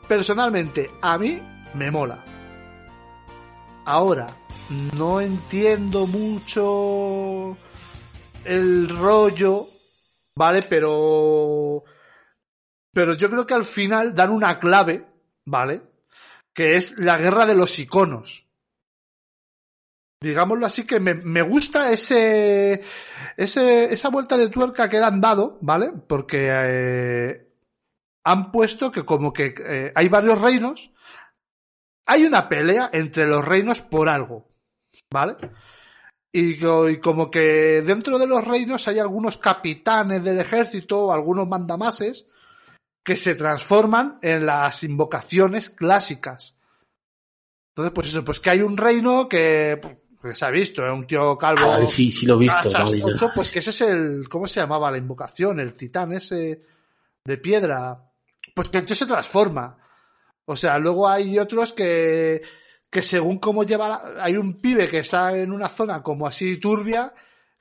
[0.09, 1.41] personalmente, a mí
[1.75, 2.25] me mola.
[3.85, 4.37] Ahora,
[4.97, 7.57] no entiendo mucho
[8.45, 9.69] el rollo,
[10.37, 10.63] ¿vale?
[10.63, 11.85] Pero...
[12.95, 15.07] Pero yo creo que al final dan una clave,
[15.47, 15.83] ¿vale?
[16.53, 18.47] Que es la guerra de los iconos.
[20.21, 22.83] Digámoslo así, que me, me gusta ese,
[23.37, 25.91] ese, esa vuelta de tuerca que le han dado, ¿vale?
[26.07, 27.52] Porque eh,
[28.25, 30.93] han puesto que como que eh, hay varios reinos,
[32.07, 34.49] hay una pelea entre los reinos por algo,
[35.11, 35.37] ¿vale?
[36.33, 42.27] Y, y como que dentro de los reinos hay algunos capitanes del ejército, algunos mandamases,
[43.05, 46.57] que se transforman en las invocaciones clásicas.
[47.75, 49.81] Entonces, pues eso, pues que hay un reino que,
[50.21, 51.73] pues, se ha visto, es un tío calvo.
[51.73, 52.71] Ah, sí, sí lo he visto.
[53.03, 55.59] ocho, pues que ese es el, ¿cómo se llamaba la invocación?
[55.59, 56.63] El titán ese
[57.25, 58.12] de piedra.
[58.55, 59.79] Pues que entonces se transforma.
[60.45, 62.43] O sea, luego hay otros que,
[62.91, 66.59] que según cómo lleva, la- hay un pibe que está en una zona como así
[66.59, 67.15] turbia,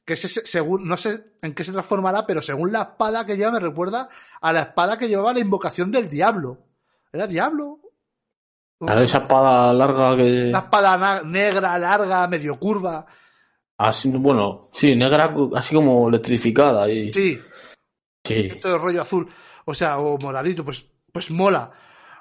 [0.03, 3.51] que ese, según, no sé en qué se transformará, pero según la espada que lleva
[3.51, 4.09] me recuerda
[4.41, 6.57] a la espada que llevaba la invocación del diablo.
[7.13, 7.80] ¿Era diablo?
[8.80, 10.49] Claro, esa espada larga que.
[10.49, 13.05] Una espada negra, larga, medio curva.
[13.77, 16.89] Así, bueno, sí, negra, así como electrificada.
[16.89, 17.13] Y...
[17.13, 17.39] Sí,
[18.26, 18.49] Sí.
[18.61, 19.27] todo el rollo azul.
[19.65, 21.71] O sea, o moradito, pues, pues mola.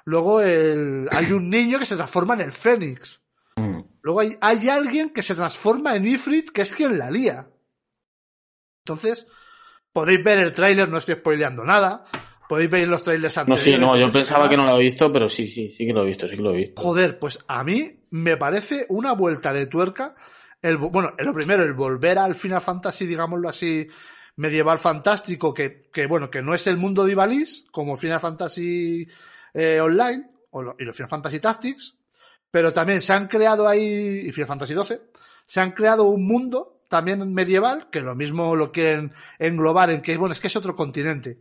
[0.05, 3.21] Luego el, hay un niño que se transforma en el Fénix.
[3.55, 3.81] Mm.
[4.01, 7.47] Luego hay, hay alguien que se transforma en Ifrit, que es quien la lía.
[8.85, 9.27] Entonces,
[9.93, 12.05] podéis ver el tráiler, no estoy spoileando nada.
[12.49, 13.63] Podéis ver los trailers No, anteriores.
[13.63, 15.85] sí, no, yo no sé pensaba que no lo había visto, pero sí, sí, sí
[15.85, 16.81] que lo he visto, sí que lo he visto.
[16.81, 20.15] Joder, pues a mí me parece una vuelta de tuerca.
[20.61, 23.87] El, bueno, lo primero, el volver al Final Fantasy, digámoslo así,
[24.37, 29.07] medieval fantástico, que, que bueno, que no es el mundo de Ivalice, como Final Fantasy
[29.53, 31.95] eh, Online, o lo- y los Final Fantasy Tactics,
[32.49, 34.99] pero también se han creado ahí, y Final Fantasy XII,
[35.45, 40.17] se han creado un mundo también medieval, que lo mismo lo quieren englobar en que,
[40.17, 41.39] bueno, es que es otro continente.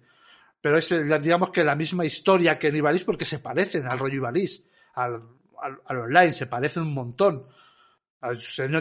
[0.60, 3.98] Pero es, eh, digamos que la misma historia que en Ivalice porque se parecen al
[3.98, 4.62] rollo Ivalice,
[4.94, 5.22] al,
[5.86, 7.46] al, online, se parecen un montón.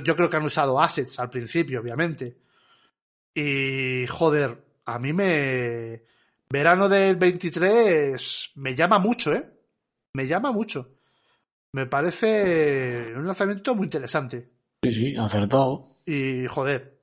[0.04, 2.38] Yo creo que han usado assets al principio, obviamente.
[3.34, 6.04] Y, joder, a mí me...
[6.52, 9.48] Verano del 23 me llama mucho, ¿eh?
[10.14, 10.96] Me llama mucho.
[11.74, 14.50] Me parece un lanzamiento muy interesante.
[14.84, 15.86] Sí, sí, acertado.
[16.06, 17.00] Y, joder,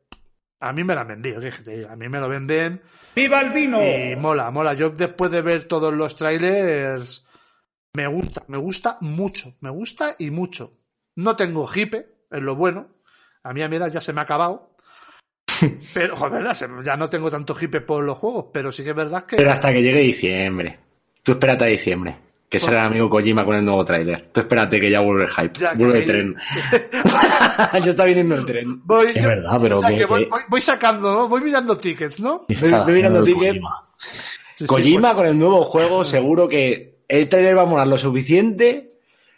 [0.60, 1.92] a mí me la han vendido, ¿qué te diga?
[1.92, 2.82] A mí me lo venden
[3.14, 3.78] ¡Viva el vino!
[3.80, 4.74] y mola, mola.
[4.74, 7.24] Yo después de ver todos los trailers,
[7.94, 10.72] me gusta, me gusta mucho, me gusta y mucho.
[11.14, 12.88] No tengo hipe, es lo bueno.
[13.42, 14.75] A mí a mi edad ya se me ha acabado.
[15.94, 16.56] Pero, joder, ¿verdad?
[16.84, 19.36] Ya no tengo tanto hipe por los juegos, pero sí que es verdad que...
[19.36, 20.78] Pero hasta que llegue diciembre.
[21.22, 22.16] Tú espérate a diciembre.
[22.48, 24.28] Que será el amigo Kojima con el nuevo tráiler.
[24.32, 25.58] Tú espérate que ya vuelve el hype.
[25.58, 26.36] Ya, que vuelve el tren.
[27.82, 28.80] ya está viniendo el tren.
[28.84, 31.28] Voy, Es verdad, pero o sea, que- que voy, voy- voy sacando, ¿no?
[31.28, 32.44] voy mirando tickets, ¿no?
[32.46, 33.62] ¿Qué Estoy- está estoy mirando haciendo el ticket.
[33.62, 33.88] Kojima?
[33.96, 34.64] Sí,
[34.98, 38.92] pues, con el nuevo juego seguro que el tráiler va a molar lo suficiente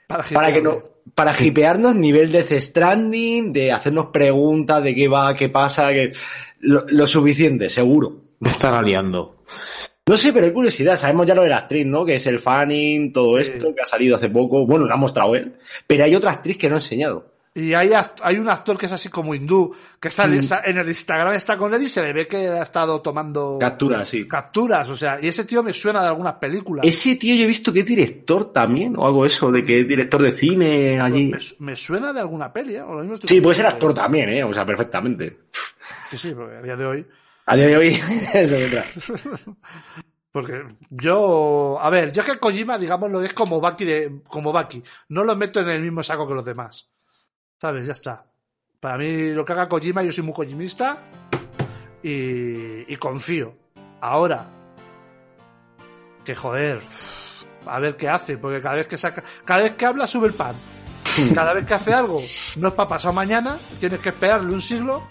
[0.07, 0.83] para, para que no
[1.15, 6.13] para hipearnos nivel de Death Stranding, de hacernos preguntas de qué va, qué pasa, que
[6.61, 8.29] lo, lo suficiente, seguro.
[8.41, 9.45] Me está liando.
[10.09, 10.97] No sé, pero hay curiosidad.
[10.97, 12.05] Sabemos ya lo de la actriz, ¿no?
[12.05, 14.67] Que es el fanning, todo esto, que ha salido hace poco.
[14.67, 15.55] Bueno, lo ha mostrado él.
[15.87, 17.38] Pero hay otra actriz que no ha enseñado.
[17.59, 17.91] Y hay,
[18.23, 20.45] hay un actor que es así como hindú, que sale Mm.
[20.67, 24.05] en el Instagram está con él y se le ve que ha estado tomando Captura,
[24.05, 24.29] sí.
[24.29, 26.85] capturas, o sea, y ese tío me suena de algunas películas.
[26.87, 29.89] Ese tío yo he visto que es director también, o algo eso, de que es
[29.89, 31.27] director de cine allí.
[31.33, 32.83] me, su- me suena de alguna peli, ¿eh?
[32.83, 34.45] O lo mismo estoy Sí, puede ser actor también, ¿eh?
[34.45, 35.39] O sea, perfectamente.
[36.11, 37.07] Sí, sí, porque a día de hoy.
[37.47, 37.89] A día de hoy,
[38.35, 38.85] eso es.
[40.31, 44.53] Porque yo, a ver, yo es que Kojima, digamos, lo es como Baki de, como
[44.53, 44.83] Baki.
[45.09, 46.89] No lo meto en el mismo saco que los demás.
[47.61, 47.87] ¿Sabes?
[47.87, 48.25] Ya está.
[48.81, 50.99] Para mí, lo que haga Kojima, yo soy muy kojimista
[52.03, 53.55] y, y confío.
[54.01, 54.47] Ahora,
[56.25, 56.81] que joder,
[57.67, 60.35] a ver qué hace, porque cada vez que saca, cada vez que habla sube el
[60.35, 60.55] pan.
[61.35, 62.23] Cada vez que hace algo,
[62.59, 65.03] no es para pasado mañana, tienes que esperarle un siglo.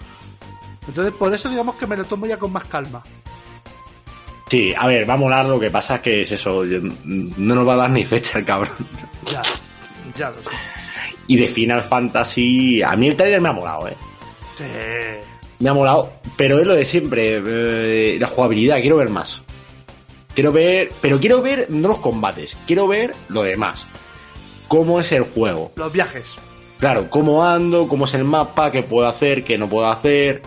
[0.87, 3.03] Entonces, por eso digamos que me lo tomo ya con más calma.
[4.49, 7.55] Sí, a ver, va a molar, lo que pasa es que es eso, yo- no
[7.55, 8.71] nos va a dar ni fecha el cabrón.
[9.29, 9.41] Ya,
[10.15, 10.49] ya lo sé.
[11.27, 13.97] Y de Final Fantasy, a mí el trailer me ha molado, ¿eh?
[14.55, 14.63] Sí.
[15.59, 19.41] Me ha molado, pero es lo de siempre, eh, la jugabilidad, quiero ver más.
[20.33, 23.85] Quiero ver, pero quiero ver no los combates, quiero ver lo demás.
[24.67, 25.71] Cómo es el juego.
[25.75, 26.37] Los viajes.
[26.79, 30.43] Claro, cómo ando, cómo es el mapa, qué puedo hacer, qué no puedo hacer,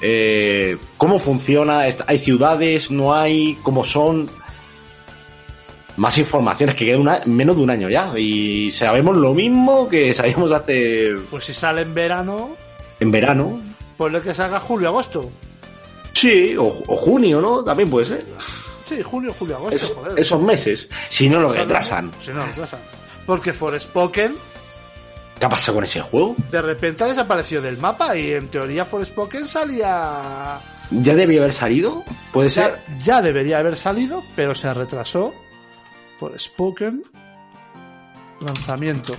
[0.00, 4.30] eh, cómo funciona, hay ciudades, no hay, cómo son.
[5.96, 8.12] Más informaciones, que queda una- menos de un año ya.
[8.18, 12.56] Y sabemos lo mismo que sabíamos hace Pues si sale en verano,
[13.00, 13.60] en verano.
[13.96, 15.30] ponle que salga julio-agosto.
[16.12, 17.62] Sí, o, o junio, ¿no?
[17.64, 18.24] También puede ser.
[18.84, 20.18] Sí, junio, julio-agosto, Es- joder.
[20.18, 20.88] esos meses.
[21.08, 22.10] Si no lo O sea, retrasan.
[22.20, 22.80] Si no, lo retrasan.
[23.26, 24.34] Porque Forspoken
[25.38, 26.36] ¿Qué ha pasado con ese juego?
[26.50, 30.58] de repente ha desaparecido del mapa y en teoría Forspoken salía...
[30.90, 32.04] ¿Ya debió haber salido?
[32.32, 32.78] ¿Puede ser?
[33.00, 35.34] ya debería haber salido, pero se retrasó.
[36.18, 37.02] Forspoken
[38.40, 39.14] lanzamiento.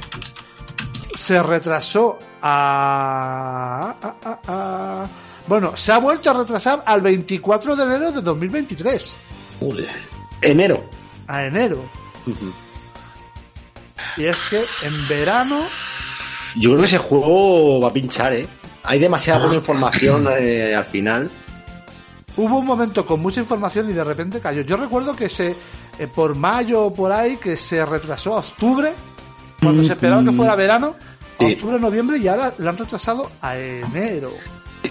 [1.13, 3.95] Se retrasó a...
[4.01, 5.07] a- a- a-
[5.47, 9.15] Bueno, se ha vuelto a retrasar al 24 de enero de 2023.
[9.59, 9.89] Joder.
[10.41, 10.83] Enero.
[11.27, 11.83] A enero.
[14.17, 15.59] Y es que en verano
[16.57, 18.47] Yo creo que ese juego va a pinchar, ¿eh?
[18.83, 21.31] Hay demasiada poca información eh, al final.
[22.37, 24.61] Hubo un momento con mucha información y de repente cayó.
[24.61, 25.55] Yo recuerdo que se
[25.97, 28.93] eh, por mayo o por ahí que se retrasó a octubre,
[29.61, 30.95] cuando se esperaba que fuera verano,
[31.39, 34.31] a octubre, noviembre y ahora lo han retrasado a enero.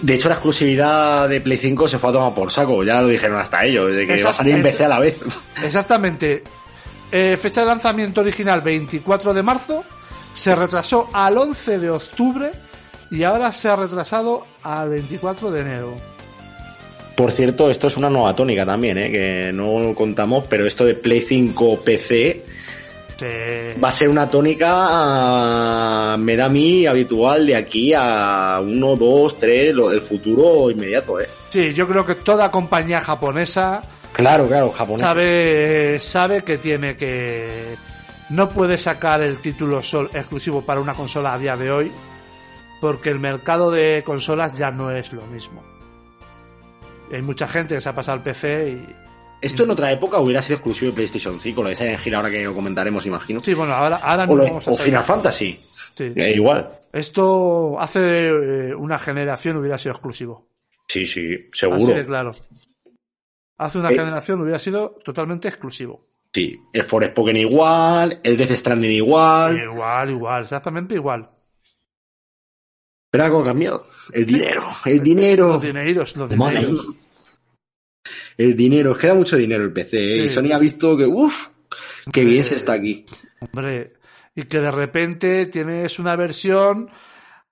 [0.01, 3.07] De hecho, la exclusividad de Play 5 se fue a tomar por saco, ya lo
[3.07, 5.17] dijeron hasta ellos, de que va a salir en PC a la vez.
[5.63, 6.43] Exactamente.
[7.11, 9.83] Eh, fecha de lanzamiento original 24 de marzo.
[10.33, 12.51] Se retrasó al 11 de octubre.
[13.11, 16.14] Y ahora se ha retrasado al 24 de enero.
[17.15, 19.11] Por cierto, esto es una nueva tónica también, ¿eh?
[19.11, 22.43] que no lo contamos, pero esto de Play 5 PC
[23.81, 28.95] va a ser una tónica, ah, me da a mí, habitual de aquí a 1,
[28.97, 31.21] 2, 3, el futuro inmediato.
[31.21, 31.27] ¿eh?
[31.49, 33.83] Sí, yo creo que toda compañía japonesa
[34.15, 35.01] Claro, claro, japonés.
[35.01, 37.75] sabe, sabe que tiene que...
[38.29, 41.91] No puede sacar el título sol exclusivo para una consola a día de hoy.
[42.79, 45.61] Porque el mercado de consolas ya no es lo mismo.
[47.11, 48.95] Hay mucha gente que se ha pasado al PC y...
[49.41, 52.29] Esto en otra época hubiera sido exclusivo de PlayStation 5, lo de Silent Hill ahora
[52.31, 53.41] que lo comentaremos, imagino.
[53.43, 55.59] Sí, bueno, ahora, ahora o, lo- vamos a o Final Fantasy,
[55.95, 56.13] Sí.
[56.15, 56.69] eh, igual.
[56.91, 60.47] Esto hace eh, una generación hubiera sido exclusivo.
[60.87, 61.93] Sí, sí, Así seguro.
[61.93, 62.31] de claro.
[63.57, 63.95] Hace una Eh.
[63.95, 66.07] generación hubiera sido totalmente exclusivo.
[66.33, 69.57] Sí, el Forspoken igual, el Death Stranding igual.
[69.57, 71.29] Igual, igual, exactamente igual.
[73.15, 73.87] Pero algo ha cambiado.
[74.11, 75.47] El dinero, el dinero.
[75.47, 76.65] Los dineros, los Money.
[76.65, 76.87] dineros.
[78.37, 79.97] El dinero, es que da mucho dinero el PC.
[79.97, 80.25] ¿eh?
[80.25, 80.29] Y.
[80.29, 81.47] Sony ha visto que, uff,
[82.11, 83.05] qué bien se está aquí.
[83.39, 83.93] Hombre,
[84.35, 86.89] y que de repente tienes una versión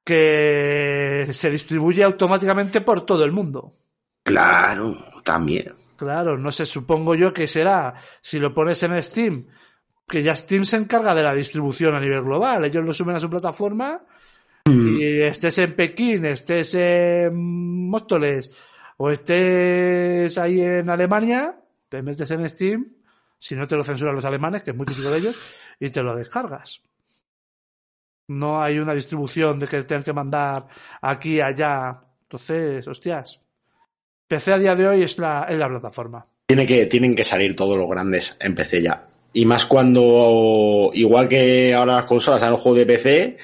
[0.03, 3.77] que se distribuye automáticamente por todo el mundo.
[4.21, 5.75] Claro, también.
[5.95, 9.47] Claro, no sé, supongo yo que será, si lo pones en Steam,
[10.09, 12.65] que ya Steam se encarga de la distribución a nivel global.
[12.65, 14.05] Ellos lo suben a su plataforma
[14.65, 18.51] y estés en Pekín, estés en Móstoles
[18.97, 21.59] o estés ahí en Alemania,
[21.89, 22.87] te metes en Steam,
[23.37, 26.01] si no te lo censuran los alemanes, que es muy típico de ellos, y te
[26.01, 26.81] lo descargas.
[28.27, 30.67] No hay una distribución de que tengan que mandar
[31.01, 32.01] aquí, allá.
[32.21, 33.41] Entonces, hostias.
[34.27, 36.25] PC a día de hoy es la, es la plataforma.
[36.47, 39.07] Tiene que, tienen que salir todos los grandes en PC ya.
[39.33, 43.37] Y más cuando, igual que ahora las consolas han juego de PC,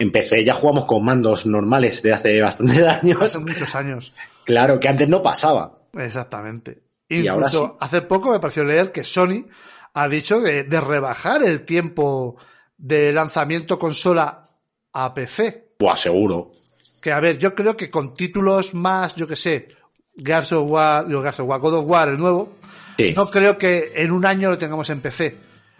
[0.00, 3.20] en PC ya jugamos con mandos normales de hace bastantes años.
[3.22, 4.12] Hace muchos años.
[4.44, 5.78] Claro, que antes no pasaba.
[5.96, 6.82] Exactamente.
[7.08, 7.58] Y ahora sí.
[7.80, 9.46] hace poco me pareció leer que Sony
[9.94, 12.36] ha dicho de, de rebajar el tiempo
[12.78, 14.44] de lanzamiento consola
[14.92, 15.74] a PC.
[15.78, 16.52] Buah, seguro.
[17.00, 19.68] Que a ver, yo creo que con títulos más, yo que sé,
[20.16, 22.52] Gears of War, digo, Gears of War, God of War, el nuevo,
[22.98, 23.12] Sí.
[23.16, 25.36] no creo que en un año lo tengamos en PC.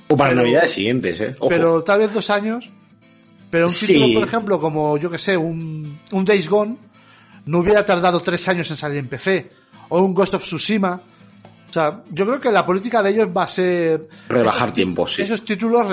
[0.08, 1.34] o para pero- navidades siguientes, eh.
[1.38, 1.48] Ojo.
[1.48, 2.70] Pero tal vez dos años.
[3.50, 3.86] Pero un Sí.
[3.88, 6.76] título, por ejemplo, como yo que sé, un, un Days Gone,
[7.46, 9.50] no hubiera tardado tres años en salir en PC.
[9.88, 11.02] O un Ghost of Tsushima.
[11.68, 15.22] O sea, yo creo que la política de ellos va a ser Rebajar tiempos, sí.
[15.22, 15.86] esos títulos,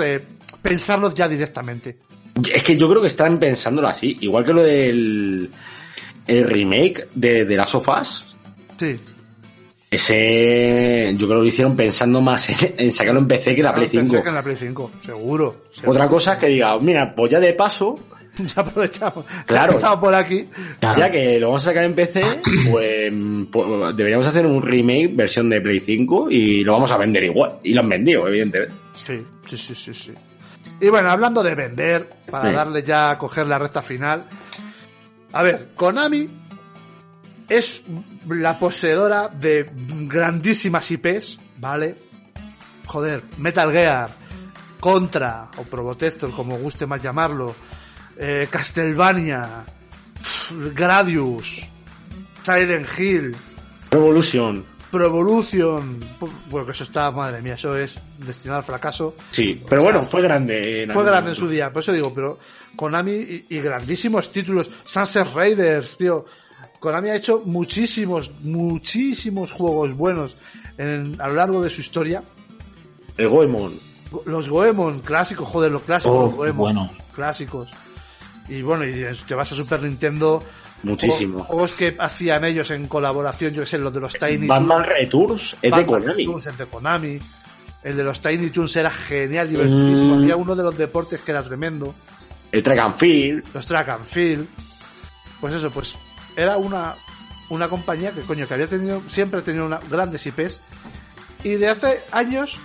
[0.62, 1.98] pensarlos ya directamente.
[2.52, 4.16] Es que yo creo que están pensándolo así.
[4.20, 5.50] Igual que lo del
[6.26, 8.24] el remake de, de Last of Us.
[8.78, 8.98] Sí.
[9.90, 13.74] Ese, yo creo que lo hicieron pensando más en, en sacarlo en PC que la
[13.74, 14.22] Play Pensé 5.
[14.22, 15.64] que en la Play 5, seguro.
[15.70, 15.92] seguro.
[15.92, 17.94] Otra cosa es que diga, mira, pues ya de paso,
[18.38, 19.24] Ya aprovechamos.
[19.46, 19.72] Claro.
[19.72, 20.46] Ya Estamos por aquí.
[20.80, 22.22] ya que lo vamos a sacar en PC,
[22.70, 23.12] pues,
[23.50, 27.54] pues deberíamos hacer un remake versión de Play 5 y lo vamos a vender igual.
[27.64, 28.74] Y lo han vendido, evidentemente.
[28.94, 30.12] Sí, sí, sí, sí, sí.
[30.80, 32.54] Y bueno, hablando de vender, para Sí.
[32.54, 34.24] darle ya a coger la recta final.
[35.32, 36.28] A ver, Konami
[37.48, 37.82] es
[38.28, 41.96] la poseedora de grandísimas IPs, ¿vale?
[42.86, 44.10] Joder, Metal Gear,
[44.80, 47.54] Contra, o Probotector, como guste más llamarlo,
[48.16, 49.64] eh, Castlevania,
[50.74, 51.62] Gradius,
[52.42, 53.36] Silent Hill,
[53.90, 54.64] Revolution.
[54.90, 59.16] Pro Evolution, pu- bueno, que eso está, madre mía, eso es destinado al fracaso.
[59.30, 60.84] Sí, pero O sea, bueno, fue grande.
[60.84, 62.38] en Fue grande en su día, por eso digo, pero
[62.74, 66.24] Konami y, y grandísimos títulos, Sunset Raiders, tío.
[66.80, 70.36] Konami ha hecho muchísimos, muchísimos juegos buenos
[70.76, 72.22] en- a lo largo de su historia.
[73.16, 73.74] El Goemon.
[74.10, 76.90] Go- Los Goemon clásicos, joder, los clásicos, Oh, los Goemon bueno.
[77.12, 77.70] clásicos.
[78.48, 80.42] Y bueno, y te vas a Super Nintendo.
[80.84, 81.42] Muchísimo.
[81.44, 85.56] Juegos, que hacían ellos en colaboración, yo que sé, los de los Tiny Batman Returns
[85.60, 86.24] es de Konami.
[86.24, 87.18] Toons, el de Konami.
[87.82, 90.14] El de los Tiny Toons era genial, divertidísimo.
[90.16, 90.22] Mm.
[90.22, 91.94] Había uno de los deportes que era tremendo.
[92.52, 93.44] El Track and Field.
[93.52, 94.46] Los Track and Field.
[95.40, 95.96] Pues eso, pues
[96.38, 96.94] era una,
[97.50, 100.60] una compañía que, coño, que había tenido, siempre ha tenido una, grandes IPs.
[101.44, 102.58] Y de hace años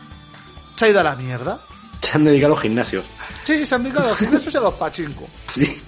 [0.76, 1.60] se ha ido a la mierda.
[2.02, 3.06] Se han dedicado a los gimnasios.
[3.44, 5.28] Sí, se han dedicado a los gimnasios y a los pachinko.
[5.54, 5.82] Sí.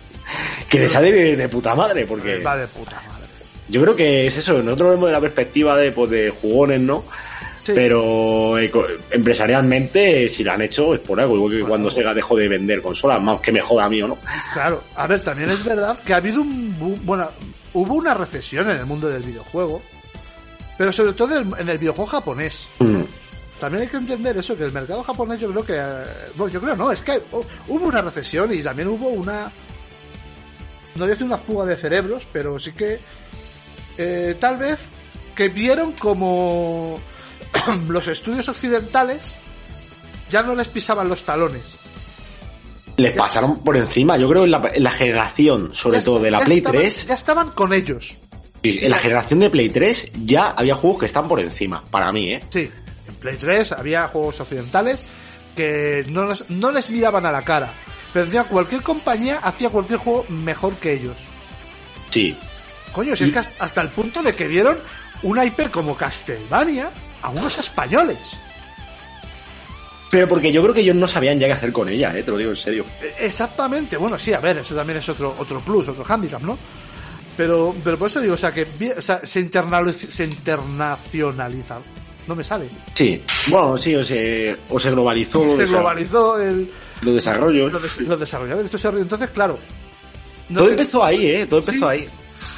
[0.67, 3.27] Que les sale de, de puta madre, porque Va de puta madre.
[3.69, 4.53] yo creo que es eso.
[4.63, 7.05] Nosotros vemos de la perspectiva de, pues, de jugones, ¿no?
[7.63, 7.71] Sí.
[7.75, 11.35] Pero eco- empresarialmente, si lo han hecho, es por algo.
[11.35, 14.07] Igual que cuando Sega dejó de vender consolas, más que me joda a mí o
[14.07, 14.17] no.
[14.53, 17.29] Claro, a ver, también es verdad que ha habido un, bu- bueno,
[17.75, 19.81] hubo una recesión en el mundo del videojuego,
[20.77, 22.67] pero sobre todo en el, en el videojuego japonés.
[22.79, 23.01] Mm.
[23.59, 25.75] También hay que entender eso, que el mercado japonés yo creo que...
[25.77, 29.43] eh, Bueno, yo creo no, es que hu- hubo una recesión y también hubo una...
[30.95, 32.99] No voy a decir una fuga de cerebros, pero sí que...
[33.97, 34.79] eh, tal vez
[35.35, 36.99] que vieron como
[37.87, 39.35] los estudios occidentales
[40.29, 41.75] ya no les pisaban los talones.
[42.97, 46.31] Les pasaron por encima, yo creo en la, en la generación, sobre Ya- todo de
[46.31, 48.15] la Play estaban- 3, Ya estaban con ellos.
[48.63, 52.33] en la generación de Play 3 ya había juegos que están por encima, para mí,
[52.33, 52.39] ¿eh?
[52.49, 52.71] Sí,
[53.07, 55.03] en Play 3 había juegos occidentales
[55.55, 57.73] que no, no les miraban a la cara.
[58.13, 61.17] Pero encima cualquier compañía hacía cualquier juego mejor que ellos.
[62.11, 62.37] Sí.
[62.93, 64.77] Coño, si es que hasta- hasta el punto de que dieron
[65.23, 66.89] una IP como Castlevania
[67.21, 68.19] a unos españoles.
[70.15, 72.23] Pero porque yo creo que ellos no sabían ya qué hacer con ella, ¿eh?
[72.23, 72.85] Te lo digo en serio.
[73.01, 76.57] E- Exactamente, bueno, sí, a ver, eso también es otro, otro plus, otro handicap, ¿no?
[77.35, 78.65] Pero, pero por eso digo, o sea, que
[78.97, 81.79] o sea, se, internacionaliza.
[82.27, 82.69] No me sale.
[82.93, 83.21] Sí.
[83.47, 86.71] Bueno, sí, o se, o se globalizó Se globalizó el,
[87.03, 87.71] los desarrollos.
[87.73, 88.73] los, des- los desarrolladores.
[88.73, 89.59] Esto se- Entonces, claro.
[90.49, 91.45] no Todo empezó ahí, ¿eh?
[91.45, 91.99] Todo empezó Sí.
[91.99, 92.07] ahí.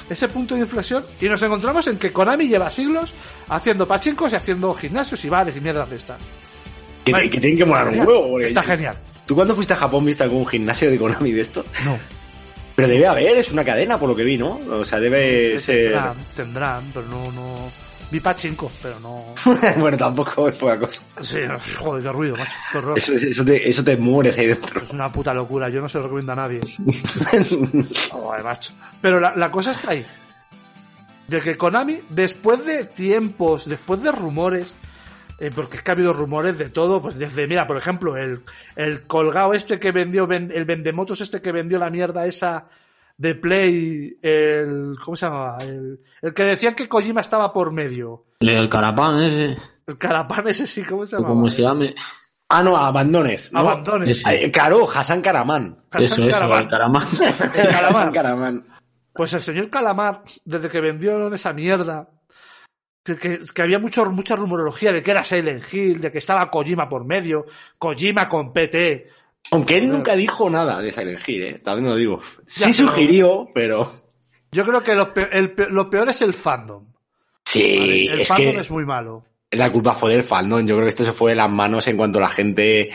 [0.09, 3.13] ese punto de inflexión y nos encontramos en que Konami lleva siglos
[3.49, 6.17] haciendo pachincos y haciendo gimnasios y bares y mierdas de estas.
[7.07, 7.29] Que, Vale.
[7.29, 8.39] que tienen que molar un huevo.
[8.39, 8.95] Está genial.
[9.25, 11.63] ¿Tú cuando fuiste a Japón viste algún gimnasio de Konami de esto?
[11.85, 11.97] No.
[12.75, 14.59] Pero debe haber, es una cadena por lo que vi, ¿no?
[14.69, 15.91] O sea, debe Sí, ser...
[15.93, 17.71] tendrán, tendrán, pero no, no.
[18.11, 19.25] Vi pachinko, pero no.
[19.77, 21.03] bueno, tampoco es poca cosa.
[21.21, 21.39] Sí,
[21.77, 22.57] joder, qué ruido, macho.
[22.71, 22.97] Qué horror.
[22.97, 24.81] Eso, eso, te, eso te mueres ahí dentro.
[24.81, 26.59] Es una puta locura, yo no se lo recomiendo a nadie.
[28.11, 28.71] Joder, macho.
[29.01, 30.05] Pero la, la cosa está ahí.
[31.27, 34.75] De que Konami, después de tiempos, después de rumores,
[35.39, 38.41] eh, porque es que ha habido rumores de todo, pues desde, mira, por ejemplo, el,
[38.76, 42.68] el colgado este que vendió, ven- el vendemotos este que vendió la mierda esa
[43.18, 45.57] de Play, el, ¿cómo se llamaba?
[45.64, 48.26] El, el que decían que Kojima estaba por medio.
[48.39, 49.57] El carapán ese,
[49.88, 51.34] El carapán ese sí, ¿cómo se llamaba?
[51.34, 51.95] como se llame.
[52.49, 53.51] ah, no, Abandonez.
[53.51, 53.59] ¿no?
[53.59, 54.23] Abandones.
[54.26, 55.77] Ay, claro, Hassan Karaman.
[55.91, 56.61] Hassan Eso, eso, Caramán.
[56.64, 57.07] el caramán.
[57.55, 57.68] El.
[57.76, 58.68] Hassan Karaman.
[59.14, 62.07] Pues el señor Calamar, desde que vendieron esa mierda,
[63.15, 67.05] que, había mucho, mucha rumorología de que era Silent Hill, de que estaba Kojima por
[67.05, 67.45] medio,
[67.77, 69.07] Kojima con PT.
[69.51, 71.59] Aunque él nunca dijo nada de Silent Hill, ¿eh?
[71.63, 72.19] También lo digo.
[72.45, 73.89] Sí Ya, sugirió, pero...
[74.51, 76.85] Yo creo que lo peor, el pe- lo peor es el fandom.
[77.45, 78.03] Sí, ¿vale?
[78.13, 79.23] El es fandom que es muy malo.
[79.51, 80.65] la culpa fue del fandom.
[80.65, 82.89] Yo creo que esto se fue de las manos en cuanto la gente...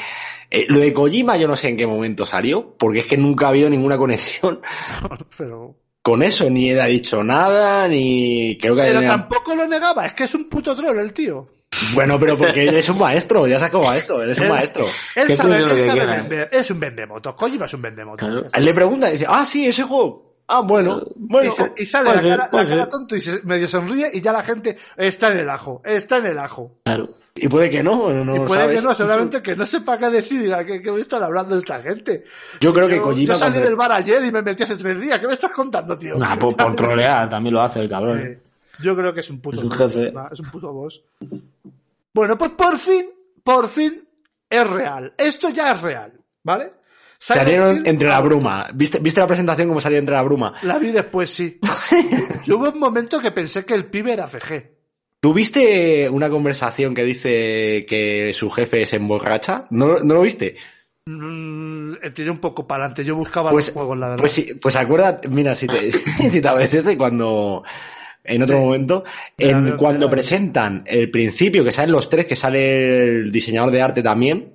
[0.51, 3.47] Eh, lo de Kojima yo no sé en qué momento salió, porque es que nunca
[3.47, 4.61] ha habido ninguna conexión
[5.39, 6.51] Pero, con eso.
[6.51, 8.59] Ni él ha dicho nada, ni...
[8.61, 8.83] Creo que...
[8.83, 11.49] pero tampoco lo negaba, es que es un puto troll el tío.
[11.95, 14.85] Bueno, pero porque él es un maestro, ya sacó a esto, él es un maestro.
[15.17, 17.35] Él sabe, él sabe vender, es un vendemotos.
[17.35, 18.29] Kojima es un vendemotos.
[18.29, 18.47] Claro.
[18.53, 20.32] Él le pregunta y dice, ah, sí, ese juego.
[20.49, 21.53] Ah, bueno, Y, bueno.
[21.77, 24.77] y sale la ser, cara, la tonto y se medio sonríe y ya la gente
[24.97, 26.79] está en el ajo, está en el ajo.
[26.85, 27.09] Claro.
[27.35, 28.77] Y puede que no, no y puede sabes.
[28.81, 31.81] que no, seguramente que no sepa qué decir, diga, ¿qué, qué me están hablando esta
[31.81, 32.25] gente?
[32.61, 33.25] Yo creo que Yo, Kojima...
[33.27, 35.53] yo salí cuando- del bar ayer y me metí hace tres días, ¿qué me estás
[35.53, 36.17] contando, tío?
[36.17, 38.21] Nah, por, por trolear también lo hace el cabrón.
[38.21, 38.39] Eh,
[38.83, 40.13] yo creo que es un puto Es un jefe.
[40.31, 41.03] Es un puto boss.
[42.13, 43.07] Bueno, pues por fin,
[43.43, 44.07] por fin
[44.51, 45.15] es real.
[45.17, 46.13] Esto ya es real,
[46.43, 46.71] ¿vale?
[47.25, 48.69] Salieron Hill- entre la bruma.
[48.75, 50.55] ¿Viste, ¿Viste la presentación cómo salía entre la bruma?
[50.63, 51.61] La vi después, sí.
[52.45, 54.71] Yo hubo un momento que pensé que el pibe era FG.
[55.21, 59.67] ¿Tuviste una conversación que dice que su jefe se emborracha?
[59.71, 60.57] ¿No, ¿no lo viste?
[61.07, 63.05] Mm, tiré un poco para adelante.
[63.05, 64.21] Yo buscaba Pues, los juegos, la verdad.
[64.21, 65.93] pues, sí, pues acuérdate, mira, si te,
[66.29, 67.63] si te apetece cuando,
[68.25, 68.63] en otro Sí.
[68.63, 69.05] momento,
[69.39, 74.03] en cuando presentan el principio, que salen los tres, que sale el diseñador de arte
[74.03, 74.55] también.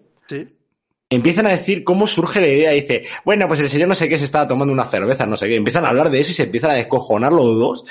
[1.09, 2.71] Empiezan a decir cómo surge la idea.
[2.71, 5.47] Dice, bueno, pues el señor no sé qué se estaba tomando una cerveza, no sé
[5.47, 5.55] qué.
[5.55, 7.85] Empiezan a hablar de eso y se empiezan a descojonar los dos.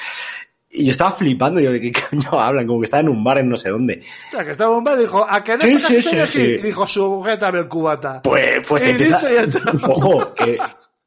[0.70, 2.66] Y yo estaba flipando, digo, ¿de qué coño hablan?
[2.66, 4.02] Como que estaba en un bar en no sé dónde.
[4.28, 6.40] O sea, que estaba un bar y dijo, ¿a que no Sí, sí, sí, sí.
[6.40, 8.22] Y dijo, sujétame el cubata.
[8.22, 9.28] Pues, pues te empieza...
[9.88, 10.58] Ojo, que,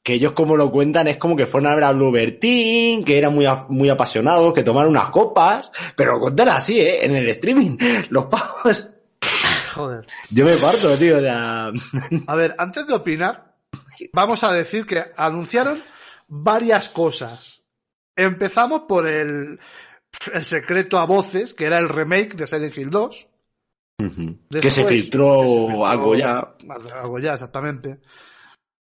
[0.02, 3.18] que ellos como lo cuentan es como que fueron a ver a Bluebird Team, que
[3.18, 7.06] eran muy, muy apasionados, que tomaron unas copas, pero lo cuentan así, ¿eh?
[7.06, 7.78] En el streaming.
[8.10, 8.90] Los pavos...
[9.74, 10.06] Joder.
[10.30, 11.18] Yo me parto, tío.
[11.28, 13.56] A ver, antes de opinar,
[14.14, 15.84] vamos a decir que anunciaron
[16.28, 17.62] varias cosas.
[18.16, 19.60] Empezamos por el,
[20.34, 23.28] el secreto a voces, que era el remake de Silent Hill 2.
[23.98, 26.56] que se filtró que se filtró algo ya.
[27.02, 28.00] Algo ya, exactamente.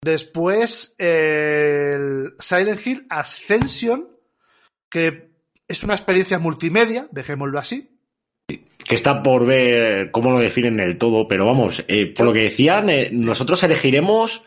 [0.01, 4.07] Después, el Silent Hill Ascension,
[4.89, 5.29] que
[5.67, 7.98] es una experiencia multimedia, dejémoslo así.
[8.89, 12.41] Que está por ver cómo lo definen del todo, pero vamos, eh, por lo que
[12.41, 14.41] decían, eh, nosotros elegiremos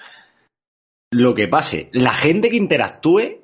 [1.13, 1.91] lo que pase.
[1.93, 3.41] La gente que interactúe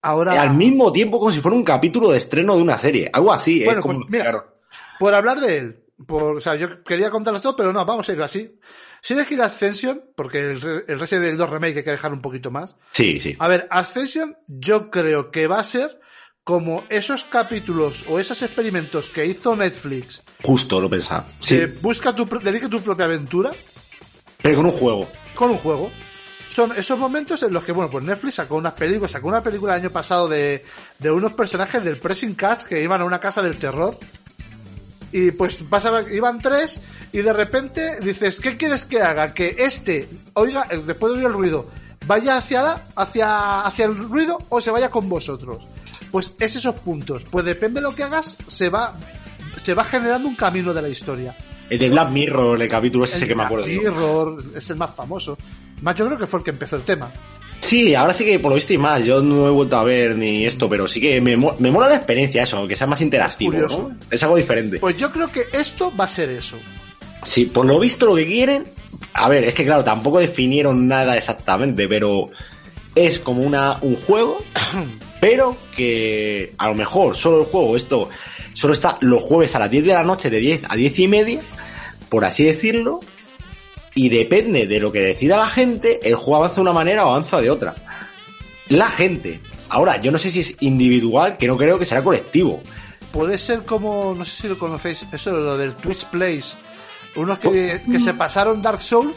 [0.00, 0.40] Ahora.
[0.40, 3.10] al mismo tiempo como si fuera un capítulo de estreno de una serie.
[3.12, 3.64] Algo así, ¿eh?
[3.64, 4.58] Bueno, Como- pues, mira, claro.
[5.00, 8.12] Por hablar de él, por, o sea, yo quería contarlo todo, pero no, vamos a
[8.12, 8.60] ir así.
[9.00, 12.52] Sin elegir Ascension, porque el, el Resident Evil 2 Remake hay que dejar un poquito
[12.52, 12.76] más.
[12.92, 13.34] Sí, sí.
[13.40, 15.98] A ver, Ascension yo creo que va a ser
[16.44, 21.26] como esos capítulos o esos experimentos que hizo Netflix, Justo lo pensaba.
[21.40, 23.52] Sí, que busca tu, dedica tu propia aventura
[24.40, 25.08] pero con un juego.
[25.36, 25.90] con un juego.
[26.48, 29.74] Son esos momentos en los que, bueno, pues Netflix sacó unas películas, sacó una película
[29.74, 30.64] el año pasado de,
[30.98, 33.96] de unos personajes del Pressing Catch que iban a una casa del terror.
[35.12, 36.80] Y pues pasaba, iban tres
[37.12, 39.32] y de repente dices, ¿qué quieres que haga?
[39.32, 41.68] Que este, oiga, después de oír el ruido,
[42.06, 45.66] vaya hacia, la, hacia, hacia el ruido o se vaya con vosotros.
[46.12, 47.24] Pues es esos puntos.
[47.28, 48.94] Pues depende de lo que hagas, se va,
[49.62, 51.34] se va generando un camino de la historia.
[51.68, 53.66] El de Black Mirror, el capítulo ese que me acuerdo.
[53.66, 53.80] yo.
[53.80, 55.36] Mirror es el más famoso.
[55.80, 57.10] Más yo creo que fue el que empezó el tema.
[57.60, 59.04] Sí, ahora sí que por lo visto y más.
[59.04, 61.96] Yo no he vuelto a ver ni esto, pero sí que me, me mola la
[61.96, 63.52] experiencia eso, que sea más interactivo.
[63.52, 63.96] ¿no?
[64.10, 64.78] Es algo diferente.
[64.78, 66.58] Pues yo creo que esto va a ser eso.
[67.24, 68.66] Sí, por lo visto lo que quieren.
[69.14, 72.30] A ver, es que claro, tampoco definieron nada exactamente, pero
[72.94, 74.38] es como una, un juego,
[75.22, 78.08] pero que a lo mejor solo el juego, esto
[78.54, 81.06] solo está los jueves a las 10 de la noche, de 10 a 10 y
[81.06, 81.40] media,
[82.08, 82.98] por así decirlo,
[83.94, 87.10] y depende de lo que decida la gente, el juego avanza de una manera o
[87.10, 87.76] avanza de otra.
[88.68, 89.40] La gente.
[89.68, 92.60] Ahora, yo no sé si es individual, que no creo que será colectivo.
[93.12, 96.56] Puede ser como, no sé si lo conocéis, eso lo del Twitch Plays.
[97.14, 99.14] Unos que, que se pasaron Dark Souls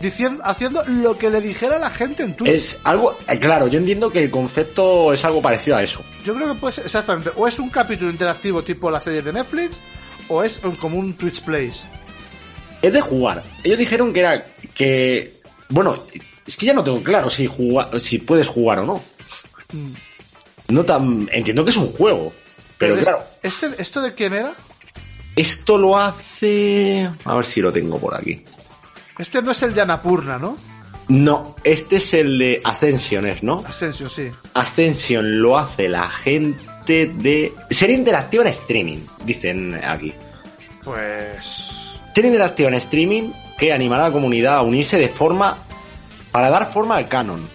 [0.00, 2.50] diciendo, haciendo lo que le dijera la gente en Twitch.
[2.50, 6.02] Es algo, eh, claro, yo entiendo que el concepto es algo parecido a eso.
[6.24, 9.32] Yo creo que puede ser exactamente, o es un capítulo interactivo tipo la serie de
[9.32, 9.78] Netflix,
[10.28, 11.84] o es como un Twitch Plays.
[12.82, 13.42] Es de jugar.
[13.62, 14.44] Ellos dijeron que era
[14.74, 15.34] que
[15.68, 15.96] bueno,
[16.46, 19.02] es que ya no tengo claro si jugar, si puedes jugar o no.
[20.68, 22.32] No tan entiendo que es un juego,
[22.78, 24.52] pero es- claro, ¿este, ¿Esto de quién era?
[25.36, 28.44] esto lo hace a ver si lo tengo por aquí.
[29.20, 30.56] Este no es el de Anapurna, ¿no?
[31.08, 33.62] No, este es el de Ascensiones, ¿no?
[33.66, 34.30] Ascension, sí.
[34.54, 40.14] Ascension lo hace la gente de serie interactiva en streaming, dicen aquí.
[40.82, 41.98] Pues...
[42.14, 45.58] Serie interactiva en streaming que animará a la comunidad a unirse de forma
[46.32, 47.46] para dar forma al canon.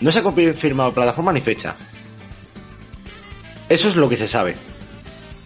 [0.00, 1.76] No se ha confirmado plataforma ni fecha.
[3.68, 4.54] Eso es lo que se sabe,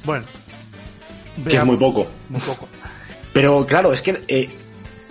[0.05, 0.25] Bueno.
[1.49, 2.07] que es muy poco.
[2.29, 2.69] Muy poco.
[3.33, 4.49] Pero claro, es que eh,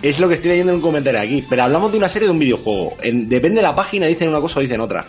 [0.02, 1.44] es lo que estoy leyendo en un comentario aquí.
[1.48, 2.96] Pero hablamos de una serie de un videojuego.
[3.02, 5.06] En- depende de la página, dicen una cosa o dicen otra.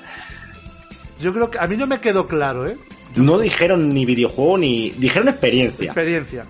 [1.19, 2.77] Yo creo que a mí no me quedó claro, ¿eh?
[3.15, 4.91] No dijeron ni videojuego ni.
[4.91, 5.85] Dijeron experiencia.
[5.88, 6.45] Experiencia.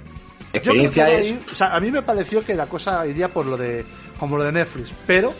[0.54, 1.34] Experiencia es.
[1.52, 3.86] o sea, a mí me pareció que la cosa iría por lo de
[4.18, 5.34] como lo de Netflix, pero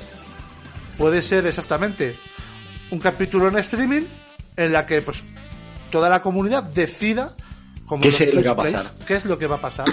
[0.98, 2.16] puede ser exactamente
[2.92, 4.02] un capítulo en streaming
[4.58, 5.22] en la que pues
[5.92, 7.36] toda la comunidad decida
[7.86, 8.92] como ¿Qué los es lo que va a pasar?
[9.06, 9.86] Qué es lo que va a pasar,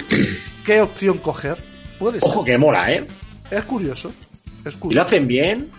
[0.65, 1.57] qué opción coger.
[1.99, 2.29] Puede ser.
[2.29, 3.05] Ojo que mola, ¿eh?
[3.51, 4.11] Es curioso.
[4.65, 5.07] Es Y lo curioso.
[5.07, 5.69] hacen bien.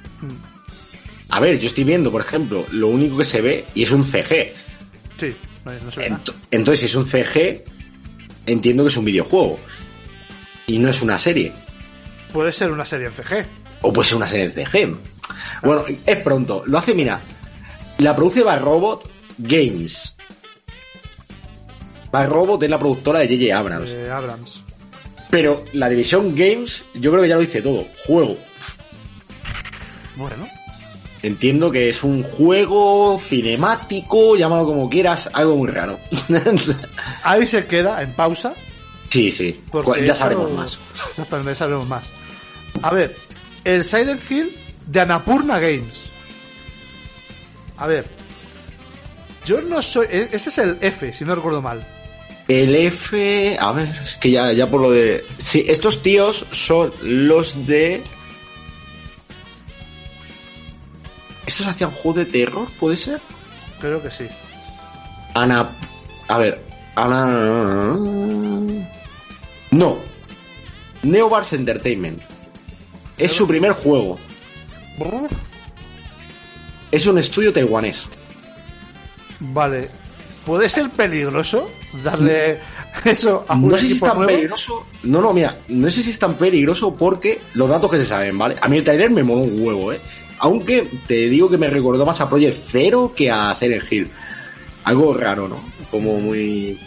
[1.31, 4.05] A ver, yo estoy viendo, por ejemplo, lo único que se ve y es un
[4.05, 4.53] CG.
[5.17, 5.35] Sí,
[5.65, 6.23] no, no se ve nada.
[6.51, 7.65] Entonces, si es un CG,
[8.47, 9.59] entiendo que es un videojuego.
[10.67, 11.53] Y no es una serie.
[12.33, 13.47] Puede ser una serie en CG.
[13.83, 14.97] O puede ser una serie de CG.
[15.63, 16.65] Bueno, es pronto.
[16.67, 17.21] Lo hace, mira.
[17.99, 20.17] La produce By Robot Games.
[22.11, 23.57] By Robot es la productora de J.J.
[23.59, 23.91] Abrams.
[23.91, 24.65] eh, Abrams.
[25.31, 27.87] Pero la división Games, yo creo que ya lo dice todo.
[28.07, 28.37] Juego.
[30.17, 30.49] Bueno,
[31.23, 35.99] Entiendo que es un juego cinemático, llámalo como quieras, algo muy raro.
[37.23, 38.55] ahí se queda en pausa
[39.11, 39.61] sí, sí.
[39.71, 40.79] Porque ya sabremos más.
[41.45, 42.05] Ya sabremos más.
[42.81, 43.17] A ver,
[43.65, 46.05] el Silent Hill de Anapurna Games.
[47.77, 48.07] A ver.
[49.45, 50.07] Yo no soy.
[50.11, 51.87] e- Ese es el F, si no recuerdo mal.
[52.51, 55.25] El F, a ver, es que ya, ya por lo de...
[55.39, 58.03] Sí, estos tíos son los de...
[61.47, 63.21] ¿Estos hacían juego de terror, puede ser?
[63.79, 64.27] Creo que sí.
[65.33, 65.71] Ana...
[66.27, 66.61] A ver,
[66.97, 67.97] Ana...
[69.71, 70.01] No.
[71.05, 72.21] Neobars Entertainment.
[73.17, 74.19] Es su primer juego.
[76.91, 78.07] Es un estudio taiwanés.
[79.39, 79.89] Vale.
[80.45, 81.71] ¿Puede ser peligroso
[82.05, 82.59] darle
[83.05, 84.31] eso a un No sé si es tan nuevo?
[84.33, 84.87] peligroso.
[85.05, 88.37] No, no, mira, no sé si es tan peligroso porque los datos que se saben,
[88.39, 88.57] ¿vale?
[88.61, 90.01] A mí el trailer me moló un huevo, ¿eh?
[90.39, 94.11] Aunque te digo que me recordó más a Project Zero que a Silent Hill.
[94.85, 95.63] Algo raro, ¿no?
[95.91, 96.79] Como muy...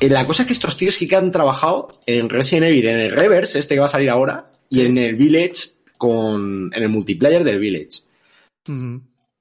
[0.00, 2.98] Eh, La cosa es que estos tíos sí que han trabajado en Resident Evil, en
[2.98, 6.88] el Reverse, este que va a salir ahora, y en el Village, con en el
[6.88, 8.00] multiplayer del Village.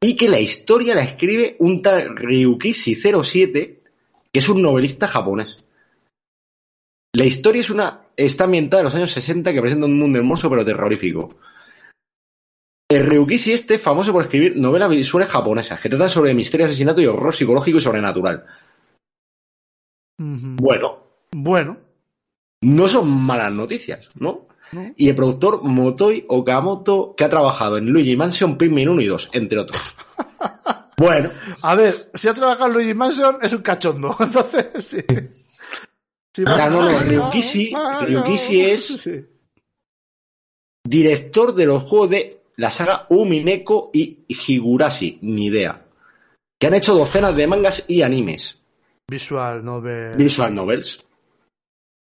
[0.02, 3.80] Y que la historia la escribe un tal Ryukishi07,
[4.34, 5.64] que es un novelista japonés.
[7.16, 10.50] La historia es una, está ambientada en los años 60 que presenta un mundo hermoso
[10.50, 11.38] pero terrorífico.
[12.90, 17.06] El Ryukishi este, famoso por escribir novelas visuales japonesas que tratan sobre misterio, asesinato y
[17.06, 18.46] horror psicológico y sobrenatural.
[20.18, 21.78] Bueno, Bueno,
[22.62, 24.48] no son malas noticias, ¿no?
[24.72, 24.94] ¿no?
[24.96, 29.30] Y el productor Motoi Okamoto, que ha trabajado en Luigi Mansion, Pikmin 1 y 2,
[29.34, 29.96] entre otros.
[30.98, 34.16] bueno, A ver, si ha trabajado en Luigi Mansion es un cachondo.
[34.20, 34.98] Entonces, sí.
[36.36, 39.26] Sí, Ah, no, no, Ryukishi- Ryukishi es- Sí.
[40.86, 45.86] director de los juegos de la saga Umineko y Higurashi, ni idea.
[46.60, 48.58] Que han hecho docenas de mangas y animes.
[49.10, 51.04] Visual novel Visual novels.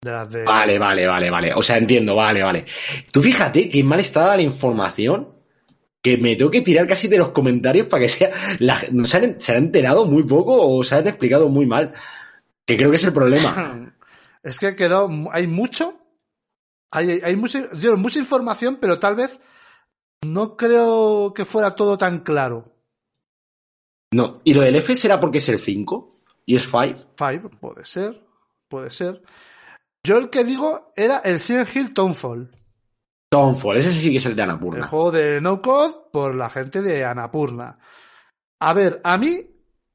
[0.02, 0.42] de las de...
[0.44, 1.54] Vale, vale, vale, vale.
[1.54, 2.66] O sea, entiendo, vale, vale.
[3.10, 5.31] Tú fíjate que mal está la información
[6.02, 8.32] que me tengo que tirar casi de los comentarios para que sea.
[8.58, 11.94] La, no se, han, se han enterado muy poco o se han explicado muy mal.
[12.66, 13.88] Que creo que es el problema.
[14.44, 16.00] Es que quedó, hay mucho,
[16.90, 19.38] hay, hay mucha, digo, mucha información, pero tal vez
[20.26, 22.74] no creo que fuera todo tan claro.
[24.12, 24.40] No.
[24.42, 26.14] ¿Y lo del F será porque es el 5?
[26.44, 27.12] ¿Y es 5?
[27.16, 28.20] Five, puede ser,
[28.68, 29.22] puede ser.
[30.04, 32.50] Yo el que digo era el Silent Hill Townfall,
[33.32, 34.86] Townfall, ese sí que es el de el Annapurna.
[34.86, 37.78] juego de No Code por la gente de Annapurna.
[38.60, 39.40] A ver, a mí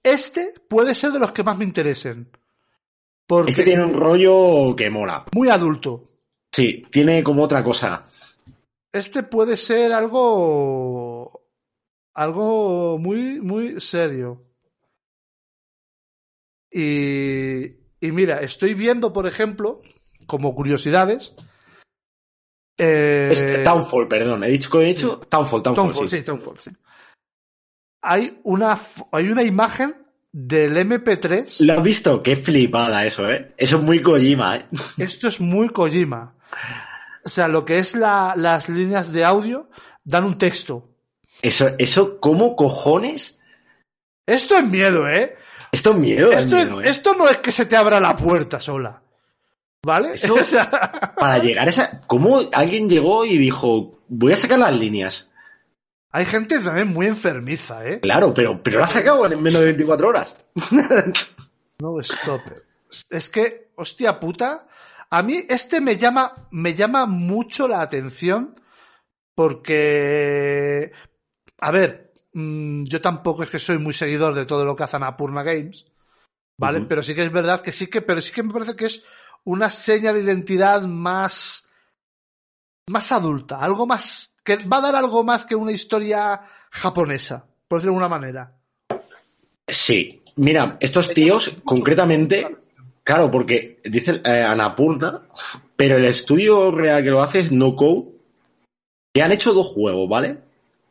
[0.04, 2.30] este puede ser de los que más me interesen.
[3.28, 5.26] Porque Este tiene un rollo que mola.
[5.36, 6.12] muy adulto.
[6.52, 8.06] Sí, tiene como otra cosa.
[8.92, 11.44] Este puede ser algo.
[12.16, 14.46] algo muy, muy serio.
[16.72, 17.78] Y.
[18.00, 19.82] Y mira, estoy viendo, por ejemplo,
[20.28, 21.34] como curiosidades.
[22.78, 24.44] Eh, Este, Townfall, perdón.
[24.44, 26.18] He dicho que he dicho Townfall, Townfall, Townfall, sí.
[26.18, 26.72] sí, Townfall, sí.
[28.02, 28.78] Hay una,
[29.12, 29.96] hay una imagen
[30.32, 31.66] del MP3.
[31.66, 32.22] ¿Lo has visto?
[32.22, 33.54] Qué flipada eso, ¿eh?
[33.58, 34.66] Eso es muy Kojima, ¿eh?
[34.98, 36.36] Esto es muy Kojima.
[37.26, 39.70] O sea, lo que es la- las líneas de audio
[40.04, 40.90] dan un texto.
[41.42, 43.38] Eso, eso, ¿cómo cojones?
[44.26, 45.36] Esto es miedo, ¿eh?
[45.72, 46.90] Esto es miedo, es Esto, miedo, ¿eh?
[46.90, 49.04] esto no es que se te abra la puerta sola.
[49.88, 50.16] ¿Vale?
[50.16, 50.70] Eso- O sea,
[51.18, 52.02] Para llegar a esa...
[52.08, 55.24] ¿Cómo alguien llegó y dijo, voy a sacar las líneas?
[56.10, 58.00] hay gente también muy enfermiza, ¿eh?
[58.00, 60.36] Claro, pero, pero lo ha sacado en menos de 24 horas.
[61.80, 62.42] No, stop.
[63.12, 64.68] Es que, hostia puta,
[65.12, 68.56] a mí este me llama, me llama mucho la atención
[69.36, 70.92] porque,
[71.60, 75.04] a ver, mm, yo tampoco es que soy muy seguidor de todo lo que hacen
[75.04, 75.86] Apurna Games,
[76.58, 76.82] ¿vale?
[76.90, 79.04] Pero sí que es verdad que sí que, pero sí que me parece que es
[79.48, 81.70] una seña de identidad más,
[82.90, 87.80] más adulta, algo más, que va a dar algo más que una historia japonesa, por
[87.80, 88.54] decirlo de alguna manera.
[89.66, 90.22] Sí.
[90.36, 92.58] Mira, estos tíos, concretamente,
[93.04, 94.46] claro, porque dicen eh,
[95.78, 98.10] pero el estudio real que lo hace es No Code,
[99.14, 100.40] que han hecho dos juegos, ¿vale?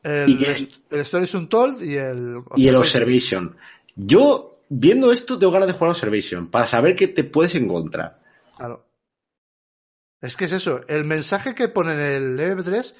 [0.02, 2.42] El, Y que- el Stories Untold y el...
[2.56, 3.54] Y el Observation.
[3.94, 8.24] Yo, viendo esto, tengo ganas de jugar a Observation, para saber qué te puedes encontrar.
[8.56, 8.86] Claro.
[10.20, 10.80] Es que es eso.
[10.88, 12.94] El mensaje que pone en el MP3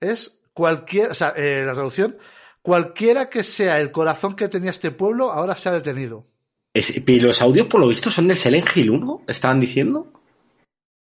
[0.00, 2.16] es cualquier, o sea, eh, la traducción,
[2.62, 6.24] cualquiera que sea el corazón que tenía este pueblo, ahora se ha detenido.
[6.72, 10.12] Es- y los audios, por lo visto, son del Silent Hill 1, estaban diciendo.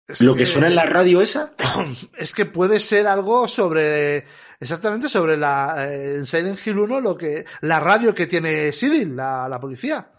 [0.07, 1.51] Es Lo que suena en la radio esa.
[2.17, 4.25] Es que puede ser algo sobre,
[4.59, 9.15] exactamente sobre la, eh, en Silent Hill 1, lo que, la radio que tiene Cyril,
[9.15, 10.11] la, la policía.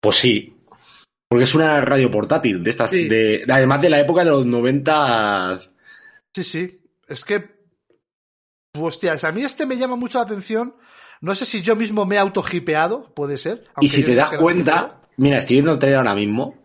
[0.00, 0.54] Pues sí.
[1.28, 3.08] Porque es una radio portátil, de estas, Sí.
[3.08, 5.60] de, además de la época de los 90.
[6.34, 6.80] Sí, sí.
[7.06, 7.58] Es que.
[8.80, 10.74] Hostias, a mí este me llama mucho la atención.
[11.20, 13.64] No sé si yo mismo me he autogipeado, puede ser.
[13.80, 16.56] Y si te das cuenta, mira, estoy viendo el trailer ahora mismo.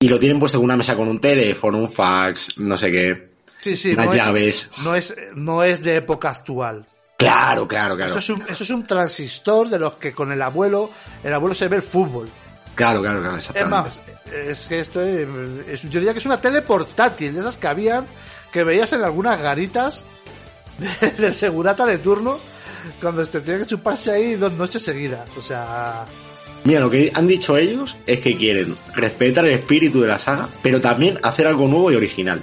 [0.00, 3.30] Y lo tienen puesto en una mesa con un teléfono, un fax, no sé qué,
[3.60, 4.68] Sí, sí, unas no es, llaves.
[4.84, 6.86] no, es, no es de época actual.
[7.16, 8.10] Claro, claro, claro.
[8.10, 10.90] Eso, es un, eso es un transistor de los que con el abuelo,
[11.24, 12.28] el abuelo se ve el fútbol.
[12.78, 13.76] Claro, claro, claro, Es exactamente.
[13.88, 14.00] más,
[14.32, 15.26] es que esto es,
[15.68, 18.06] es- yo diría que es una tele portátil, de esas que habían,
[18.52, 20.04] que veías en algunas garitas
[20.78, 22.38] de- del segurata de turno,
[23.00, 25.28] cuando te tenía que chuparse ahí dos noches seguidas.
[25.36, 26.04] O sea,
[26.64, 30.48] Mira, lo que han dicho ellos es que quieren respetar el espíritu de la saga,
[30.62, 32.40] pero también hacer algo nuevo y original.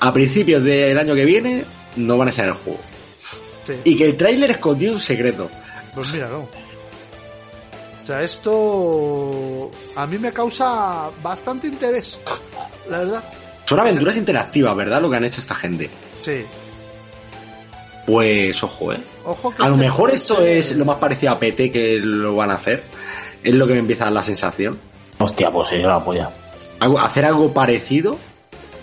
[0.00, 1.64] A principios del año que viene
[1.96, 2.80] no van a ser el juego.
[3.66, 3.74] sí.
[3.84, 5.50] Y que el tráiler escondió un secreto.
[5.94, 6.48] Pues mira, no.
[8.04, 12.20] O sea, esto a mí me causa bastante interés,
[12.90, 13.24] la verdad.
[13.64, 15.00] Son aventuras interactivas, ¿verdad?
[15.00, 15.88] Lo que han hecho esta gente.
[16.22, 16.44] Sí.
[18.06, 18.98] Pues ojo, ¿eh?
[19.24, 21.98] Ojo que A lo este mejor esto ser- es lo más parecido a PT que
[21.98, 22.82] lo van a hacer.
[23.42, 24.78] Es lo que me empieza a dar la sensación.
[25.18, 26.30] Hostia, pues sería la polla.
[27.00, 28.18] Hacer algo parecido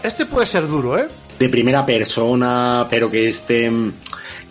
[0.02, 1.08] Este puede ser duro, ¿eh?
[1.38, 3.72] de primera persona, pero que esté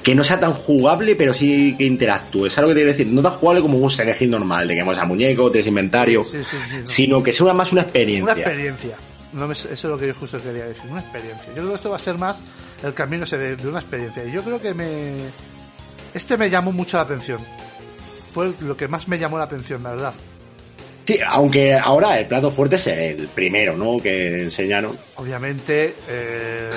[0.02, 2.48] que no sea tan jugable, pero sí que interactúe.
[2.50, 3.06] ¿Sabes lo que te quiero decir?
[3.08, 6.24] No tan jugable como un Silent Hill normal, de que mueves a muñeco, tienes inventario,
[6.24, 6.76] Sí, sí, sí.
[6.80, 6.86] no.
[6.86, 8.24] sino que sea más una experiencia.
[8.32, 8.96] Una experiencia.
[9.32, 11.46] No eso es lo que yo justo quería decir, una experiencia.
[11.48, 12.38] Yo creo que esto va a ser más
[12.82, 14.24] el camino de, de una experiencia.
[14.24, 15.12] Y yo creo que me...
[16.14, 17.38] Este me llamó mucho la atención.
[18.32, 20.14] Fue lo que más me llamó la atención, la verdad.
[21.04, 23.98] Sí, aunque ahora el plato fuerte es el primero, ¿no?
[23.98, 24.96] Que enseñaron.
[25.16, 26.70] Obviamente, eh,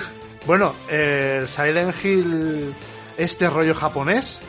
[0.46, 2.74] bueno, el Silent Hill,
[3.18, 4.40] este rollo japonés,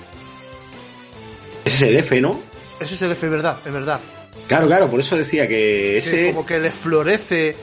[1.65, 2.41] Ese es el F, ¿no?
[2.81, 4.01] ese es el F, verdad, es verdad.
[4.49, 6.27] Claro, claro, por eso decía que Que ese...
[6.33, 7.57] como que le florece.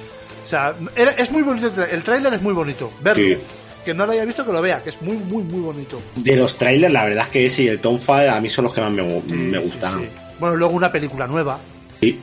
[0.44, 2.92] O sea, era- es muy bonito el, tráiler, es muy bonito.
[3.02, 3.24] Verlo.
[3.24, 3.38] Sí.
[3.86, 6.02] Que no lo haya visto, que lo vea, que es muy, muy, muy bonito.
[6.16, 8.74] De los trailers, la verdad es que ese y el Tonfa a mí son los
[8.74, 10.02] que más me, gu- Sí, me sí, gustaron.
[10.02, 10.08] sí.
[10.40, 11.60] Bueno, luego una película nueva.
[12.00, 12.20] Sí.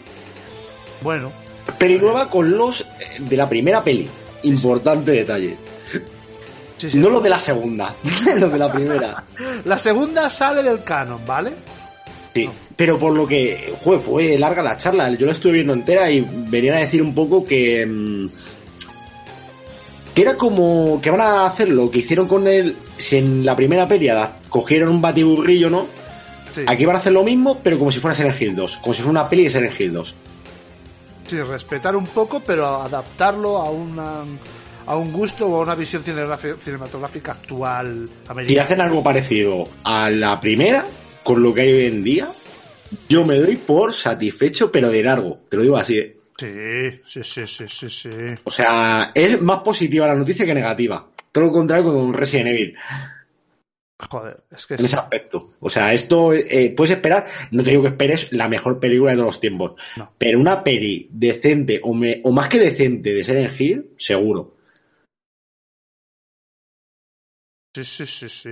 [1.02, 1.30] Bueno,
[1.78, 2.86] Peli nueva con los eh,
[3.20, 4.08] de la primera peli.
[4.44, 5.56] Importante detalle.
[6.78, 6.98] Sí, sí.
[6.98, 7.94] No los de la segunda,
[8.38, 9.24] los de la primera.
[9.64, 11.52] La segunda sale del canon, ¿vale?
[12.34, 12.48] Sí.
[12.76, 15.10] Pero por lo que, joder, fue larga la charla.
[15.14, 17.84] Yo la estuve viendo entera y venían a decir un poco que.
[17.84, 18.28] mm,
[20.14, 22.76] que era como que van a hacer lo que hicieron con él.
[22.96, 24.08] Si en la primera peli
[24.48, 25.86] cogieron un batiburrillo, ¿no?
[26.52, 26.62] Sí.
[26.66, 28.78] Aquí van a hacer lo mismo, pero como si fuera Silent Hill 2.
[28.78, 30.14] Como si fuera una peli de Silent Hill 2.
[31.26, 34.22] Sí, respetar un poco, pero adaptarlo a una
[34.88, 38.62] a un gusto o a una visión cinematográfica, actual Si americana.
[38.62, 40.84] hacen algo parecido a la primera,
[41.22, 42.28] con lo que hay hoy en día,
[43.08, 45.40] yo me doy por satisfecho, pero de largo.
[45.48, 46.16] Te lo digo así, ¿eh?
[46.38, 48.08] Sí, sí, sí, sí, sí, sí.
[48.44, 51.06] O sea, es más positiva la noticia que negativa.
[51.32, 52.74] Todo lo contrario con Resident Evil,
[54.10, 54.86] Joder, es que en sí.
[54.86, 55.50] ese aspecto.
[55.58, 59.16] O sea, esto eh, puedes esperar, no te digo que esperes la mejor película de
[59.16, 60.12] todos los tiempos, No.
[60.16, 64.54] pero una peli decente o, me- o más que decente de Silent Hill, seguro.
[67.74, 68.50] Sí, sí, sí, sí.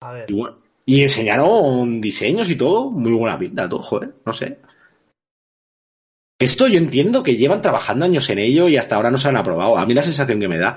[0.00, 0.30] A ver.
[0.30, 4.58] Y, bueno, y enseñaron diseños y todo, muy buena pinta, todo, joder, no sé.
[6.42, 9.36] Esto yo entiendo que llevan trabajando años en ello y hasta ahora no se han
[9.36, 9.78] aprobado.
[9.78, 10.76] A mí la sensación que me da.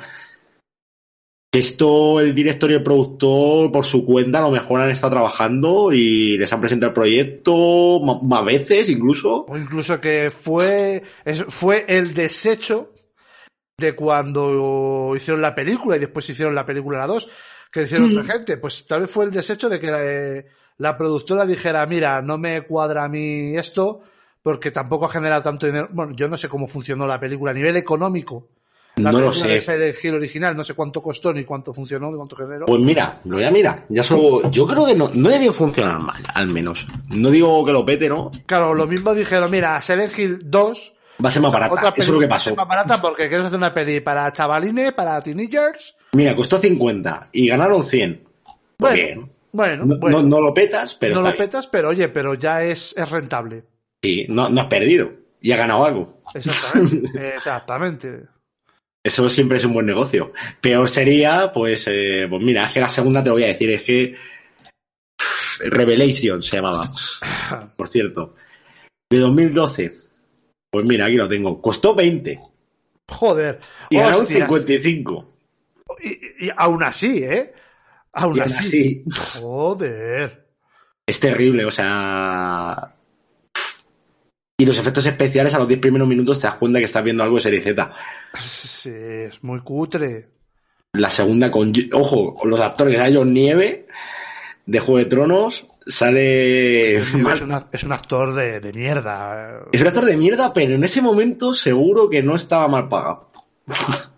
[1.52, 5.14] que Esto, el director y el productor, por su cuenta, a lo mejor han estado
[5.14, 9.48] trabajando y les han presentado el proyecto más veces, incluso.
[9.50, 11.02] O incluso que fue,
[11.48, 12.92] fue el desecho
[13.78, 17.28] de cuando hicieron la película y después hicieron la película la 2,
[17.72, 18.18] que hicieron Mm.
[18.20, 18.58] otra gente.
[18.58, 20.46] Pues tal vez fue el desecho de que eh,
[20.78, 24.02] la productora dijera, mira, no me cuadra a mí esto
[24.42, 25.90] porque tampoco ha generado tanto dinero.
[25.92, 28.48] Bueno, yo no sé cómo funcionó la película a nivel económico.
[28.98, 29.58] La No lo sé.
[30.02, 32.66] Hill original, no sé cuánto costó ni cuánto funcionó ni cuánto generó.
[32.68, 33.86] Pues mira, lo voy a mirar.
[33.90, 36.88] Ya solo, yo creo que no, no debió funcionar mal, al menos.
[37.10, 38.32] No digo que lo pete, ¿no?
[38.46, 40.94] Claro, lo mismo dijeron, mira, Silent Hill 2
[41.24, 41.74] Va a ser más barata.
[41.74, 42.56] Otra Eso es lo que pasó.
[42.56, 45.96] más barata porque quieres hacer una peli para chavalines, para teenagers.
[46.14, 48.24] Mira, costó 50 y ganaron 100.
[48.78, 49.32] Bueno, Bien.
[49.54, 50.22] bueno, No, bueno.
[50.22, 51.38] no- no lo petas, pero no lo bien.
[51.38, 53.64] petas, pero oye, pero ya es, es rentable.
[54.04, 56.22] Sí, no, no has perdido y has ganado algo.
[56.34, 57.10] Exactamente.
[57.36, 58.24] Exactamente.
[59.04, 60.34] Eso siempre es un buen negocio.
[60.60, 63.84] Peor sería, pues, eh, pues mira, es que la segunda te voy a decir, es
[63.84, 64.16] que
[65.60, 66.90] Revelation se llamaba,
[67.78, 68.36] por cierto,
[69.10, 69.92] de 2012.
[70.76, 71.62] Pues mira, aquí lo tengo.
[71.62, 72.40] Costó 20
[73.10, 73.60] Joder.
[73.90, 74.42] y ganaron Hostias.
[74.48, 75.34] 55.
[76.02, 77.54] Y, y- aún así, ¿eh?
[78.14, 78.68] Aún Y aún así.
[78.68, 79.04] así,
[79.42, 80.48] Joder.
[81.06, 82.92] es terrible, o sea...
[84.58, 87.24] Y los efectos especiales a los 10 primeros minutos te das cuenta que estás viendo
[87.24, 87.94] algo de serie Z.
[88.34, 90.30] Sí, es muy cutre.
[90.94, 93.86] La segunda con, ojo, los actores, hay John Nieve
[94.66, 96.98] de Juego de Tronos, sale...
[96.98, 99.66] Es, una- es un actor de, de mierda.
[99.72, 103.32] Es un actor de mierda, pero en ese momento seguro que no estaba mal pagado.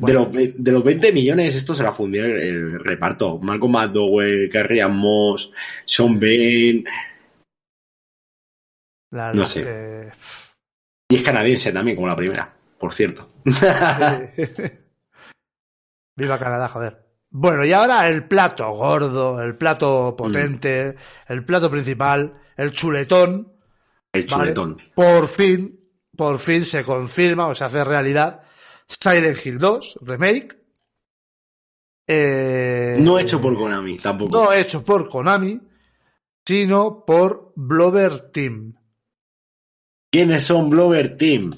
[0.00, 3.38] De, los, de los 20 millones, esto se la fundió el, el reparto.
[3.38, 5.52] Malcolm McDowell, Carrie Moss,
[5.84, 6.84] Sean Bain.
[9.12, 10.10] La no sé.
[11.08, 13.28] Y es canadiense también, como la primera, por cierto.
[16.16, 17.03] Viva Canadá, joder.
[17.36, 20.94] Bueno, y ahora el plato gordo, el plato potente,
[21.26, 23.52] el plato principal, el chuletón.
[24.12, 24.26] El ¿vale?
[24.54, 24.76] chuletón.
[24.94, 25.80] Por fin,
[26.16, 28.40] por fin se confirma o se hace realidad
[28.86, 30.56] Silent Hill 2 Remake.
[32.06, 34.30] Eh, No hecho por Konami, tampoco.
[34.36, 35.60] no hecho por Konami,
[36.46, 38.74] sino por Blover Team.
[40.10, 41.52] ¿Quiénes son Blover Team?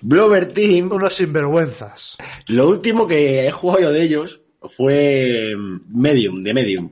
[0.00, 2.18] Blover Team, Unos sinvergüenzas.
[2.46, 5.54] lo último que he jugado yo de ellos fue
[5.88, 6.90] Medium, de Medium.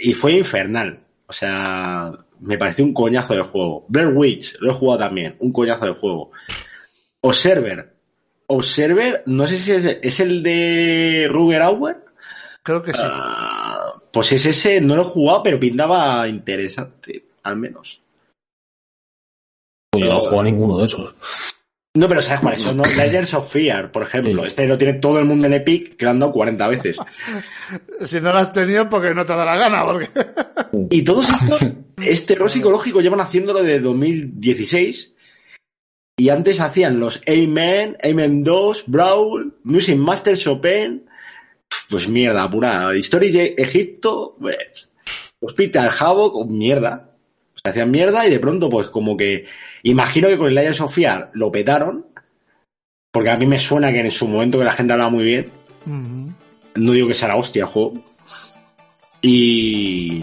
[0.00, 1.00] Y fue infernal.
[1.26, 3.84] O sea, me pareció un coñazo de juego.
[3.88, 6.30] Blair Witch, lo he jugado también, un coñazo de juego.
[7.20, 7.94] Observer.
[8.48, 12.04] Observer, no sé si es, es el de Ruger Auer.
[12.62, 13.02] Creo que sí.
[13.02, 18.00] Ah, pues es ese, no lo he jugado, pero pintaba interesante, al menos.
[19.96, 21.14] Yo no juego a ninguno de esos.
[21.96, 22.76] No, pero ¿sabes cuáles son?
[22.76, 22.84] no?
[22.96, 24.42] Legends of Fear, por ejemplo.
[24.42, 24.48] Sí.
[24.48, 26.98] Este lo tiene todo el mundo en Epic, que lo han dado 40 veces.
[28.04, 29.84] Si no lo has tenido, porque no te da la gana.
[29.84, 30.08] Porque...
[30.90, 31.60] Y todos estos,
[32.02, 35.14] este terror psicológico llevan haciéndolo de 2016.
[36.18, 41.06] Y antes hacían los Amen, Amen 2, Brawl, Music Master Chopin.
[41.88, 42.94] Pues mierda, pura.
[42.96, 44.90] History de Egipto, pues,
[45.40, 47.15] Hospital Havoc, mierda.
[47.70, 49.46] Hacían mierda y de pronto, pues como que.
[49.82, 52.06] Imagino que con el of Fear lo petaron.
[53.10, 55.50] Porque a mí me suena que en su momento que la gente hablaba muy bien.
[56.74, 57.94] No digo que sea la hostia el juego.
[59.22, 60.22] Y,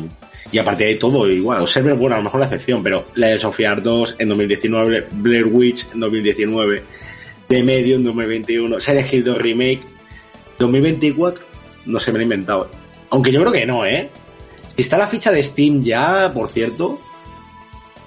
[0.51, 3.39] y aparte de todo, igual, Observer, bueno, a lo mejor la excepción, pero la de
[3.39, 6.83] Sofia 2 en 2019, Blair Witch en 2019,
[7.47, 9.81] The Medium en 2021, Silent Hill 2 Remake
[10.59, 11.43] 2024,
[11.87, 12.69] no se me lo he inventado.
[13.09, 14.09] Aunque yo creo que no, ¿eh?
[14.75, 16.99] Si está la ficha de Steam ya, por cierto,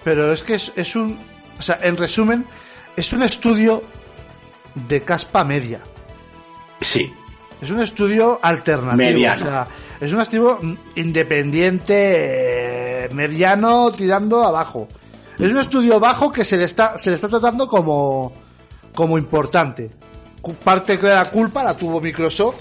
[0.06, 1.18] Pero es que es, es un.
[1.58, 2.46] O sea, en resumen,
[2.94, 3.82] es un estudio
[4.88, 5.80] de caspa media.
[6.80, 7.12] sí.
[7.60, 8.98] Es un estudio alternativo.
[8.98, 9.42] Mediano.
[9.42, 9.66] O sea,
[9.98, 10.60] es un estudio
[10.94, 14.86] independiente, mediano, tirando abajo.
[15.38, 18.32] Es un estudio bajo que se le está, se le está tratando como,
[18.94, 19.90] como importante.
[20.62, 22.60] Parte de la culpa la tuvo Microsoft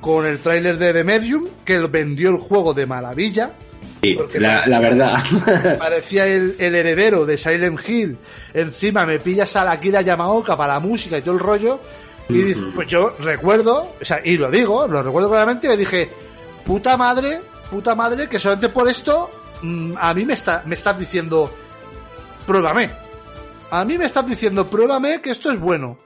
[0.00, 3.56] con el tráiler de The Medium, que vendió el juego de maravilla.
[4.10, 5.22] Sí, Porque la, la verdad.
[5.78, 8.18] Parecía el, el heredero de Silent Hill.
[8.54, 11.80] Encima me pillas a la Kira Yamaoka para la música y todo el rollo.
[12.28, 15.76] Y dices, pues yo recuerdo, o sea, y lo digo, lo recuerdo claramente, y le
[15.76, 16.10] dije,
[16.64, 19.30] puta madre, puta madre, que solamente por esto
[19.62, 21.52] mm, a mí me, está, me estás diciendo,
[22.44, 22.90] pruébame.
[23.70, 25.98] A mí me estás diciendo, pruébame que esto es bueno.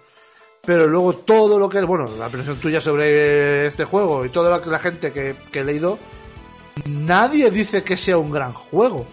[0.62, 4.58] Pero luego todo lo que es, bueno, la impresión tuya sobre este juego y toda
[4.58, 5.98] la, la gente que, que he leído,
[6.86, 9.06] nadie dice que sea un gran juego.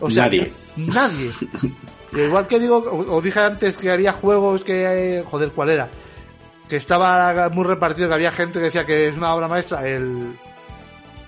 [0.00, 0.52] O sea, Nadie.
[0.76, 1.30] Nadie.
[2.12, 5.88] Igual que digo, o- os dije antes que había juegos que, eh, joder, ¿cuál era?
[6.68, 10.32] Que estaba muy repartido, que había gente que decía que es una obra maestra, el...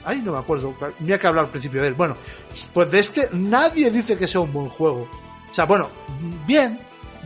[0.04, 1.94] Ay, no me acuerdo, tenía que hablar al principio de él.
[1.94, 2.16] Bueno,
[2.72, 5.08] pues de este nadie dice que sea un buen juego.
[5.50, 5.90] O sea, bueno,
[6.46, 6.80] bien,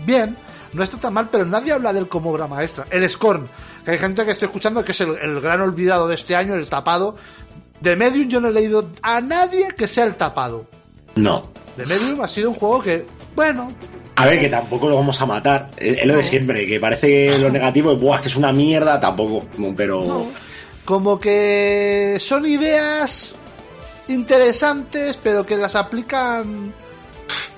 [0.04, 0.36] bien,
[0.72, 2.84] no está tan mal, pero nadie habla de él como obra maestra.
[2.90, 3.48] El Scorn,
[3.84, 6.54] que hay gente que estoy escuchando que es el, el gran olvidado de este año,
[6.54, 7.14] el tapado.
[7.80, 10.66] De Medium yo no he leído a nadie que sea el tapado.
[11.16, 11.42] No.
[11.76, 13.72] De Medium ha sido un juego que, bueno,
[14.16, 15.70] A ver, que tampoco lo vamos a matar.
[15.76, 19.00] Es lo de siempre, que parece que lo negativo es, "Buah, que es una mierda,
[19.00, 19.44] tampoco.
[19.76, 20.04] Pero.
[20.04, 20.26] no,
[20.84, 23.32] como que son ideas
[24.08, 26.74] interesantes, pero que las aplican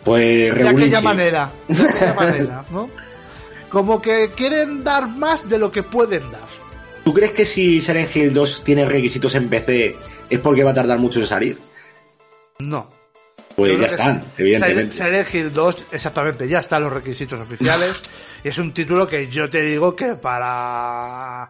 [0.04, 2.88] Pues de aquella manera, de aquella manera, ¿no?
[3.68, 6.46] Como que quieren dar más de lo que pueden dar.
[7.06, 9.94] ¿Tú crees que si Silent Hill 2 tiene requisitos en PC
[10.28, 11.56] es porque va a tardar mucho en salir?
[12.58, 12.90] No.
[13.54, 14.90] Pues ya están, evidentemente.
[14.92, 18.02] Silent Hill 2, exactamente, ya están los requisitos oficiales.
[18.42, 21.48] y es un título que yo te digo que para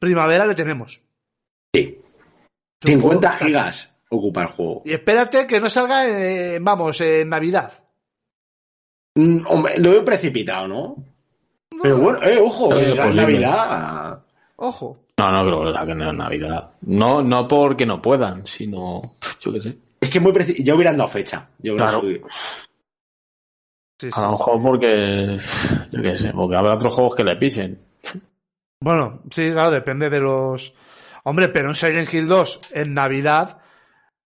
[0.00, 1.00] primavera le tenemos.
[1.72, 2.00] Sí.
[2.82, 4.82] Es un 50 juego- gigas ocupa el juego.
[4.84, 7.72] Y espérate que no salga, en, vamos, en Navidad.
[9.14, 10.96] Mm, hombre, lo veo precipitado, ¿no?
[11.80, 13.14] Pero bueno, eh, ojo, Pero es es.
[13.14, 14.25] Navidad.
[14.56, 14.98] Ojo.
[15.18, 16.70] No, no creo que saquen en Navidad.
[16.82, 19.02] No, no porque no puedan, sino.
[19.40, 19.78] Yo qué sé.
[20.00, 21.48] Es que es muy preci- Yo hubiera dado fecha.
[21.58, 22.00] Yo Claro.
[22.00, 22.26] subido.
[23.98, 24.38] Sí, sí, A lo sí.
[24.38, 25.38] mejor porque.
[25.90, 27.80] Yo qué sé, porque habrá otros juegos que le pisen.
[28.80, 30.74] Bueno, sí, claro, depende de los.
[31.24, 33.58] Hombre, pero un Silent Hill 2 en Navidad.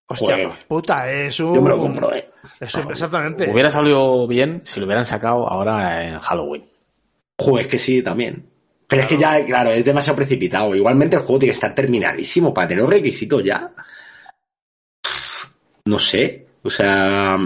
[0.09, 0.67] Hostia, Joder.
[0.67, 1.55] puta, es un.
[1.55, 2.31] Yo me lo compro, eh.
[2.59, 3.49] es un- exactamente.
[3.51, 6.69] Hubiera salido bien si lo hubieran sacado ahora en Halloween.
[7.39, 8.50] Joder, es que sí, también.
[8.91, 10.75] Pero es que ya, claro, es demasiado precipitado.
[10.75, 13.73] Igualmente el juego tiene que estar terminadísimo para tener los requisitos ya.
[15.87, 16.47] No sé.
[16.63, 17.39] O sea,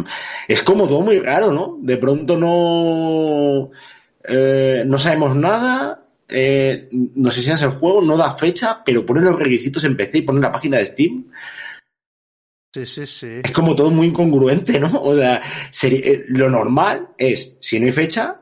[0.49, 1.79] es como todo muy raro, ¿no?
[1.81, 3.71] De pronto no.
[4.27, 6.01] eh, no sabemos nada.
[6.29, 9.97] eh, no sé si es el juego, no da fecha, pero pone los requisitos en
[9.97, 11.27] PC y pone la página de Steam.
[12.75, 13.41] Sí, sí, sí.
[13.45, 14.89] Es como todo muy incongruente, ¿no?
[15.03, 15.41] O sea,
[15.71, 18.41] sería- eh, lo normal es, si no hay fecha,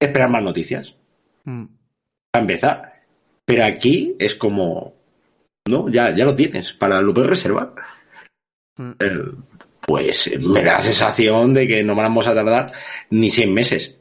[0.00, 0.96] esperar más noticias.
[1.44, 1.66] Mm.
[2.32, 2.92] Para empezar.
[3.44, 4.94] Pero aquí es como,
[5.66, 7.74] no, ya, ya lo tienes, para lo puedes reservar.
[8.76, 8.90] Mm.
[8.98, 9.22] Eh,
[9.80, 12.72] pues me da la sensación de que no vamos a tardar
[13.10, 13.94] ni 100 meses.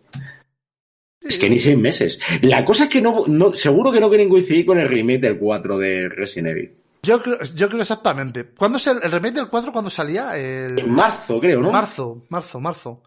[1.21, 2.19] Es que ni seis meses.
[2.41, 5.37] La cosa es que no, no seguro que no quieren coincidir con el remake del
[5.37, 6.75] 4 de Resident Evil.
[7.03, 8.45] Yo creo, yo creo exactamente.
[8.57, 10.35] ¿Cuándo es el, el remake del 4 cuando salía?
[10.35, 10.79] El...
[10.79, 11.71] En marzo, creo, ¿no?
[11.71, 13.03] Marzo, marzo, marzo.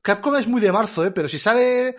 [0.00, 1.10] Capcom es muy de marzo, ¿eh?
[1.10, 1.96] Pero si sale...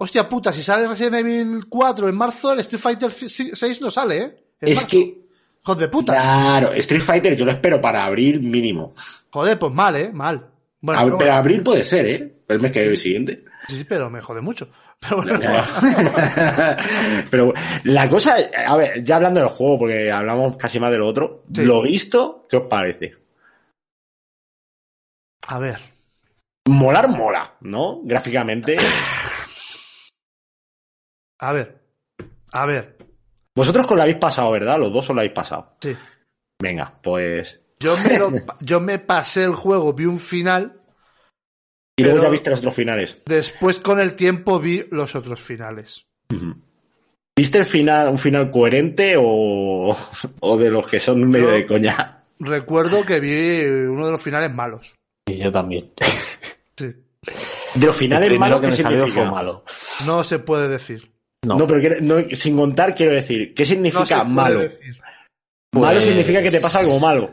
[0.00, 4.16] Hostia puta, si sale Resident Evil 4 en marzo, el Street Fighter 6 no sale,
[4.18, 4.36] ¿eh?
[4.60, 4.88] En es marzo.
[4.90, 5.28] que,
[5.62, 6.12] Joder de puta.
[6.12, 8.94] claro, Street Fighter yo lo espero para abril mínimo.
[9.30, 10.10] Joder, pues mal, ¿eh?
[10.12, 10.46] Mal.
[10.80, 12.42] Bueno, pero, pero abril puede ser, ¿eh?
[12.46, 13.44] El mes que viene siguiente.
[13.68, 14.68] sí, sí, pero me jode mucho.
[15.00, 15.38] Pero bueno,
[17.30, 17.52] Pero
[17.84, 21.44] la cosa, a ver, ya hablando del juego, porque hablamos casi más de lo otro,
[21.52, 21.64] Sí.
[21.64, 23.14] lo visto, ¿qué os parece?
[25.48, 25.78] a ver.
[26.68, 28.00] Molar mola, ¿no?
[28.04, 28.76] Gráficamente.
[31.40, 31.80] A ver.
[32.52, 32.96] A ver.
[33.54, 34.78] Vosotros con lo habéis pasado, ¿verdad?
[34.78, 35.76] Los dos os lo habéis pasado.
[35.80, 35.96] Sí.
[36.60, 37.60] Venga, pues.
[37.80, 40.80] Yo me, lo- yo me pasé el juego, vi un final,
[41.96, 43.18] Y luego ya viste los otros finales.
[43.26, 46.04] después con el tiempo vi los otros finales.
[47.36, 49.92] ¿Viste el final, un final coherente o,
[50.40, 52.14] o de los que son medio Yo- de coña?
[52.40, 54.94] Recuerdo que vi uno de los finales malos.
[55.28, 55.92] Y yo también.
[56.76, 56.86] Sí.
[57.74, 59.64] De los finales malos que que me salió fue malo.
[60.06, 61.10] No se puede decir.
[61.46, 64.60] No, No, pero quiere- no, sin contar quiero decir, ¿qué significa malo?
[64.60, 64.96] decir.
[65.72, 67.30] Malo Pues- significa que te pasa algo malo.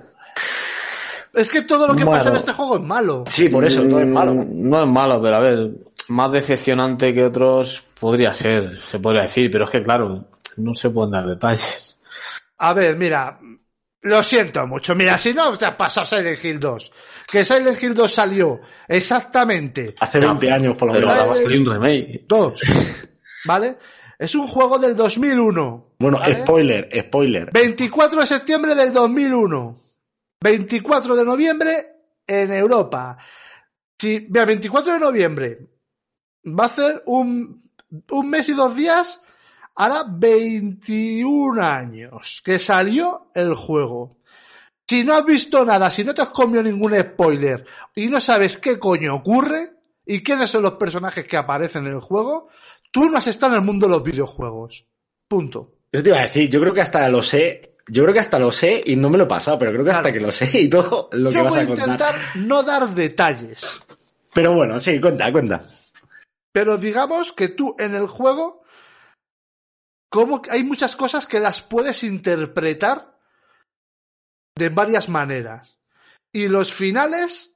[1.33, 3.23] Es que todo lo que pasa en este juego es malo.
[3.29, 4.33] Sí, por eso, todo es malo.
[4.33, 5.69] Mm, No es malo, pero a ver,
[6.09, 10.27] más decepcionante que otros podría ser, se podría decir, pero es que claro,
[10.57, 11.97] no se pueden dar detalles.
[12.59, 13.37] A ver, mira,
[14.03, 14.95] lo siento mucho.
[14.95, 16.91] Mira, si no te has pasado Silent Hill 2,
[17.29, 21.09] que Silent Hill 2 salió exactamente Hace 20 años por lo menos.
[21.09, 22.23] Silent- ahora va a salir un remake.
[22.27, 22.61] 2,
[23.45, 23.77] ¿vale?
[24.17, 25.95] Es un juego del 2001.
[25.99, 26.41] Bueno, ¿vale?
[26.43, 27.51] spoiler, spoiler.
[27.51, 29.79] 24 de septiembre del 2001.
[30.41, 31.87] 24 de noviembre
[32.27, 33.17] en Europa.
[33.97, 35.69] Si, mira, 24 de noviembre
[36.45, 37.69] va a ser un,
[38.11, 39.21] un mes y dos días,
[39.75, 44.17] hará 21 años que salió el juego.
[44.87, 47.65] Si no has visto nada, si no te has comido ningún spoiler
[47.95, 49.73] y no sabes qué coño ocurre
[50.05, 52.49] y quiénes son los personajes que aparecen en el juego,
[52.91, 54.85] tú no has estado en el mundo de los videojuegos.
[55.27, 55.73] Punto.
[55.91, 58.37] Yo te iba a decir, yo creo que hasta lo sé, yo creo que hasta
[58.39, 60.13] lo sé y no me lo he pasado, pero creo que hasta Claro.
[60.13, 61.85] que lo sé y todo lo que Yo vas voy a a contar.
[61.89, 63.83] intentar no dar detalles,
[64.33, 65.67] Pero bueno, sí, cuenta, cuenta.
[66.51, 68.63] pero digamos que tú en el juego,
[70.09, 73.17] como hay muchas cosas que las puedes interpretar
[74.57, 75.77] de varias maneras.
[76.33, 77.55] Y los finales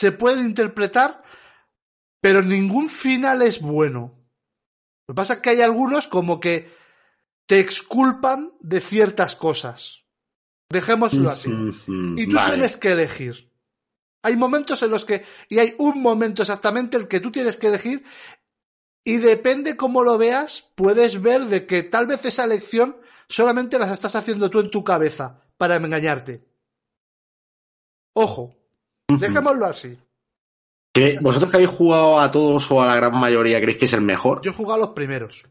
[0.00, 1.22] se pueden interpretar,
[2.22, 4.14] pero ningún final es bueno.
[5.08, 6.70] Lo que pasa es que hay algunos como que
[7.46, 10.04] te exculpan de ciertas cosas.
[10.70, 11.50] Dejémoslo así.
[11.50, 12.52] Y tú vale.
[12.52, 13.50] tienes que elegir.
[14.22, 17.66] Hay momentos en los que, y hay un momento exactamente el que tú tienes que
[17.66, 18.04] elegir,
[19.02, 22.96] y depende cómo lo veas, puedes ver de que tal vez esa elección
[23.28, 26.46] solamente las estás haciendo tú en tu cabeza para engañarte.
[28.12, 28.54] Ojo,
[29.08, 29.98] dejémoslo así.
[30.94, 33.92] ¿Cre- ¿Vosotros que habéis jugado a todos o a la gran mayoría creéis que es
[33.92, 34.42] el mejor?
[34.42, 35.46] Yo he jugado a los primeros.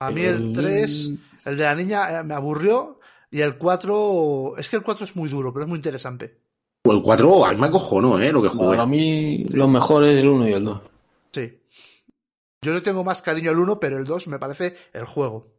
[0.00, 1.10] A mí el 3,
[1.46, 2.98] el de la niña, eh, me aburrió,
[3.30, 6.38] y el 4, es que el 4 es muy duro, pero es muy interesante.
[6.84, 8.30] O el 4, a mí me acojonó, ¿eh?
[8.32, 8.76] Lo que jugué.
[8.76, 10.80] Para mí, lo mejor es el 1 y el 2.
[11.32, 11.60] Sí.
[12.60, 15.53] Yo le tengo más cariño al 1, pero el 2 me parece el juego.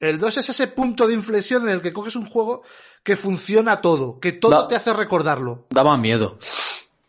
[0.00, 2.62] El 2 es ese punto de inflexión en el que coges un juego
[3.02, 5.66] que funciona todo, que todo Da- te hace recordarlo.
[5.70, 6.38] Daba miedo.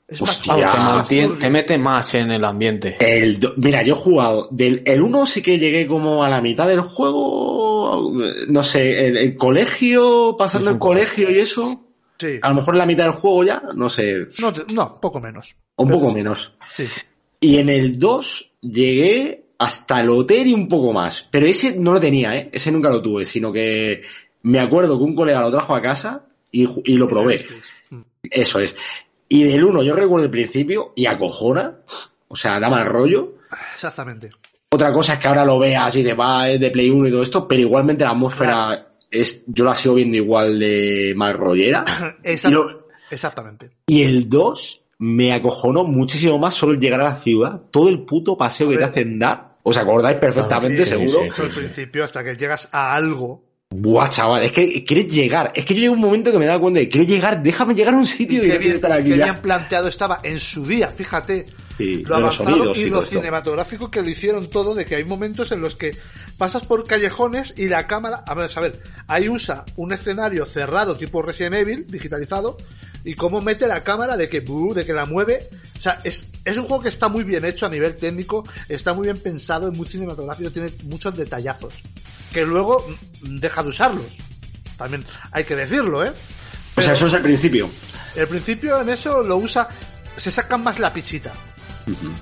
[0.07, 0.55] Es Hostia.
[0.55, 1.07] más.
[1.09, 2.95] Te, más te mete más en el ambiente.
[2.99, 4.47] El do- Mira, yo he jugado.
[4.51, 8.13] Del el 1 sí que llegué como a la mitad del juego.
[8.47, 11.83] No sé, el, el colegio, pasando Es el colegio y eso.
[12.17, 12.39] Sí.
[12.41, 15.55] A lo mejor la mitad del juego ya, no sé, No, no, poco menos.
[15.75, 16.15] un poco sí.
[16.15, 16.53] menos.
[16.73, 16.85] Sí.
[17.41, 21.27] Y en el 2 llegué hasta el hotel y un poco más.
[21.31, 22.49] Pero ese no lo tenía, ¿eh?
[22.51, 24.01] Ese nunca lo tuve, sino que
[24.43, 27.39] me acuerdo que un colega lo trajo a casa y, y lo probé.
[27.89, 28.01] Mm.
[28.23, 28.75] Eso es.
[29.29, 31.77] Y del 1 yo recuerdo el principio y acojona.
[32.29, 33.35] O sea, da mal rollo.
[33.73, 34.29] Exactamente.
[34.69, 37.11] Otra cosa es que ahora lo veas y te va es de Play 1 y
[37.11, 41.83] todo esto, pero igualmente la atmósfera es, yo la sigo viendo igual de mal rollera.
[42.23, 43.71] Exact- Y, lo- Exactamente.
[43.87, 47.61] y el 2 me acojonó muchísimo más solo el llegar a la ciudad.
[47.71, 49.57] Todo el puto paseo que te hacen dar.
[49.63, 51.19] ¿Os acordáis perfectamente, Sí, seguro?
[51.23, 51.41] sí, sí.
[51.41, 53.43] Al principio, hasta que llegas a algo.
[53.69, 55.51] Buah, chaval, es que quieres llegar.
[55.53, 57.93] Es que yo llegué un momento que me daba cuenta de quiero llegar, déjame llegar
[57.93, 59.25] a un Y sitio y, bien, estar aquí qué ya.
[59.25, 61.47] bien planteado estaba en su día, fíjate.
[61.77, 64.95] Sí, lo los avanzado sonidos y y lo cinematográfico que lo hicieron todo, de que
[64.95, 65.95] hay momentos en los que
[66.37, 70.95] pasas por callejones y la cámara, a ver, a ver, ahí usa un escenario cerrado
[70.95, 72.57] tipo Resident Evil, digitalizado,
[73.03, 76.27] y cómo mete la cámara de que, buh, de que la mueve O sea, es,
[76.43, 79.69] es un juego que está muy bien hecho a nivel técnico, está muy bien pensado,
[79.69, 81.73] es muy cinematográfico, tiene muchos detallazos.
[82.33, 82.85] Que luego
[83.21, 84.17] mm, deja de usarlos.
[84.77, 86.11] También hay que decirlo, ¿eh?
[86.75, 87.69] O sea, eso es el principio.
[88.15, 89.67] El principio en eso lo usa,
[90.15, 91.33] se sacan más la pichita.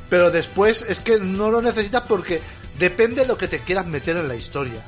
[0.09, 2.39] Pero después es que no lo necesitas porque
[2.77, 4.81] depende de lo que te quieras meter en la historia.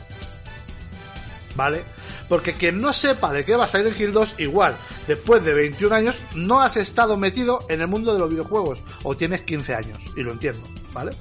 [1.55, 1.83] ¿Vale?
[2.27, 4.75] Porque quien no sepa de qué va a salir en Hill 2, igual,
[5.07, 8.81] después de 21 años, no has estado metido en el mundo de los videojuegos.
[9.03, 11.13] O tienes 15 años, y lo entiendo, ¿vale?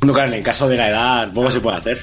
[0.00, 2.02] No, claro, en el caso de la edad, poco se puede hacer.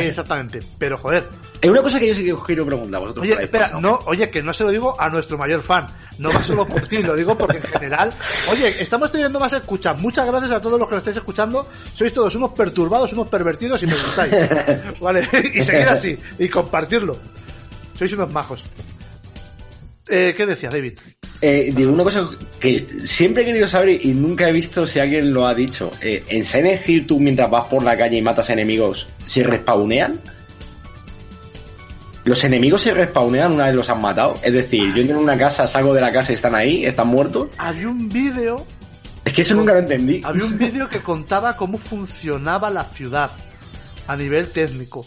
[0.00, 0.62] Exactamente.
[0.78, 1.28] Pero joder.
[1.60, 3.24] Es una cosa que yo sí que quiero preguntar a vosotros.
[3.24, 3.80] Oye, espera, ¿no?
[3.80, 5.86] no, oye, que no se lo digo a nuestro mayor fan.
[6.18, 8.10] No va solo por ti, lo digo porque en general.
[8.50, 10.00] Oye, estamos teniendo más escuchas.
[10.00, 11.66] Muchas gracias a todos los que lo estáis escuchando.
[11.92, 14.34] Sois todos unos perturbados, unos pervertidos y me gustáis.
[15.00, 16.18] Vale, y seguir así.
[16.38, 17.18] Y compartirlo.
[17.98, 18.66] Sois unos majos.
[20.08, 20.98] Eh, ¿Qué decía David?
[21.40, 22.28] Eh, digo una cosa
[22.58, 25.92] que siempre he querido saber y nunca he visto si alguien lo ha dicho.
[26.00, 29.42] Eh, ¿En Silent Hill tú mientras vas por la calle y matas a enemigos, se
[29.42, 30.20] respawnean?
[32.24, 34.38] ¿Los enemigos se respawnean una vez los han matado?
[34.42, 37.08] Es decir, yo entro en una casa, salgo de la casa y están ahí, están
[37.08, 37.48] muertos.
[37.58, 38.66] Había un vídeo
[39.24, 40.22] Es que eso nunca lo entendí.
[40.24, 43.30] Había un vídeo que contaba cómo funcionaba la ciudad
[44.06, 45.06] a nivel técnico.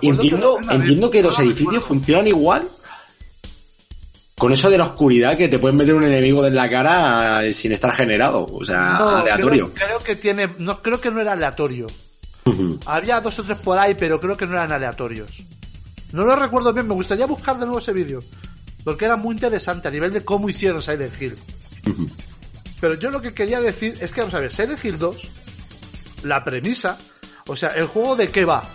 [0.00, 2.68] Entiendo, que entiendo que los edificios funcionan igual.
[4.36, 7.54] Con eso de la oscuridad que te pueden meter un enemigo en la cara eh,
[7.54, 9.72] sin estar generado, o sea, No, aleatorio.
[9.72, 11.86] Creo, creo que tiene, no creo que no era aleatorio.
[12.86, 15.44] Había dos o tres por ahí, pero creo que no eran aleatorios.
[16.12, 18.22] No lo recuerdo bien, me gustaría buscar de nuevo ese vídeo.
[18.84, 21.36] Porque era muy interesante a nivel de cómo hicieron Silent Hill.
[22.80, 25.30] Pero yo lo que quería decir es que, vamos a ver, Silent Hill 2,
[26.24, 26.98] la premisa,
[27.46, 28.68] o sea, el juego de qué va.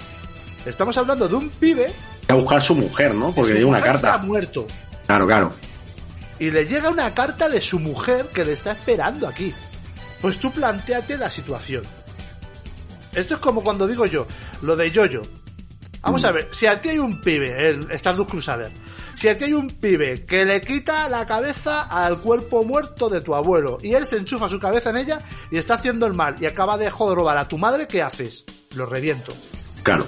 [0.65, 1.93] Estamos hablando de un pibe
[2.27, 3.33] a buscar a su mujer, ¿no?
[3.33, 4.25] Porque le dio una mujer se ha carta.
[4.25, 4.67] muerto.
[5.07, 5.53] Claro, claro.
[6.37, 9.53] Y le llega una carta de su mujer que le está esperando aquí.
[10.21, 11.83] Pues tú planteate la situación.
[13.13, 14.27] Esto es como cuando digo yo,
[14.61, 15.23] lo de Yoyo.
[16.01, 18.71] Vamos a ver, si a ti hay un pibe, el Stardust Crusader,
[19.15, 23.19] si a ti hay un pibe que le quita la cabeza al cuerpo muerto de
[23.19, 25.21] tu abuelo y él se enchufa su cabeza en ella
[25.51, 28.45] y está haciendo el mal y acaba de jorobar a tu madre, ¿qué haces?
[28.75, 29.33] Lo reviento.
[29.83, 30.07] Claro.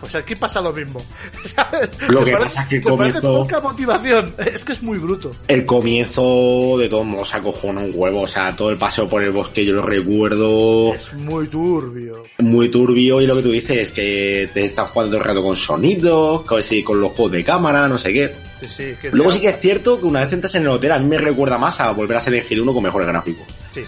[0.00, 1.02] Pues aquí pasa lo mismo.
[1.44, 1.90] ¿sabes?
[2.08, 2.88] Lo ¿Te que pasa es que parece
[3.20, 4.34] comienzo- poca motivación.
[4.50, 5.32] Es que es muy bruto.
[5.46, 9.30] El comienzo de todos modos acojona un huevo, o sea, todo el paseo por el
[9.30, 12.24] bosque yo lo recuerdo Es muy turbio.
[12.38, 15.42] muy turbio y lo que tú dices es que te estás jugando todo el rato
[15.42, 16.58] con sonidos, con,
[17.00, 18.34] los juegos de cámara, no sé qué.
[18.60, 20.92] Sí, sí, que Luego sí que es cierto que una vez entras en el hotel
[20.92, 23.46] a mí me recuerda más a volver a Hill 1 con mejores gráficos.
[23.72, 23.82] Sí.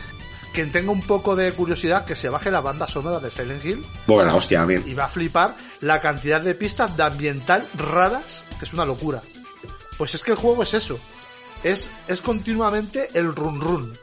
[0.52, 3.82] Quien tenga un poco de curiosidad, que se baje la banda sonora de Silent Hill
[4.06, 4.84] Bueno, hostia, bien.
[4.86, 9.22] y va a flipar la cantidad de pistas de ambiental raras, que es una locura.
[9.96, 10.98] Pues es que el juego es eso.
[11.64, 13.98] Es, es continuamente el run run.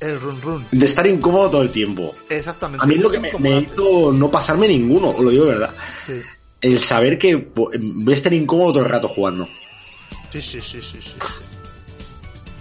[0.00, 0.66] El run run.
[0.72, 2.14] De estar incómodo todo el tiempo.
[2.28, 2.82] Exactamente.
[2.84, 5.70] A mí es lo que me, me hizo no pasarme ninguno, lo digo de verdad.
[6.06, 6.20] Sí.
[6.60, 9.48] El saber que po- voy a estar incómodo todo el rato jugando.
[10.30, 11.12] Sí, sí, sí, sí, sí.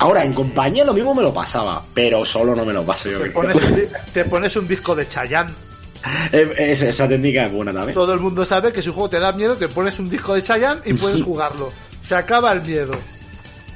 [0.01, 3.19] Ahora, en compañía lo mismo me lo pasaba, pero solo no me lo paso yo.
[3.19, 5.53] Te pones, un, te pones un disco de Chayanne.
[6.31, 7.93] Es- esa técnica es buena también.
[7.93, 10.33] Todo el mundo sabe que si un juego te da miedo, te pones un disco
[10.33, 11.71] de Chayanne y puedes jugarlo.
[12.01, 12.93] Se acaba el miedo.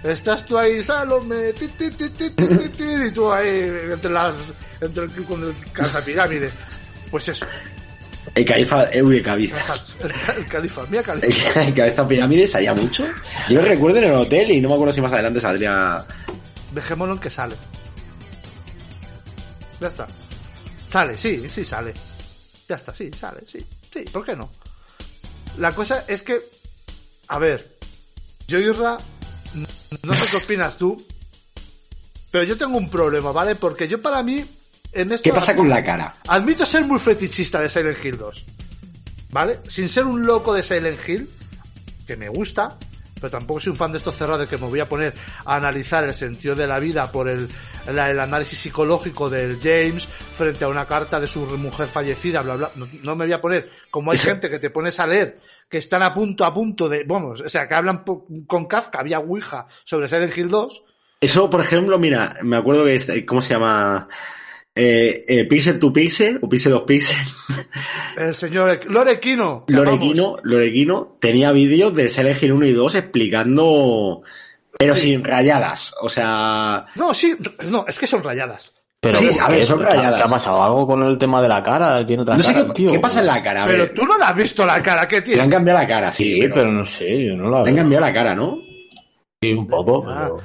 [0.03, 2.10] Estás tú ahí, Salome, ti, ti, ti,
[3.07, 4.34] y tú ahí entre las,
[4.81, 6.49] entre el, con el cazapirámide.
[7.11, 7.45] Pues eso,
[8.34, 9.61] El califa, eh, uy, el cabeza.
[10.02, 11.61] el, el califa, mira califa.
[11.61, 13.06] El, el cabeza pirámide salía mucho.
[13.49, 16.06] Yo lo recuerdo en el hotel y no me acuerdo si más adelante saldría.
[16.72, 17.56] Dejémoslo en que sale.
[19.80, 20.07] Ya está.
[20.89, 21.93] Sale, sí, sí sale.
[22.68, 24.49] Ya está, sí, sale, sí, sí, ¿por qué no?
[25.57, 26.41] La cosa es que,
[27.27, 27.77] a ver,
[28.47, 28.97] yo Irra,
[30.02, 31.06] no sé qué opinas tú,
[32.31, 33.56] pero yo tengo un problema, ¿vale?
[33.56, 34.43] Porque yo para mí,
[35.22, 36.15] ¿Qué pasa con la cara?
[36.27, 38.45] Admito ser muy fetichista de Silent Hill 2.
[39.31, 39.59] ¿Vale?
[39.67, 41.30] Sin ser un loco de Silent Hill,
[42.07, 42.77] que me gusta,
[43.15, 45.13] pero tampoco soy un fan de estos cerrados que me voy a poner
[45.43, 47.49] a analizar el sentido de la vida por el,
[47.91, 52.55] la- el análisis psicológico del James frente a una carta de su mujer fallecida, bla,
[52.55, 52.72] bla.
[52.76, 55.39] No, no me voy a poner, como hay gente que te pones a leer,
[55.69, 58.03] que están a punto, a punto de, vamos, o sea, que hablan
[58.47, 60.84] con Kafka, había Ouija sobre Silent Hill 2,
[61.19, 64.07] Eso, por ejemplo, mira, me acuerdo que, este- ¿cómo se llama?
[64.77, 67.15] Eh, eh, pixel to Pixel, o Pixel 2 Pixel,
[68.18, 69.64] el señor Lorequino.
[69.69, 74.22] Lorequino, Lorequino tenía vídeos de Silent Hill 1 y 2 explicando,
[74.77, 75.03] pero Sí.
[75.11, 77.34] sin rayadas, o sea, No, sí,
[77.69, 78.73] no, es que son rayadas.
[78.99, 80.15] Pero, Sí, a ver, ¿qué- son qué- rayadas.
[80.18, 80.64] ¿Qué ha pasado?
[80.64, 82.06] ¿Algo con el tema de la cara?
[82.06, 82.91] ¿Tiene otra no sé cara, qué, tío?
[82.91, 85.18] qué pasa en la cara, a Pero tú no la has visto la cara que
[85.18, 85.41] le tiene.
[85.43, 88.03] han cambiado la cara, sí, Sí, pero, no sé, yo no la le han cambiado
[88.06, 88.57] la cara, ¿no?
[89.41, 90.23] Sí, un poco, Ah.
[90.34, 90.41] pero...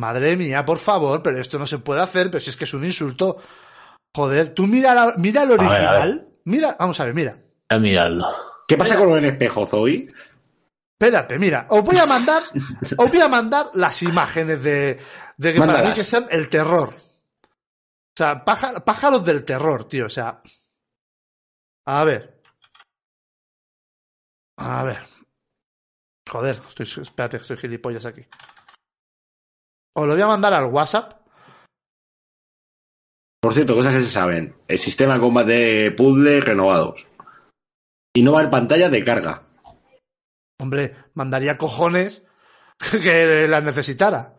[0.00, 2.74] Madre mía, por favor, pero esto no se puede hacer, pero si es que es
[2.74, 3.36] un insulto.
[4.14, 6.28] Joder, tú mira, la- mira el ver, a original.
[6.44, 7.38] Mira, vamos a ver, mira.
[7.68, 8.26] A mirarlo.
[8.66, 10.08] ¿Qué pasa con el espejo, Zoe?
[11.00, 12.42] Espérate, mira, os voy a mandar,
[12.98, 14.98] os voy a mandar las imágenes de,
[15.36, 15.98] de que para mí Mándalas.
[15.98, 16.88] que sean el terror.
[16.94, 20.42] O sea, pája- pájaros del terror, tío, o sea.
[21.86, 22.42] A ver.
[24.58, 24.98] A ver.
[26.28, 28.26] Joder, estoy, espérate, que estoy gilipollas aquí.
[29.94, 31.17] Os lo voy a mandar al WhatsApp.
[33.40, 34.54] Por cierto, cosas que se saben.
[34.66, 37.06] El sistema de combate puzzle renovados.
[38.14, 39.42] Y no va a haber pantalla de carga.
[40.60, 42.22] Hombre, mandaría cojones
[43.02, 44.34] que las necesitara.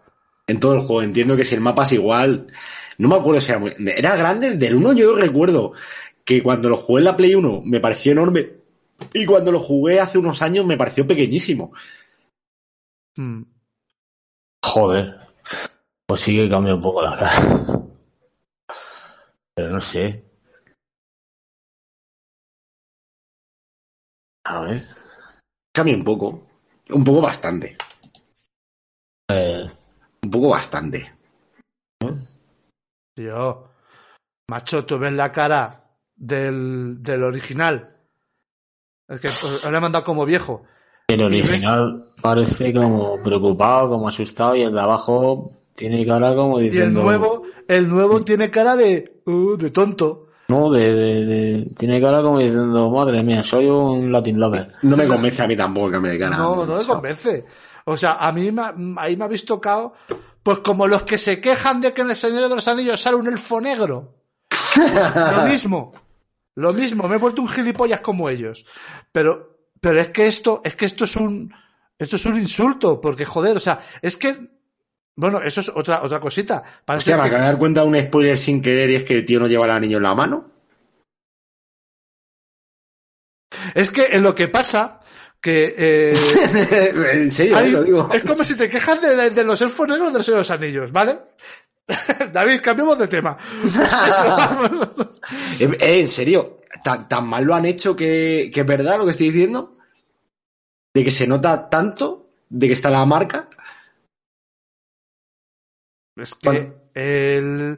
[0.48, 1.02] En todo el juego.
[1.02, 2.48] Entiendo que si el mapa es igual.
[2.98, 3.74] No me acuerdo si era muy.
[3.78, 4.58] Era grande.
[4.58, 5.74] Del 1 yo recuerdo
[6.26, 8.60] que cuando lo jugué en la Play 1 me pareció enorme.
[9.14, 11.72] Y cuando lo jugué hace unos años me pareció pequeñísimo.
[13.16, 13.44] Mm.
[14.62, 15.16] Joder.
[16.06, 17.32] Pues sí que cambia un poco la cara.
[19.60, 20.24] Pero no sé.
[24.46, 24.84] A ver.
[25.76, 26.48] Cambia un poco.
[26.92, 27.76] Un poco bastante.
[29.30, 29.68] Eh,
[30.24, 31.14] Un poco bastante.
[33.14, 33.70] Tío,
[34.50, 37.98] macho, tú ves la cara del, del original.
[39.10, 40.64] El que os lo he mandado como viejo.
[41.10, 46.66] el original parece como preocupado, como asustado, y el de abajo tiene cara como Y
[46.68, 47.04] el diciendo.
[47.04, 50.28] nuevo, el nuevo tiene cara de, uh, de tonto.
[50.50, 54.74] No, de, de, de- Tiene cara como diciendo, madre mía, soy un Latin lover.
[54.82, 56.36] No me convence a mí tampoco de cara.
[56.38, 57.46] No, no me convence.
[57.86, 59.94] O sea, a mí me, ha- ahí me habéis tocado,
[60.42, 63.16] pues como los que se quejan de que en el Señor de los Anillos sale
[63.18, 64.16] un elfo negro.
[64.50, 65.94] Pues lo mismo.
[66.56, 68.66] Lo mismo, me he vuelto un gilipollas como ellos.
[69.12, 71.54] Pero, pero es que esto, es que esto es un,
[71.98, 74.59] esto es un insulto, porque joder, o sea, es que,
[75.20, 76.64] bueno, eso es otra, otra cosita.
[76.86, 79.04] Parece Hostia, me que- acabo de dar cuenta de un spoiler sin querer y es
[79.04, 80.52] que el tío no lleva al anillo en la mano.
[83.76, 85.00] es que en lo que pasa,
[85.42, 86.14] que, eh,
[87.14, 88.10] en serio, hay- lo digo.
[88.14, 91.20] es como si te quejas de, de los elfos negros de los Anillos, ¿vale?
[92.34, 93.38] David, cambiemos de tema.
[95.60, 99.06] Eh, eh, en serio, ¿tan, tan mal lo han hecho que, que es verdad lo
[99.06, 99.78] que estoy diciendo?
[100.94, 103.50] De que se nota tanto, de que está la marca.
[106.22, 107.78] Es que él,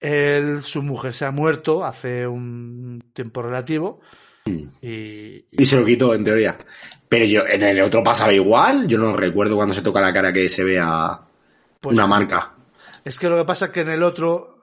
[0.00, 4.00] él, su mujer se ha muerto hace un tiempo relativo
[4.80, 6.56] y, Y se lo quitó, en teoría.
[7.08, 8.86] Pero yo, en el otro pasaba igual.
[8.86, 11.20] Yo no recuerdo cuando se toca la cara que se vea
[11.80, 12.54] pues, una marca.
[13.04, 14.58] Es que lo que pasa es que en el otro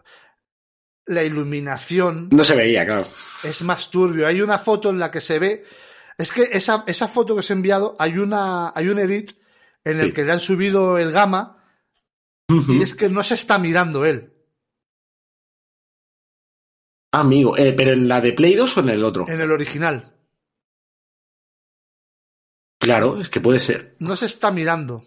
[1.06, 3.06] la iluminación No se veía, claro.
[3.44, 4.26] es más turbio.
[4.28, 5.64] Hay una foto en la que se ve.
[6.18, 9.32] Es que esa, esa foto que os he enviado, hay una, hay un edit
[9.84, 10.14] en el Sí.
[10.14, 11.63] que le han subido el gamma
[12.70, 14.34] y es que no se está mirando él.
[17.12, 19.28] Amigo, eh, pero en la de Play 2 o en el otro.
[19.30, 20.14] En el original.
[22.80, 23.96] Claro, es que puede ser.
[24.00, 25.06] No se está mirando.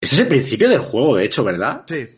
[0.00, 1.84] Ese es el principio del juego, de hecho, ¿verdad?
[1.86, 2.08] Sí.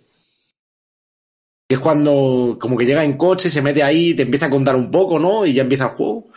[1.69, 4.91] Es cuando como que llega en coche, se mete ahí, te empieza a contar un
[4.91, 5.45] poco, ¿no?
[5.45, 6.29] Y ya empieza el juego.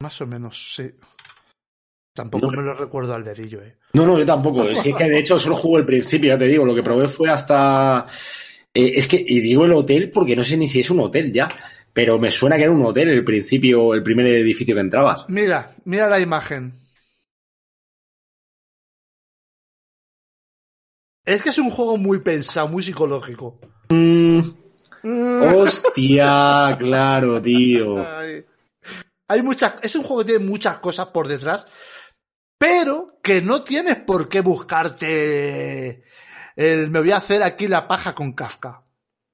[0.00, 0.86] Más o menos, sí.
[2.14, 2.58] Tampoco No.
[2.58, 3.76] me lo recuerdo al dedillo, eh.
[3.94, 4.64] No, no, yo tampoco.
[4.68, 6.64] Es que de hecho solo jugué el principio, ya te digo.
[6.64, 8.06] Lo que probé fue hasta.
[8.74, 11.32] eh, es que, y digo el hotel porque no sé ni si es un hotel
[11.32, 11.48] ya.
[11.94, 15.24] Pero me suena que era un hotel el principio, el primer edificio que entrabas.
[15.28, 16.80] Mira, mira la imagen.
[21.24, 23.58] Es que es un juego muy pensado, muy psicológico.
[23.90, 24.40] Mm,
[25.54, 28.04] hostia, claro, tío.
[28.06, 28.44] Ay.
[29.28, 31.66] Hay muchas, es un juego que tiene muchas cosas por detrás,
[32.62, 36.04] pero que no tienes por qué buscarte
[36.54, 38.84] el me voy a hacer aquí la paja con Kafka.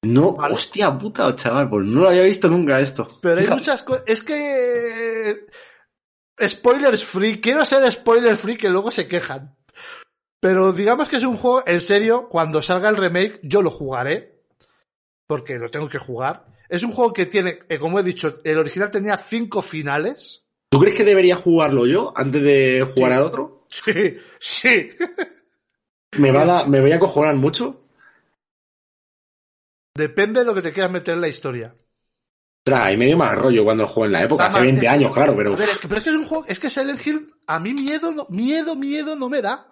[0.01, 0.55] No, Vale.
[0.55, 3.19] hostia puta, chaval, pues no lo había visto nunca esto.
[3.21, 3.55] Pero hay Fíjate.
[3.59, 4.03] muchas cosas.
[4.07, 5.45] Es que.
[6.43, 7.39] Spoilers free.
[7.39, 9.55] Quiero ser spoiler free que luego se quejan.
[10.39, 14.41] Pero digamos que es un juego, en serio, cuando salga el remake, yo lo jugaré.
[15.27, 16.47] Porque lo tengo que jugar.
[16.67, 20.48] Es un juego que tiene, eh, como he dicho, el original tenía cinco finales.
[20.69, 23.17] ¿Tú crees que debería jugarlo yo antes de jugar Sí.
[23.17, 23.65] al otro?
[23.69, 24.89] Sí, sí.
[26.17, 27.83] ¿Me, va a ¿Me voy a cojonar mucho?
[29.95, 31.75] Depende de lo que te quieras meter en la historia.
[32.65, 35.13] Ostras, y medio mal rollo cuando lo jugué en la época, hace 20 Es- años,
[35.13, 35.53] claro, pero.
[35.53, 37.59] A ver, es que- pero es que es un juego, es que Silent Hill, a
[37.59, 39.67] mí miedo, miedo, miedo no me da.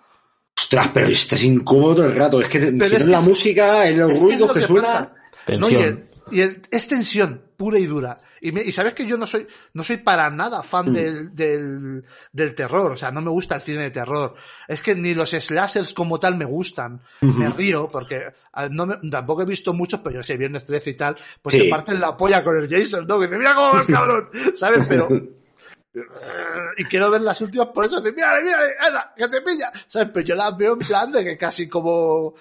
[0.58, 2.42] Ostras, pero estás incómodo todo el rato.
[2.42, 4.60] Es que si no es que la es- música, es los que ruidos lo que,
[4.62, 5.14] que suenan.
[5.60, 5.72] No, Tensión.
[5.72, 7.47] y el, y el- es tensión.
[7.58, 8.16] Pura y dura.
[8.40, 12.06] Y, me- y sabes que yo no soy, no soy para nada fan del, del,
[12.32, 14.36] del terror, o sea, no me gusta el cine de terror.
[14.68, 17.02] Es que ni los slashers como tal me gustan.
[17.22, 18.24] Me río porque
[18.54, 21.54] ah, no me- tampoco he visto muchos, pero yo sé, Viernes 13 y tal, pues
[21.56, 21.64] Sí.
[21.64, 23.20] te parten la polla con el Jason, ¿no?
[23.20, 24.86] Que dice, mira cómo va el cabrón, ¿sabes?
[24.88, 25.08] Pero,
[26.78, 30.10] y quiero ver las últimas por eso, mira, mira, anda, que te pilla, ¿sabes?
[30.14, 32.36] Pero yo las veo en plan de que casi como,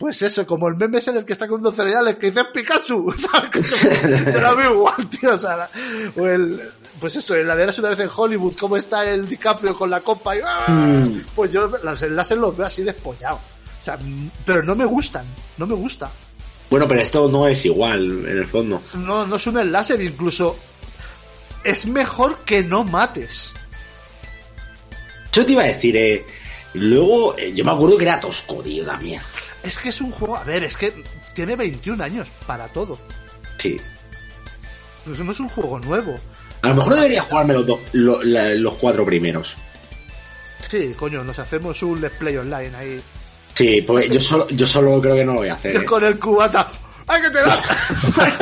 [0.00, 3.12] pues eso, como el meme ese en el que está comiendo cereales que dice Pikachu,
[3.18, 3.70] ¿sabes?
[4.34, 5.70] Yo veo igual, tío, o sea, la-
[6.16, 6.58] o el,
[6.98, 10.00] pues eso, en la de una vez en Hollywood, cómo está el DiCaprio con la
[10.00, 11.06] copa y, ¡ah!
[11.36, 13.36] pues yo las enlaces los veo así despollado.
[13.36, 15.26] O sea, mm, pero no me gustan,
[15.58, 16.10] no me gusta.
[16.70, 18.80] Bueno, pero esto no es igual, en el fondo.
[18.94, 20.56] No, no es un enlace, incluso
[21.62, 23.52] es mejor que no mates.
[25.32, 26.24] Yo te iba a decir, eh,
[26.74, 29.20] luego, eh, yo me acuerdo que era tosco, tío, también.
[29.62, 30.92] Es que es un juego, a ver, es que
[31.34, 32.98] tiene 21 años para todo.
[33.58, 33.78] Sí.
[35.04, 36.18] Pues no es un juego nuevo.
[36.62, 39.56] A lo mejor debería jugarme los, dos, lo- la- los cuatro primeros.
[40.60, 43.02] Sí, coño, nos hacemos un let's play online ahí.
[43.54, 45.72] Sí, pues yo solo, yo solo creo que no lo voy a hacer.
[45.72, 45.84] Yo eh.
[45.84, 46.70] con el cubata.
[47.06, 47.58] ¡Ay, que te dan!
[48.20, 48.32] ¡Ay,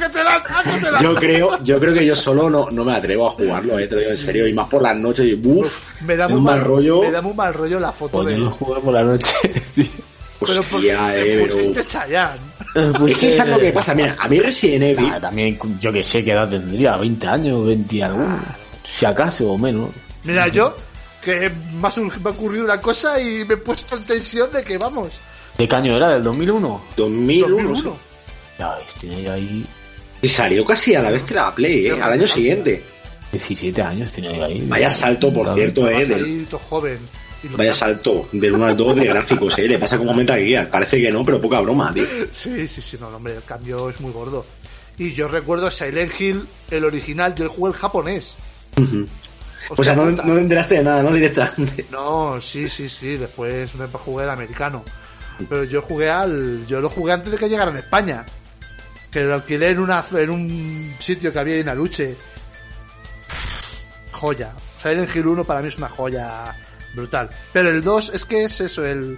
[0.00, 0.42] que te dan!
[0.50, 1.02] ¡Ay, que te dan!
[1.02, 3.94] Yo creo, yo creo que yo solo no, no me atrevo a jugarlo, eh, te
[3.94, 6.60] lo digo en serio, y más por las noches, y buf, me da un mal
[6.60, 7.00] rollo.
[7.02, 9.32] Me da muy mal rollo la foto Pues de yo lo jugué por la noche.
[9.74, 9.84] tío.
[10.40, 12.40] Pero porque Hostia, eh, pero- pusiste Chayanne.
[13.08, 16.02] Es que es lo que pasa, mira, a mí Resident Evil, Ah, también, yo que
[16.04, 18.38] sé qué edad tendría, 20 años, 20 y alguno.
[18.84, 19.90] Si acaso o menos.
[20.24, 20.76] Mira, yo,
[21.22, 21.50] que
[21.80, 24.62] me ha, sur- me ha ocurrido una cosa y me he puesto en tensión de
[24.62, 25.18] que vamos.
[25.56, 26.10] ¿De qué año era?
[26.10, 26.84] ¿Del 2001?
[26.96, 27.96] 2001, 2001.
[28.58, 29.64] Ya ves, tiene ahí
[30.20, 32.82] y salió casi a la vez que la Play, eh, al año siguiente.
[33.32, 34.62] 17 años, tiene ahí.
[34.66, 36.98] Vaya salto, por cierto, eh, del- joven.
[37.56, 41.00] Vaya salto del 1 al 2 de gráficos, eh, le pasa como Metal Gear, parece
[41.00, 42.04] que no, pero poca broma, tío.
[42.32, 44.44] Sí, sí, sí, no, hombre, el cambio es muy gordo.
[44.98, 48.34] Y yo recuerdo Silent Hill, el original, yo jugué el japonés.
[49.68, 51.12] O sea, no, no te enteraste de nada, ¿no?
[51.12, 51.86] Directamente.
[51.90, 54.84] No, sí, sí, sí, después me jugué el americano.
[55.48, 58.24] Pero yo jugué al, yo lo jugué antes de que llegara en España.
[59.10, 62.16] Que lo alquilé en una, en un sitio que había en Aluche.
[64.12, 64.54] Joya.
[64.82, 66.54] Silent Hill 1 para mí es una joya
[66.96, 67.30] brutal.
[67.52, 69.16] Pero el 2 es que es eso, el,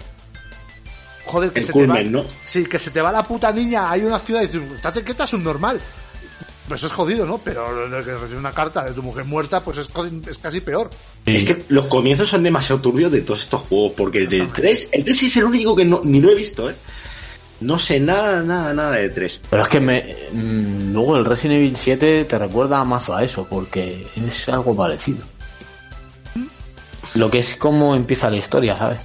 [1.25, 2.25] joder, que El se te va, culmen, ¿no?
[2.45, 5.25] sí, que se te va la puta niña, hay una ciudad y dices, estate quieta,
[5.25, 5.81] es un normal.
[6.67, 7.39] Pues es jodido, ¿no?
[7.39, 9.89] Pero de que recibes una carta de tu mujer muerta, pues es,
[10.29, 10.91] es casi peor.
[11.25, 11.37] Sí.
[11.37, 14.89] Es que los comienzos son demasiado turbios de todos estos juegos, porque el del 3,
[14.93, 16.75] el 3 es el único que no, ni lo he visto, ¿eh?
[17.61, 19.41] No sé nada, nada, nada del 3.
[19.49, 23.47] Pero es que me, mm, luego el Resident Evil 7 te recuerda mazo a eso,
[23.49, 25.25] porque es algo parecido.
[27.14, 28.98] Lo que es cómo empieza la historia, ¿sabes?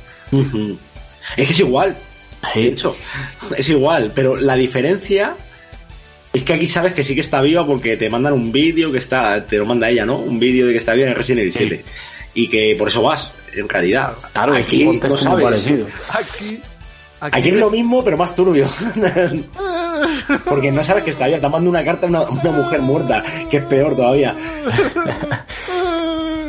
[1.38, 1.95] Es que es igual,
[2.53, 2.95] de hecho,
[3.55, 5.35] es igual, pero la diferencia
[6.34, 8.97] es que aquí sabes que sí que está viva porque te mandan un vídeo que
[8.97, 10.17] está, te lo manda ella, ¿no?
[10.17, 11.85] Un vídeo de que está viva en Resident Evil 7.
[12.34, 14.15] Y que por eso vas, en realidad.
[14.34, 15.43] Claro, aquí no sabes.
[15.43, 15.85] parecido.
[16.09, 16.59] Aquí,
[17.21, 18.67] aquí, Aquí es lo mismo, pero más turbio.
[20.45, 23.23] Porque no sabes que está viva, te manda una carta a una, una mujer muerta,
[23.49, 24.35] que es peor todavía.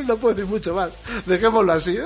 [0.09, 0.97] No puedo decir mucho más.
[1.27, 1.99] Dejémoslo así.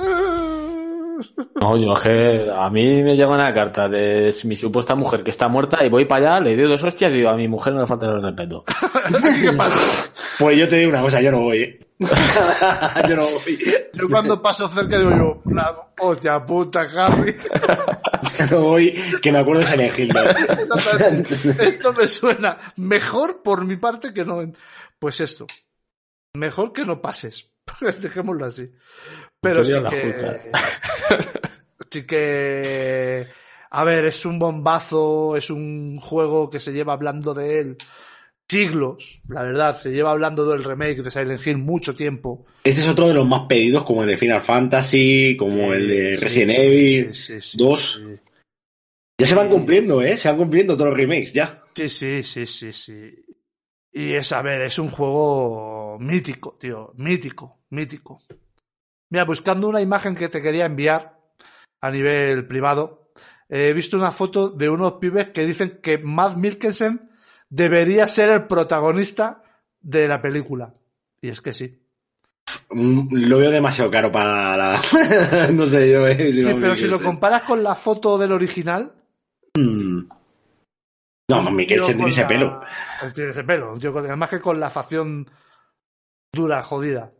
[1.61, 5.49] No, yo que a mí me llama una carta de mi supuesta mujer que está
[5.49, 7.81] muerta y voy para allá, le doy dos hostias y digo a mi mujer no
[7.81, 8.63] le falta el respeto.
[9.41, 10.09] ¿Qué pasa?
[10.39, 11.79] Pues yo te digo una cosa, yo no voy, ¿eh?
[13.09, 13.59] yo no voy.
[13.93, 17.35] Yo cuando paso cerca digo yo, la hostia puta, Harry.
[18.39, 20.07] Yo no voy, que me acuerdo de.
[20.07, 21.61] ¿no?
[21.61, 24.41] Esto me suena mejor por mi parte que no.
[24.97, 25.45] Pues esto.
[26.33, 27.48] Mejor que no pases.
[28.01, 28.69] Dejémoslo así.
[29.41, 30.51] Pero sí que.
[31.91, 33.25] Sí que.
[33.71, 37.77] A ver, es un bombazo, es un juego que se lleva hablando de él
[38.49, 42.45] siglos, la verdad, se lleva hablando del remake de Silent Hill mucho tiempo.
[42.63, 46.15] Este es otro de los más pedidos, como el de Final Fantasy, como el de
[46.15, 48.01] Resident sí, Evil sí, sí, sí, 2.
[48.03, 48.19] sí.
[49.19, 50.17] Ya se van cumpliendo, ¿eh?
[50.17, 51.61] Se van cumpliendo todos los remakes, ya.
[51.75, 53.13] Sí, sí, sí, sí, sí.
[53.99, 58.21] Y es, a ver, es un juego mítico, tío, mítico, mítico.
[59.09, 61.19] Mira, buscando una imagen que te quería enviar
[61.81, 63.11] a nivel privado,
[63.49, 67.11] he visto una foto de unos pibes que dicen que Matt Mikkelsen
[67.49, 69.43] debería ser el protagonista
[69.81, 70.73] de la película.
[71.21, 71.83] Y es que sí.
[72.69, 74.81] Mm, Lo veo demasiado caro para la...
[75.53, 76.31] no sé yo, ¿eh?
[76.31, 78.93] Sí, pero si lo comparas con la foto del original,
[79.55, 80.07] Mm.
[81.29, 82.61] No, Mikkelsen Yo tiene ese la- pelo.
[83.13, 83.77] Tiene ese pelo.
[83.77, 85.29] Yo con, además que con la facción
[86.33, 87.11] dura, jodida.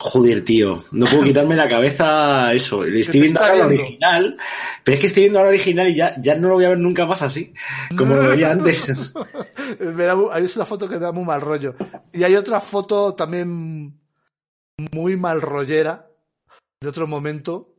[0.00, 2.84] Joder, tío, no puedo quitarme la cabeza eso.
[2.84, 4.36] Estoy viendo ahora original,
[4.84, 6.68] pero es que estoy viendo ahora la original y ya, ya no lo voy a
[6.70, 7.52] ver nunca más así,
[7.96, 9.12] como lo veía antes.
[9.80, 11.74] Me da hay una foto que me da muy mal rollo.
[12.12, 14.00] Y hay otra foto también
[14.92, 16.08] muy mal rollera
[16.80, 17.74] de otro momento.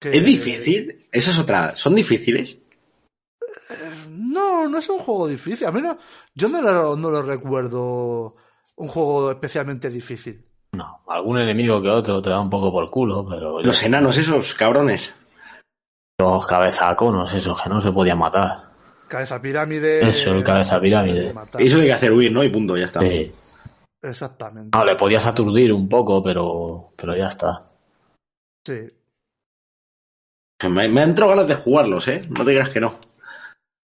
[0.00, 1.06] que- ¿Es difícil?
[1.12, 1.74] Eso es otra.
[1.76, 2.56] ¿Son difíciles?
[4.16, 5.66] No, no es un juego difícil.
[5.66, 5.96] A mí no,
[6.34, 8.36] yo no lo, no lo recuerdo
[8.76, 10.44] un juego especialmente difícil.
[10.72, 14.54] No, algún enemigo que otro te da un poco por culo, pero Los enanos esos,
[14.54, 15.12] cabrones.
[16.18, 18.72] los cabezaconos, esos que no se podían matar.
[19.08, 20.08] Cabeza pirámide.
[20.08, 21.32] Eso, el cabeza pirámide.
[21.32, 21.60] matar.
[21.62, 22.42] Eso hay que hacer huir, ¿no?
[22.42, 23.00] Y punto, ya está.
[23.00, 23.32] Sí.
[24.02, 24.76] Exactamente.
[24.76, 27.70] No, le podías aturdir un poco, pero, pero ya está.
[28.66, 28.80] Sí.
[30.68, 32.22] Me, me han entrado ganas de jugarlos, ¿eh?
[32.28, 32.98] No te creas que no.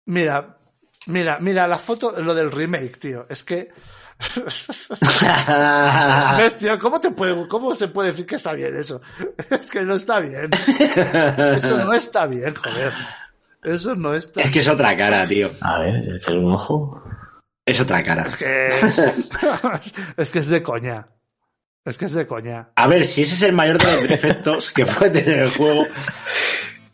[0.06, 0.58] Mira,
[1.06, 3.26] mira, mira la foto, lo del remake, tío.
[3.28, 3.68] Es que.
[6.38, 6.78] ¿Ves, tío?
[6.78, 9.02] ¿Cómo, te puede, ¿Cómo se puede decir que está bien eso?
[9.50, 10.48] Es que no está bien.
[11.56, 12.94] Eso no está bien, joder.
[13.62, 15.50] Eso no está es que es otra cara, tío.
[15.60, 17.02] A ver, echar un ojo.
[17.66, 18.28] Es otra cara.
[18.28, 18.98] Es que es,
[20.16, 21.08] es que es de coña.
[21.84, 22.70] Es que es de coña.
[22.76, 25.84] A ver, si ese es el mayor de los defectos que puede tener el juego.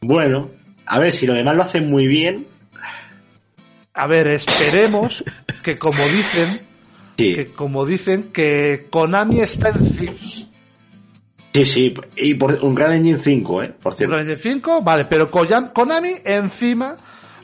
[0.00, 0.50] Bueno,
[0.86, 2.46] a ver, si lo demás lo hacen muy bien.
[3.94, 5.22] A ver, esperemos
[5.62, 6.62] que como dicen,
[7.18, 10.12] Sí, que como dicen que Konami está encima.
[11.52, 11.94] sí, sí.
[12.16, 13.74] Y por un Gran Engine 5, ¿eh?
[13.82, 14.14] Por cierto.
[14.14, 16.96] Unreal Engine 5, vale, pero Konami encima,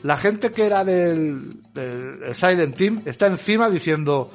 [0.03, 4.31] la gente que era del, del el Silent Team está encima diciendo,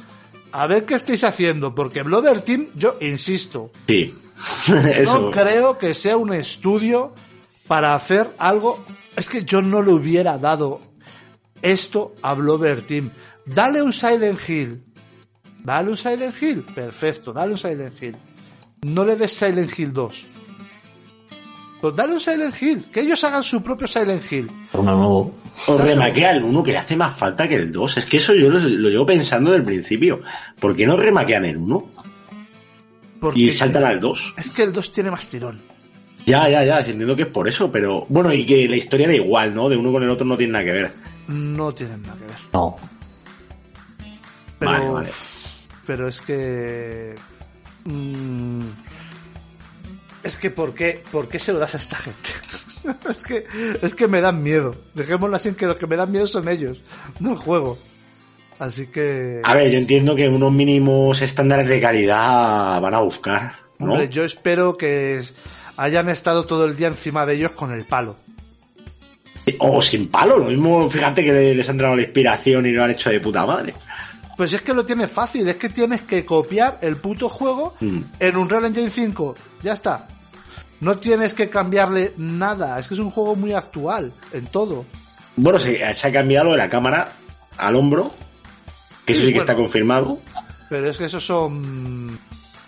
[0.53, 4.15] a ver qué estáis haciendo, porque Bloober Team, yo insisto, Sí.
[5.05, 7.13] no creo que sea un estudio
[7.67, 8.85] para hacer algo,
[9.17, 10.81] es que yo no le hubiera dado
[11.65, 13.11] esto a Bloober Team.
[13.47, 14.83] Dale un Silent Hill.
[15.65, 16.63] Dale un Silent Hill.
[16.63, 18.17] Perfecto, dale un Silent Hill.
[18.83, 20.27] No le des Silent Hill 2.
[21.81, 22.85] Pues dale un Silent Hill.
[22.93, 24.51] Que ellos hagan su propio Silent Hill.
[24.75, 25.35] Uno nuevo.
[25.69, 27.97] O remaquea el 1 que le hace más falta que el 2.
[27.99, 30.21] Es que eso yo lo, lo llevo pensando desde el principio.
[30.59, 31.91] ¿Por qué no remaquean el 1
[33.21, 34.35] Porque y saltan al 2?
[34.37, 35.61] es que el 2 tiene más tirón.
[36.27, 39.15] Ya, ya, ya, entiendo que es por eso, pero bueno, y que la historia da
[39.15, 39.69] igual, ¿no?
[39.69, 40.93] De uno con el otro no tiene nada que ver.
[41.29, 42.37] No tienen nada que ver.
[42.53, 42.77] No.
[44.59, 45.11] Pero, Vale, vale.
[45.87, 47.15] pero es que.
[47.85, 48.63] mm,
[50.23, 52.31] es que, ¿por qué, ¿por qué se lo das a esta gente?
[53.11, 53.45] es, que,
[53.83, 54.75] es que me dan miedo.
[54.95, 56.83] Dejémoslo así, que los que me dan miedo son ellos,
[57.21, 57.77] no el juego.
[58.59, 59.41] Así que.
[59.45, 63.93] A ver, yo entiendo que unos mínimos estándares de calidad van a buscar, ¿no?
[63.93, 65.23] Hombre, yo espero que
[65.77, 68.17] hayan estado todo el día encima de ellos con el palo.
[69.59, 72.93] O sin palo, lo mismo, fíjate que les han dado la inspiración y lo han
[72.93, 73.75] hecho de puta madre.
[74.37, 78.01] Pues es que lo tienes fácil, es que tienes que copiar el puto juego Mm.
[78.19, 79.35] en un Real Engine 5.
[79.63, 80.09] Ya está.
[80.81, 84.85] No tienes que cambiarle nada, es que es un juego muy actual en todo.
[85.37, 87.13] Bueno, se, se ha cambiado de la cámara
[87.59, 88.13] al hombro,
[89.05, 90.19] que eso Sí, que está confirmado.
[90.71, 92.19] Pero es que eso son.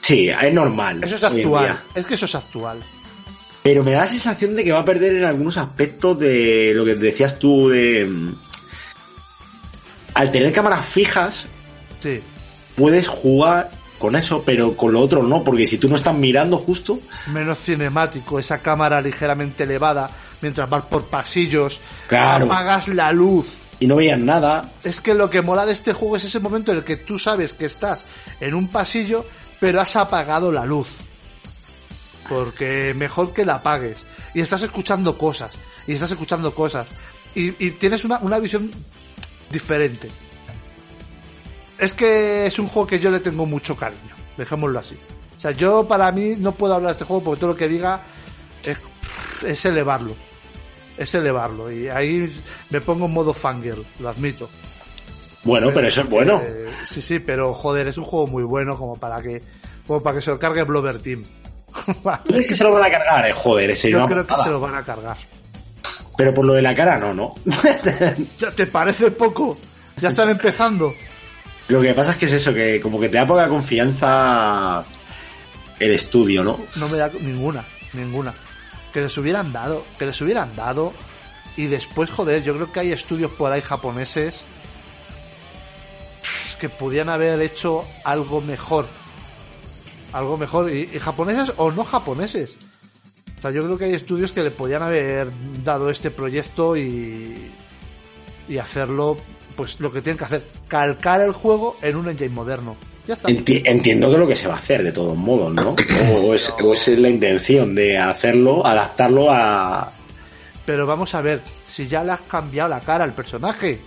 [0.02, 1.02] Sí, es normal.
[1.02, 1.80] Eso es actual.
[1.94, 2.78] Es que eso es actual.
[3.66, 6.84] Pero me da la sensación de que va a perder en algunos aspectos de lo
[6.84, 8.04] que decías tú de...
[8.04, 8.34] mm,
[10.14, 11.46] Al tener cámaras fijas,
[12.00, 12.20] Sí.
[12.76, 16.58] puedes jugar con eso, pero con lo otro no, porque si tú no estás mirando
[16.58, 17.00] justo,
[17.32, 20.10] Menos cinemático, esa cámara ligeramente elevada
[20.42, 21.80] mientras vas por pasillos.
[22.06, 22.44] Claro.
[22.46, 23.56] Apagas la luz.
[23.80, 26.70] y no veías nada, Es que lo que mola de este juego es ese momento
[26.70, 28.06] en el que tú sabes que estás
[28.40, 29.26] en un pasillo,
[29.58, 30.94] pero has apagado la luz.
[32.28, 34.04] Porque mejor que la apagues.
[34.34, 35.52] Y estás escuchando cosas.
[35.86, 36.88] Y estás escuchando cosas.
[37.34, 38.70] Y, y tienes una, una visión
[39.50, 40.08] diferente.
[41.78, 44.14] Es que es un juego que yo le tengo mucho cariño.
[44.36, 44.96] Dejémoslo así.
[45.36, 47.68] O sea, yo para mí no puedo hablar de este juego porque todo lo que
[47.68, 48.02] diga
[48.62, 48.78] es,
[49.44, 50.14] es elevarlo.
[50.96, 51.70] Es elevarlo.
[51.70, 52.26] Y ahí
[52.70, 54.48] me pongo en modo fangirl, lo admito.
[55.44, 56.40] bueno, pero eso es bueno.
[56.42, 59.42] Eh, sí, sí, pero joder, es un juego muy bueno como para que,
[59.86, 61.24] como para que se lo cargue Blover Team.
[62.02, 62.20] Vale.
[62.24, 63.26] ¿Tú crees que se lo van a cargar?
[63.26, 65.16] Eh, joder, ese Yo creo que se lo van a cargar.
[66.16, 67.34] Pero por lo de la cara, no, no.
[68.38, 69.58] ¿Ya ¿Te parece poco?
[69.98, 70.94] Ya están empezando.
[71.68, 74.84] lo que pasa es que es eso, que como que te da poca confianza
[75.78, 76.58] el estudio, ¿no?
[76.76, 78.34] No me da ninguna, ninguna.
[78.92, 80.94] Que les hubieran dado, que les hubieran dado.
[81.56, 84.44] Y después, joder, yo creo que hay estudios por ahí japoneses
[86.58, 88.86] que podían haber hecho algo mejor.
[90.12, 90.70] Algo mejor.
[90.70, 92.56] Y, y japoneses o no japoneses.
[93.38, 95.28] O sea, yo creo que hay estudios que le podían haber
[95.64, 97.50] dado este proyecto y,
[98.48, 99.16] y hacerlo,
[99.56, 102.76] pues lo que tienen que hacer, calcar el juego en un engine moderno.
[103.06, 103.28] Ya está.
[103.28, 105.76] Enti- entiendo que es lo que se va a hacer de todos modos, ¿no?
[106.12, 109.92] O, es, o es la intención de hacerlo, adaptarlo a...
[110.64, 113.78] Pero vamos a ver, si ya le has cambiado la cara al personaje.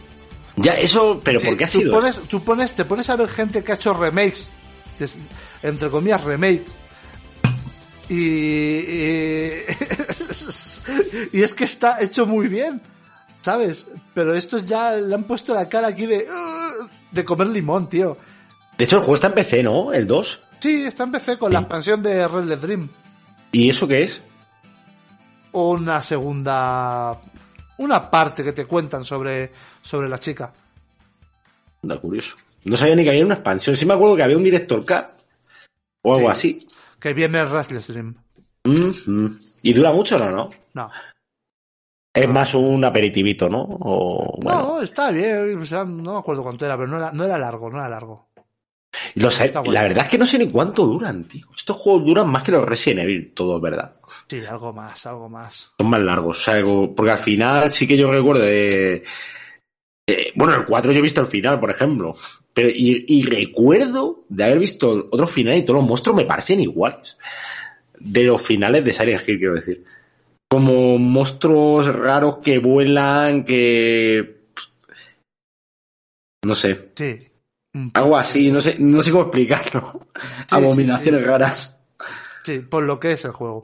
[0.55, 1.91] Ya, eso, pero ¿por Sí, qué ha tú sido?
[1.91, 4.47] pones, tú pones, te pones a ver gente que ha hecho remakes,
[5.61, 6.75] entre comillas remakes,
[8.09, 9.65] y, y,
[11.37, 12.81] y es que está hecho muy bien,
[13.41, 13.87] ¿sabes?
[14.13, 16.25] Pero estos ya le han puesto la cara aquí de,
[17.11, 18.17] de comer limón, tío.
[18.77, 19.93] De hecho, el juego está en PC, ¿no?
[19.93, 20.41] El 2.
[20.59, 22.89] Sí, está en PC con la expansión de Red Dead Dream.
[23.51, 24.19] ¿Y eso qué es?
[25.51, 27.19] Una segunda,
[27.77, 29.51] una parte que te cuentan sobre,
[29.81, 30.51] sobre la chica.
[31.81, 32.37] Da curioso.
[32.63, 33.75] No sabía ni que había una expansión.
[33.75, 35.05] Sí me acuerdo que había un Director Cut
[36.03, 36.31] o algo Sí.
[36.31, 36.67] así.
[36.99, 37.43] Que viene.
[37.43, 39.39] Mm, mm.
[39.63, 40.49] ¿Y dura mucho o no, no?
[40.73, 40.91] No.
[42.13, 43.61] Es más un aperitivito, ¿no?
[43.61, 44.61] O, bueno.
[44.61, 47.37] No, está bien, o sea, no me acuerdo cuánto era, pero no era, no era
[47.37, 48.29] largo, no era largo.
[49.15, 49.71] Bueno.
[49.71, 51.45] la verdad es que no sé ni cuánto duran, tío.
[51.55, 53.95] Estos juegos duran más que los Resident Evil, todo es verdad.
[54.27, 55.71] Sí, algo más, algo más.
[55.77, 56.61] Son más largos, o sea,
[56.95, 59.03] porque al final sí que yo recuerdo de...
[60.11, 62.15] eh, bueno, el 4 yo he visto el final, por ejemplo.
[62.53, 66.59] Pero, y, y recuerdo de haber visto otro final y todos los monstruos me parecen
[66.59, 67.17] iguales.
[67.99, 69.83] De los finales de Silent Hill, quiero decir.
[70.49, 74.39] Como monstruos raros que vuelan, que...
[76.43, 76.89] No sé.
[76.95, 77.17] Sí.
[77.93, 80.07] Algo así, no sé, no sé cómo explicarlo.
[80.15, 81.27] sí, Abominaciones sí.
[81.27, 81.79] raras.
[82.43, 83.63] Sí, por lo que es el juego.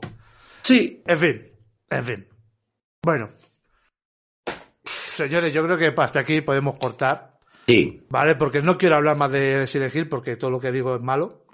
[0.62, 1.02] Sí.
[1.06, 1.42] En fin,
[1.90, 2.26] en fin.
[3.02, 3.30] Bueno.
[5.16, 7.32] Señores, yo creo que hasta aquí podemos cortar,
[7.66, 8.02] Sí.
[8.10, 8.34] ¿vale?
[8.36, 11.44] Porque no quiero hablar más de Silent Hill porque todo lo que digo es malo.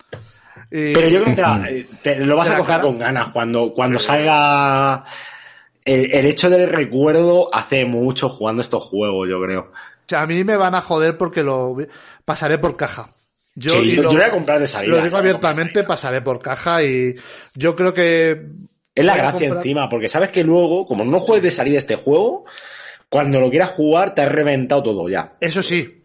[0.70, 2.82] Y- Pero yo creo que te, te lo vas a coger cara.
[2.82, 5.04] con ganas cuando, cuando salga
[5.84, 9.60] el, el hecho del recuerdo hace mucho jugando estos juegos, yo creo.
[9.70, 11.76] O sea, a mí me van a joder porque lo
[12.24, 13.14] pasaré por caja.
[13.54, 14.96] Yo, Sí, y lo, yo voy a comprar de salida.
[14.96, 17.14] lo digo abiertamente, pasaré por caja y
[17.54, 18.46] yo creo que
[18.94, 21.96] Es la gracia comprar- encima, porque sabes que luego, como no juegues de salida este
[21.96, 22.44] juego,
[23.12, 25.36] cuando lo quieras jugar te has reventado todo ya.
[25.38, 26.02] Eso sí.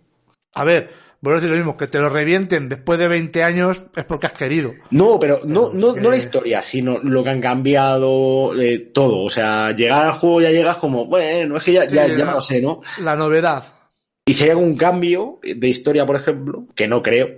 [0.56, 0.90] A ver,
[1.22, 4.26] vuelvo a decir lo mismo, que te lo revienten después de 20 años es porque
[4.26, 4.74] has querido.
[4.92, 9.24] No, pero no, no, la historia, sino lo que han cambiado, eh, todo.
[9.24, 12.26] O sea, llegar al juego ya llegas como, bueno, es que ya, Sí, ya, ya
[12.26, 12.82] la- lo sé, ¿no?
[13.02, 13.64] La novedad.
[14.26, 17.30] Y si hay algún cambio de historia, por ejemplo, que no creo,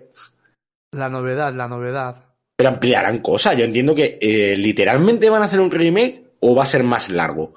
[0.92, 2.26] La novedad, la novedad.
[2.56, 3.56] pero ampliarán cosas.
[3.56, 7.10] Yo entiendo que eh, literalmente van a hacer un remake o va a ser más
[7.10, 7.54] largo.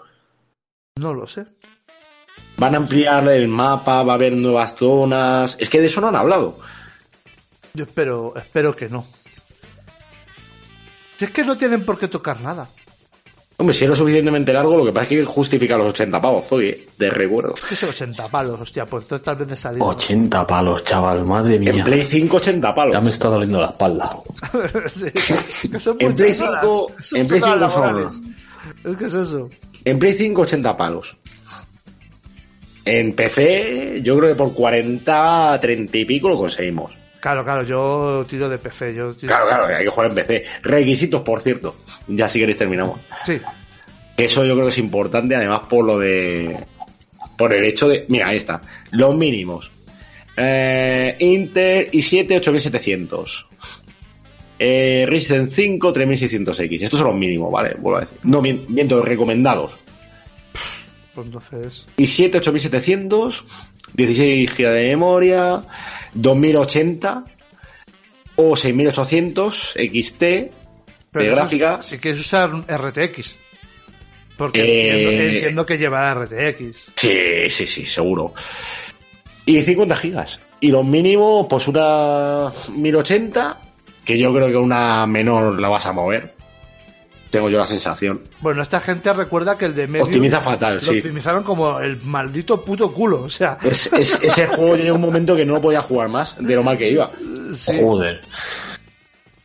[0.99, 1.47] No lo sé.
[2.63, 5.57] Van a ampliar el mapa, va a haber nuevas zonas.
[5.59, 6.59] Es que de eso no han hablado.
[7.75, 9.05] Yo espero, espero que no.
[11.19, 12.69] Si es que no tienen por qué tocar nada.
[13.59, 16.89] Hombre, si lo suficientemente largo, lo que pasa es que justificar los 80 pavos, oye,
[16.99, 17.55] de recuerdo.
[17.69, 18.61] ¿Qué son 80 palos?
[18.61, 19.85] Hostia, pues entonces tal vez de salida.
[19.85, 21.85] 80 palos, chaval, madre En mía.
[21.85, 22.95] Play 5, 80 palos.
[22.95, 24.19] Ya me está doliendo la espalda.
[24.93, 25.07] sí.
[25.69, 26.61] Que son En Play horas.
[26.63, 28.21] 5 Son en Play muchas 5 horas son- laborales.
[28.85, 29.51] Es que es eso.
[29.85, 31.17] En Play 5, 80 palos.
[32.85, 36.93] En PC, yo creo que por 40, 30 y pico lo conseguimos.
[37.21, 38.95] Claro, claro, yo tiro de PC.
[38.95, 40.45] Yo tiro- Claro, claro, hay que jugar en PC.
[40.63, 41.77] Requisitos, por cierto.
[42.09, 43.01] Ya si queréis terminamos.
[43.25, 43.41] Sí.
[44.17, 46.57] Eso yo creo que es importante, además por lo de...
[47.39, 48.05] Por el hecho de...
[48.09, 48.61] Mira, ahí está.
[48.91, 49.71] Los mínimos.
[50.37, 53.47] Eh, Intel i7 8700.
[54.59, 56.83] Eh, Ryzen 5 3600X.
[56.83, 57.75] Estos son los mínimos, ¿vale?
[57.79, 58.19] Vuelvo a decir.
[58.25, 59.77] No, mien- miento, recomendados.
[61.15, 61.87] Pues entonces.
[61.97, 63.45] i7 8700,
[63.95, 65.63] 16 GB de memoria,
[66.15, 67.25] 2080
[68.37, 70.53] o 6800 XT de
[71.11, 71.81] Pero eso gráfica.
[71.81, 73.39] Si quieres usar un RTX.
[74.37, 76.93] Porque Eh, entiendo, entiendo que llevará RTX.
[76.97, 78.33] Sí, sí, sí, seguro.
[79.45, 80.41] Y 50 gigas.
[80.61, 83.61] Y los mínimos, pues una 1080,
[84.05, 86.35] que yo creo que una menor la vas a mover.
[87.33, 88.21] Tengo yo la sensación.
[88.41, 90.99] Bueno, esta gente recuerda que el de medio Optimiza fatal, lo sí.
[90.99, 93.23] optimizaron como el maldito puto culo.
[93.23, 96.55] O sea, Es, es- ese juego llegó un momento que no podía jugar más de
[96.55, 97.11] lo mal que iba.
[97.53, 97.73] sí.
[97.83, 98.21] Joder.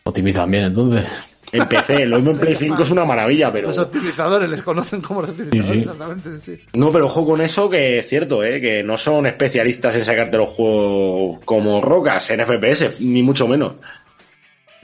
[0.04, 1.06] Optimizan bien, entonces.
[1.52, 3.68] En PC, lo mismo en Play 5 es una maravilla, pero...
[3.68, 5.80] los optimizadores les conocen como los optimizadores, Sí, sí.
[5.90, 6.42] exactamente.
[6.42, 6.60] Sí.
[6.74, 8.60] No, pero ojo con eso que es cierto, ¿eh?
[8.60, 13.76] que no son especialistas en sacarte los juegos como rocas en FPS, ni mucho menos.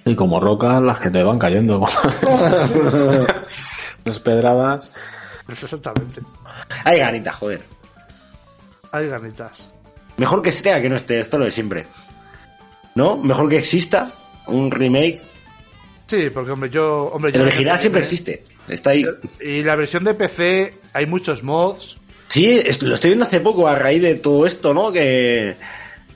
[0.06, 1.86] Y como rocas las que te van cayendo.
[4.04, 4.92] Las pedradas.
[5.48, 6.22] Exactamente.
[6.84, 7.62] Hay ganitas, joder.
[8.92, 9.72] Hay ganitas.
[10.18, 11.88] Mejor que esté a que no esté, esto es lo de siempre.
[12.96, 13.18] ¿No?
[13.18, 14.12] Mejor que exista
[14.48, 15.22] un remake.
[16.06, 17.06] Sí, porque hombre, yo.
[17.14, 18.44] Hombre, El yo original siempre existe.
[18.68, 19.06] Está ahí.
[19.42, 21.98] Y la versión de PC hay muchos mods.
[22.28, 24.92] Sí, lo estoy viendo hace poco a raíz de todo esto, ¿no?
[24.92, 25.56] Que,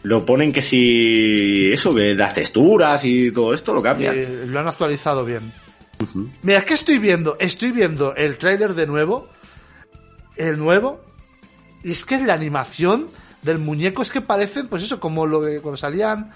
[0.03, 4.15] lo ponen que si eso, que las texturas y todo esto lo cambian.
[4.15, 5.51] Eh, lo han actualizado bien.
[6.43, 9.29] Mira, es que estoy viendo, estoy viendo el tráiler de nuevo,
[10.35, 11.01] el nuevo,
[11.83, 13.07] y es que la animación
[13.41, 16.31] del muñeco es que parecen, pues eso, como lo que cuando salían.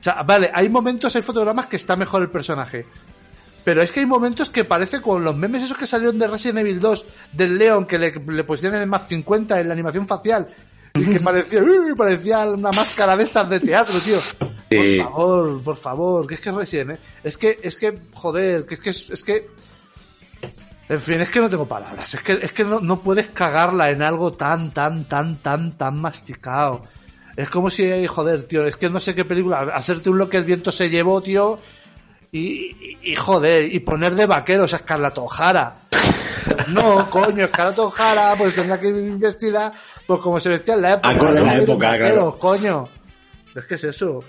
[0.00, 2.86] O sea, vale, hay momentos, hay fotogramas que está mejor el personaje.
[3.64, 6.60] Pero es que hay momentos que parece con los memes esos que salieron de Resident
[6.60, 10.48] Evil 2, del Leon, que le, le pusieron en más 50 en la animación facial,
[10.94, 14.20] y que parecía, uy, parecía una máscara de estas de teatro, tío.
[14.70, 14.98] Sí.
[14.98, 16.98] Por favor, por favor, que es que es Resident, ¿eh?
[17.22, 19.50] Es que, es que, joder, que es que, es que,
[20.88, 22.14] en fin, es que no tengo palabras.
[22.14, 26.00] Es que, es que no, no puedes cagarla en algo tan, tan, tan, tan, tan
[26.00, 26.84] masticado.
[27.36, 30.36] Es como si, joder, tío, es que no sé qué película, hacerte un lo que
[30.36, 31.58] el viento se llevó, tío,
[32.34, 35.82] y, y, y joder, y poner de vaqueros a Scarlett O'Hara.
[35.90, 39.70] Pues no, coño, Scarlett O'Hara, pues tendrá que ir vestida,
[40.06, 41.10] pues como se vestía en la época.
[41.10, 42.38] Acorde la época, Vaqueros, claro.
[42.38, 42.88] coño.
[43.54, 44.24] Es que es eso.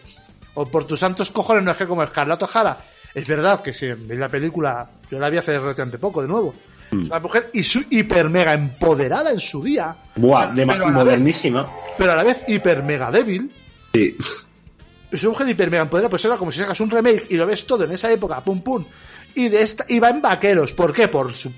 [0.55, 2.77] O por tus santos cojones no es que como Scarlett O'Hara.
[3.15, 6.53] Es verdad que si veis la película, yo la vi hace relativamente poco, de nuevo.
[6.91, 7.05] Mm.
[7.05, 9.95] Una mujer y su hiper mega empoderada en su día.
[10.17, 11.71] Buah, de Pero la vez- modernísima.
[11.97, 13.49] pero a la vez hiper mega débil.
[13.93, 14.17] Sí.
[15.13, 17.65] Una mujer hiper mega empoderada, pues era como si sacas un remake y lo ves
[17.65, 18.85] todo en esa época, pum pum.
[19.35, 20.73] Y de esta, y va en vaqueros.
[20.73, 21.07] ¿Por qué?
[21.07, 21.51] Por su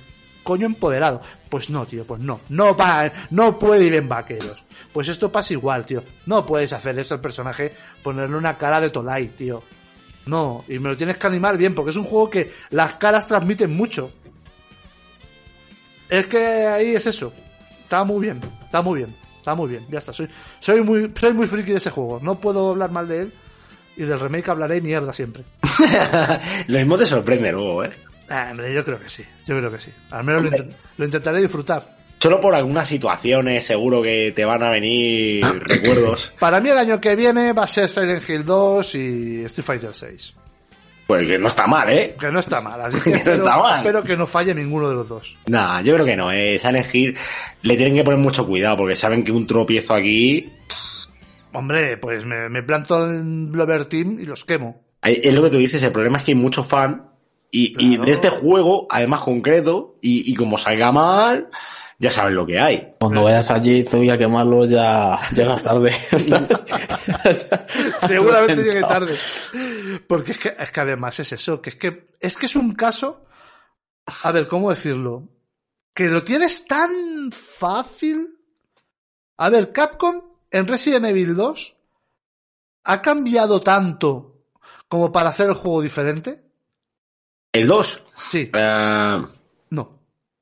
[0.44, 1.22] coño empoderado.
[1.50, 2.42] Pues no, tío, pues no.
[2.50, 4.64] No va, no puede ir en vaqueros.
[4.94, 6.04] Pues esto pasa igual, tío.
[6.26, 9.64] No puedes hacer esto al personaje, ponerle una cara de Tolai, tío.
[10.26, 13.28] No, y me lo tienes que animar bien, porque es un juego que las caras
[13.28, 14.12] transmiten mucho.
[16.10, 17.34] Es que ahí es eso.
[17.84, 19.86] Está muy bien, está muy bien, está muy bien.
[19.90, 20.28] Ya está, soy,
[20.60, 22.20] soy muy, soy muy friki de ese juego.
[22.22, 23.34] No puedo hablar mal de él.
[23.98, 25.44] Y del remake hablaré mierda siempre.
[26.68, 27.92] Lo mismo te sorprende luego, ¿eh?
[28.30, 29.92] Ah, hombre, yo creo que sí, yo creo que sí.
[30.12, 31.96] Al menos lo, intent- lo intentaré disfrutar.
[32.20, 36.32] Solo por algunas situaciones seguro que te van a venir recuerdos.
[36.40, 39.94] Para mí el año que viene va a ser Silent Hill 2 y Street Fighter
[39.94, 40.34] 6.
[41.06, 42.16] Pues que no está mal, ¿eh?
[42.20, 43.78] Que no está mal, así que No espero, está mal.
[43.78, 45.38] espero que no falle ninguno de los dos.
[45.46, 46.58] Nah, yo creo que no, eh.
[46.58, 47.16] Silent Hill
[47.62, 50.52] le tienen que poner mucho cuidado porque saben que un tropiezo aquí
[51.56, 54.84] Hombre, pues me, me planto en Blover Team y los quemo.
[55.02, 57.12] Es lo que tú dices, el problema es que hay muchos fan
[57.52, 61.50] y, y de este juego, además concreto, y, y como salga mal,
[61.98, 62.96] ya saben lo que hay.
[63.00, 65.94] Cuando vayas allí, Zuy, a quemarlo, ya llegas tarde.
[68.08, 69.16] Seguramente llegue tarde.
[70.08, 72.74] Porque es que, es que además es eso, que es que es que es un
[72.74, 73.24] caso,
[74.24, 75.30] a ver, ¿cómo decirlo?
[75.94, 78.38] Que lo tienes tan fácil.
[79.38, 81.76] A ver, Capcom en Resident Evil 2
[82.86, 84.44] ha cambiado tanto
[84.88, 86.44] como para hacer el juego diferente.
[87.52, 89.22] El 2, Sí, eh,
[89.70, 90.00] no.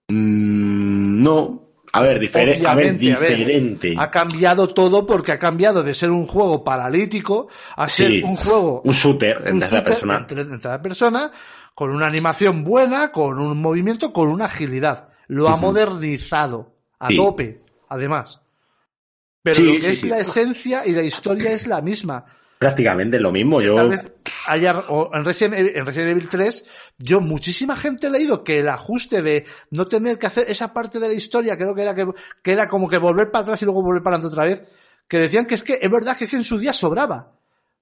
[0.09, 1.59] mm, no.
[1.95, 2.65] A ver, diferente.
[2.67, 3.95] A ver, Obviamente, a ver, diferente.
[3.97, 8.21] Ha cambiado todo porque ha cambiado de ser un juego paralítico a ser Sí.
[8.23, 10.17] un juego Un shooter en un tercera shooter persona.
[10.17, 11.31] en ter- en tercera persona,
[11.75, 15.09] con una animación buena, con un movimiento, con una agilidad.
[15.27, 17.15] Lo ha modernizado a Sí.
[17.17, 18.41] tope, además.
[19.43, 20.07] Pero Sí, lo que sí, es sí.
[20.07, 22.25] la esencia y la historia es la misma.
[22.57, 23.61] Prácticamente lo mismo.
[23.61, 24.09] Yo, Tal vez
[24.47, 26.65] haya, o en Resident, Evil, en Resident Evil 3,
[26.97, 30.97] yo muchísima gente he leído que el ajuste de no tener que hacer esa parte
[30.97, 32.07] de la historia, creo que era que,
[32.41, 34.63] que era como que volver para atrás y luego volver para adelante otra vez,
[35.09, 37.32] que decían que es que es verdad que es que en su día sobraba.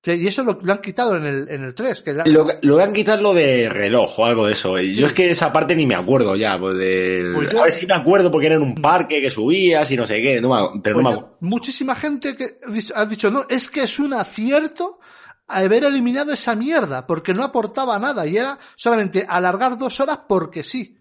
[0.04, 2.02] Y eso lo, lo han quitado en el, en el 3.
[2.02, 4.80] Que la- lo, lo voy a quitar lo de reloj o algo de eso.
[4.80, 6.58] Yo es que esa parte ni me acuerdo ya.
[6.60, 7.30] Pues de...
[7.34, 9.98] Pues yo- A ver si me acuerdo porque era en un parque que subías y
[9.98, 10.42] no sé qué.
[10.42, 11.38] No me- pero Pues no me ya acuerdo.
[11.42, 12.58] muchísima gente que
[12.96, 15.00] ha dicho, no, es que es un acierto
[15.48, 20.64] haber eliminado esa mierda, porque no aportaba nada y era solamente alargar dos horas porque
[20.64, 20.98] sí,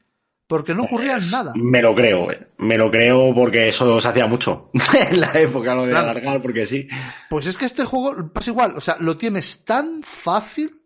[0.51, 1.53] porque no ocurría nada.
[1.55, 2.49] Me lo creo, eh.
[2.59, 4.71] me lo creo porque eso se hacía mucho
[5.11, 6.11] en la época, lo de Claro.
[6.11, 6.89] alargar, porque sí.
[7.31, 10.77] Pues es que este juego pasa igual, o sea, lo tienes tan fácil.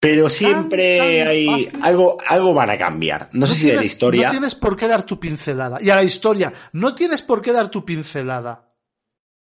[0.00, 1.80] Pero siempre tan hay fácil.
[1.82, 3.28] algo, algo van a cambiar.
[3.32, 4.26] No, sé si de la tienes- historia.
[4.26, 5.78] No tienes por qué dar tu pincelada.
[5.80, 8.72] Y a la historia, no tienes por qué dar tu pincelada.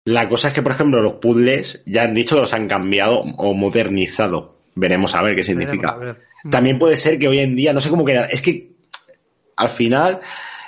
[0.06, 3.20] La cosa es que, por ejemplo, los puzzles ya han dicho que los han cambiado
[3.20, 4.62] o modernizado.
[4.74, 5.96] Veremos a ver qué significa.
[5.96, 6.50] Veremos, a ver.
[6.50, 8.28] También puede ser que hoy en día, no sé cómo quedar.
[8.32, 8.75] Es que
[9.56, 10.20] al final,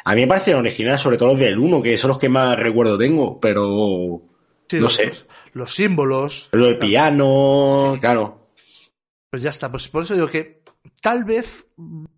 [0.05, 2.59] a mí me parecen originales, sobre todo los del 1, que son los que más
[2.59, 4.23] recuerdo tengo, pero
[4.69, 5.07] Sí, no los, sé.
[5.07, 6.49] Los, los símbolos.
[6.53, 8.51] lo del piano, claro.
[9.31, 10.63] Pues ya está, pues por eso digo que
[11.03, 11.67] tal vez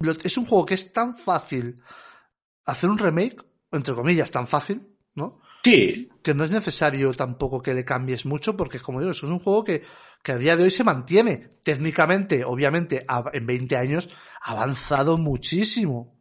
[0.01, 1.77] lo- es un juego que es tan fácil
[2.67, 3.43] hacer un remake,
[3.73, 5.41] entre comillas, tan fácil, ¿no?
[5.65, 9.33] Sí, Que no es necesario tampoco que le cambies mucho, porque como digo, eso es
[9.33, 9.83] un juego que,
[10.23, 11.49] que a día de hoy se mantiene.
[11.63, 14.09] Técnicamente, obviamente, en 20 años
[14.43, 16.17] ha avanzado muchísimo.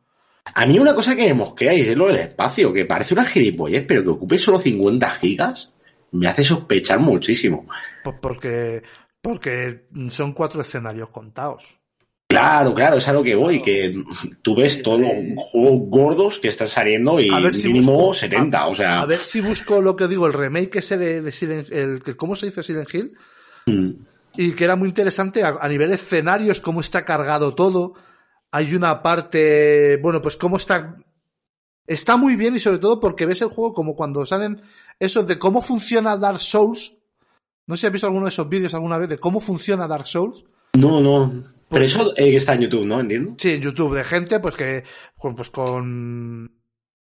[0.54, 3.26] A mí una cosa que me mosquea y es lo del espacio, que parece una
[3.26, 5.72] gilipollez, pero que ocupe solo 50 gigas.
[6.12, 7.68] me hace sospechar muchísimo.
[8.04, 8.82] Pues porque,
[9.22, 11.78] porque son cuatro escenarios contados.
[12.28, 13.94] Claro, claro, es a lo que voy, que
[14.44, 18.68] tú ves todos los juegos gordos que están saliendo y si mínimo busco- 70, a-
[18.68, 21.72] o sea, A ver si busco lo que digo, el remake ese de, de Silent
[21.72, 23.12] el, que- ¿Cómo se dice Silent Hill?
[23.66, 23.90] mm,
[24.38, 27.94] Y que era muy interesante a, a nivel escenarios, cómo está cargado todo.
[28.52, 30.96] Hay una parte, bueno, pues cómo está...
[31.86, 34.62] Está muy bien y sobre todo porque ves el juego como cuando salen
[35.00, 36.96] esos de cómo funciona Dark Souls.
[37.66, 40.06] No sé si has visto alguno de esos vídeos alguna vez de cómo funciona Dark
[40.08, 40.46] Souls.
[40.74, 41.32] no, no.
[41.70, 43.00] Pero Pues- eso eh, está en YouTube, ¿no?
[43.00, 43.34] Entiendo.
[43.38, 44.84] Sí, en YouTube, de gente pues que
[45.20, 46.52] pues con,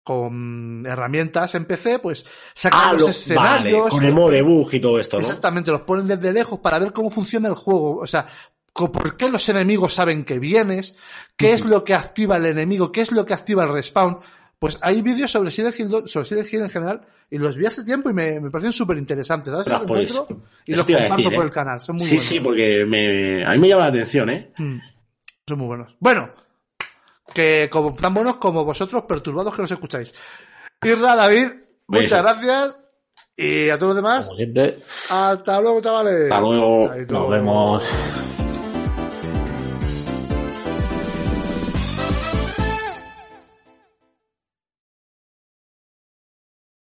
[0.04, 3.80] con herramientas en PC, pues sacan Ah, los lo- escenarios.
[3.80, 5.22] vale, con el modo debug y todo esto, ¿no?
[5.22, 7.96] Exactamente, los ponen desde lejos para ver cómo funciona el juego.
[7.98, 8.26] O sea,
[8.78, 10.96] por qué los enemigos saben que vienes,
[11.36, 14.20] qué es lo que activa el enemigo, qué es lo que activa el respawn.
[14.60, 17.84] Pues hay vídeos sobre Silent Hill, sobre Silent Hill en general y los vi hace
[17.84, 19.52] tiempo y me, me parecen súper interesantes.
[19.52, 19.68] ¿Sabes?
[19.68, 21.48] Los pues, encuentro y los comparto decir, por ¿eh?
[21.48, 21.82] el canal.
[21.82, 22.30] Son muy sí, buenos.
[22.30, 24.52] sí, porque me, a mí me llama la atención, ¿eh?
[24.58, 24.78] Mm,
[25.48, 25.96] Son muy buenos.
[26.00, 26.32] Bueno,
[27.34, 30.14] que como tan buenos como vosotros, perturbados que nos escucháis.
[30.84, 31.50] Irra, David,
[31.88, 32.24] muchas Beso.
[32.24, 32.80] gracias.
[33.36, 34.80] Y a todos los demás, Como siempre,
[35.12, 36.24] hasta luego, chavales.
[36.24, 36.92] Hasta luego.
[37.10, 37.84] Nos vemos.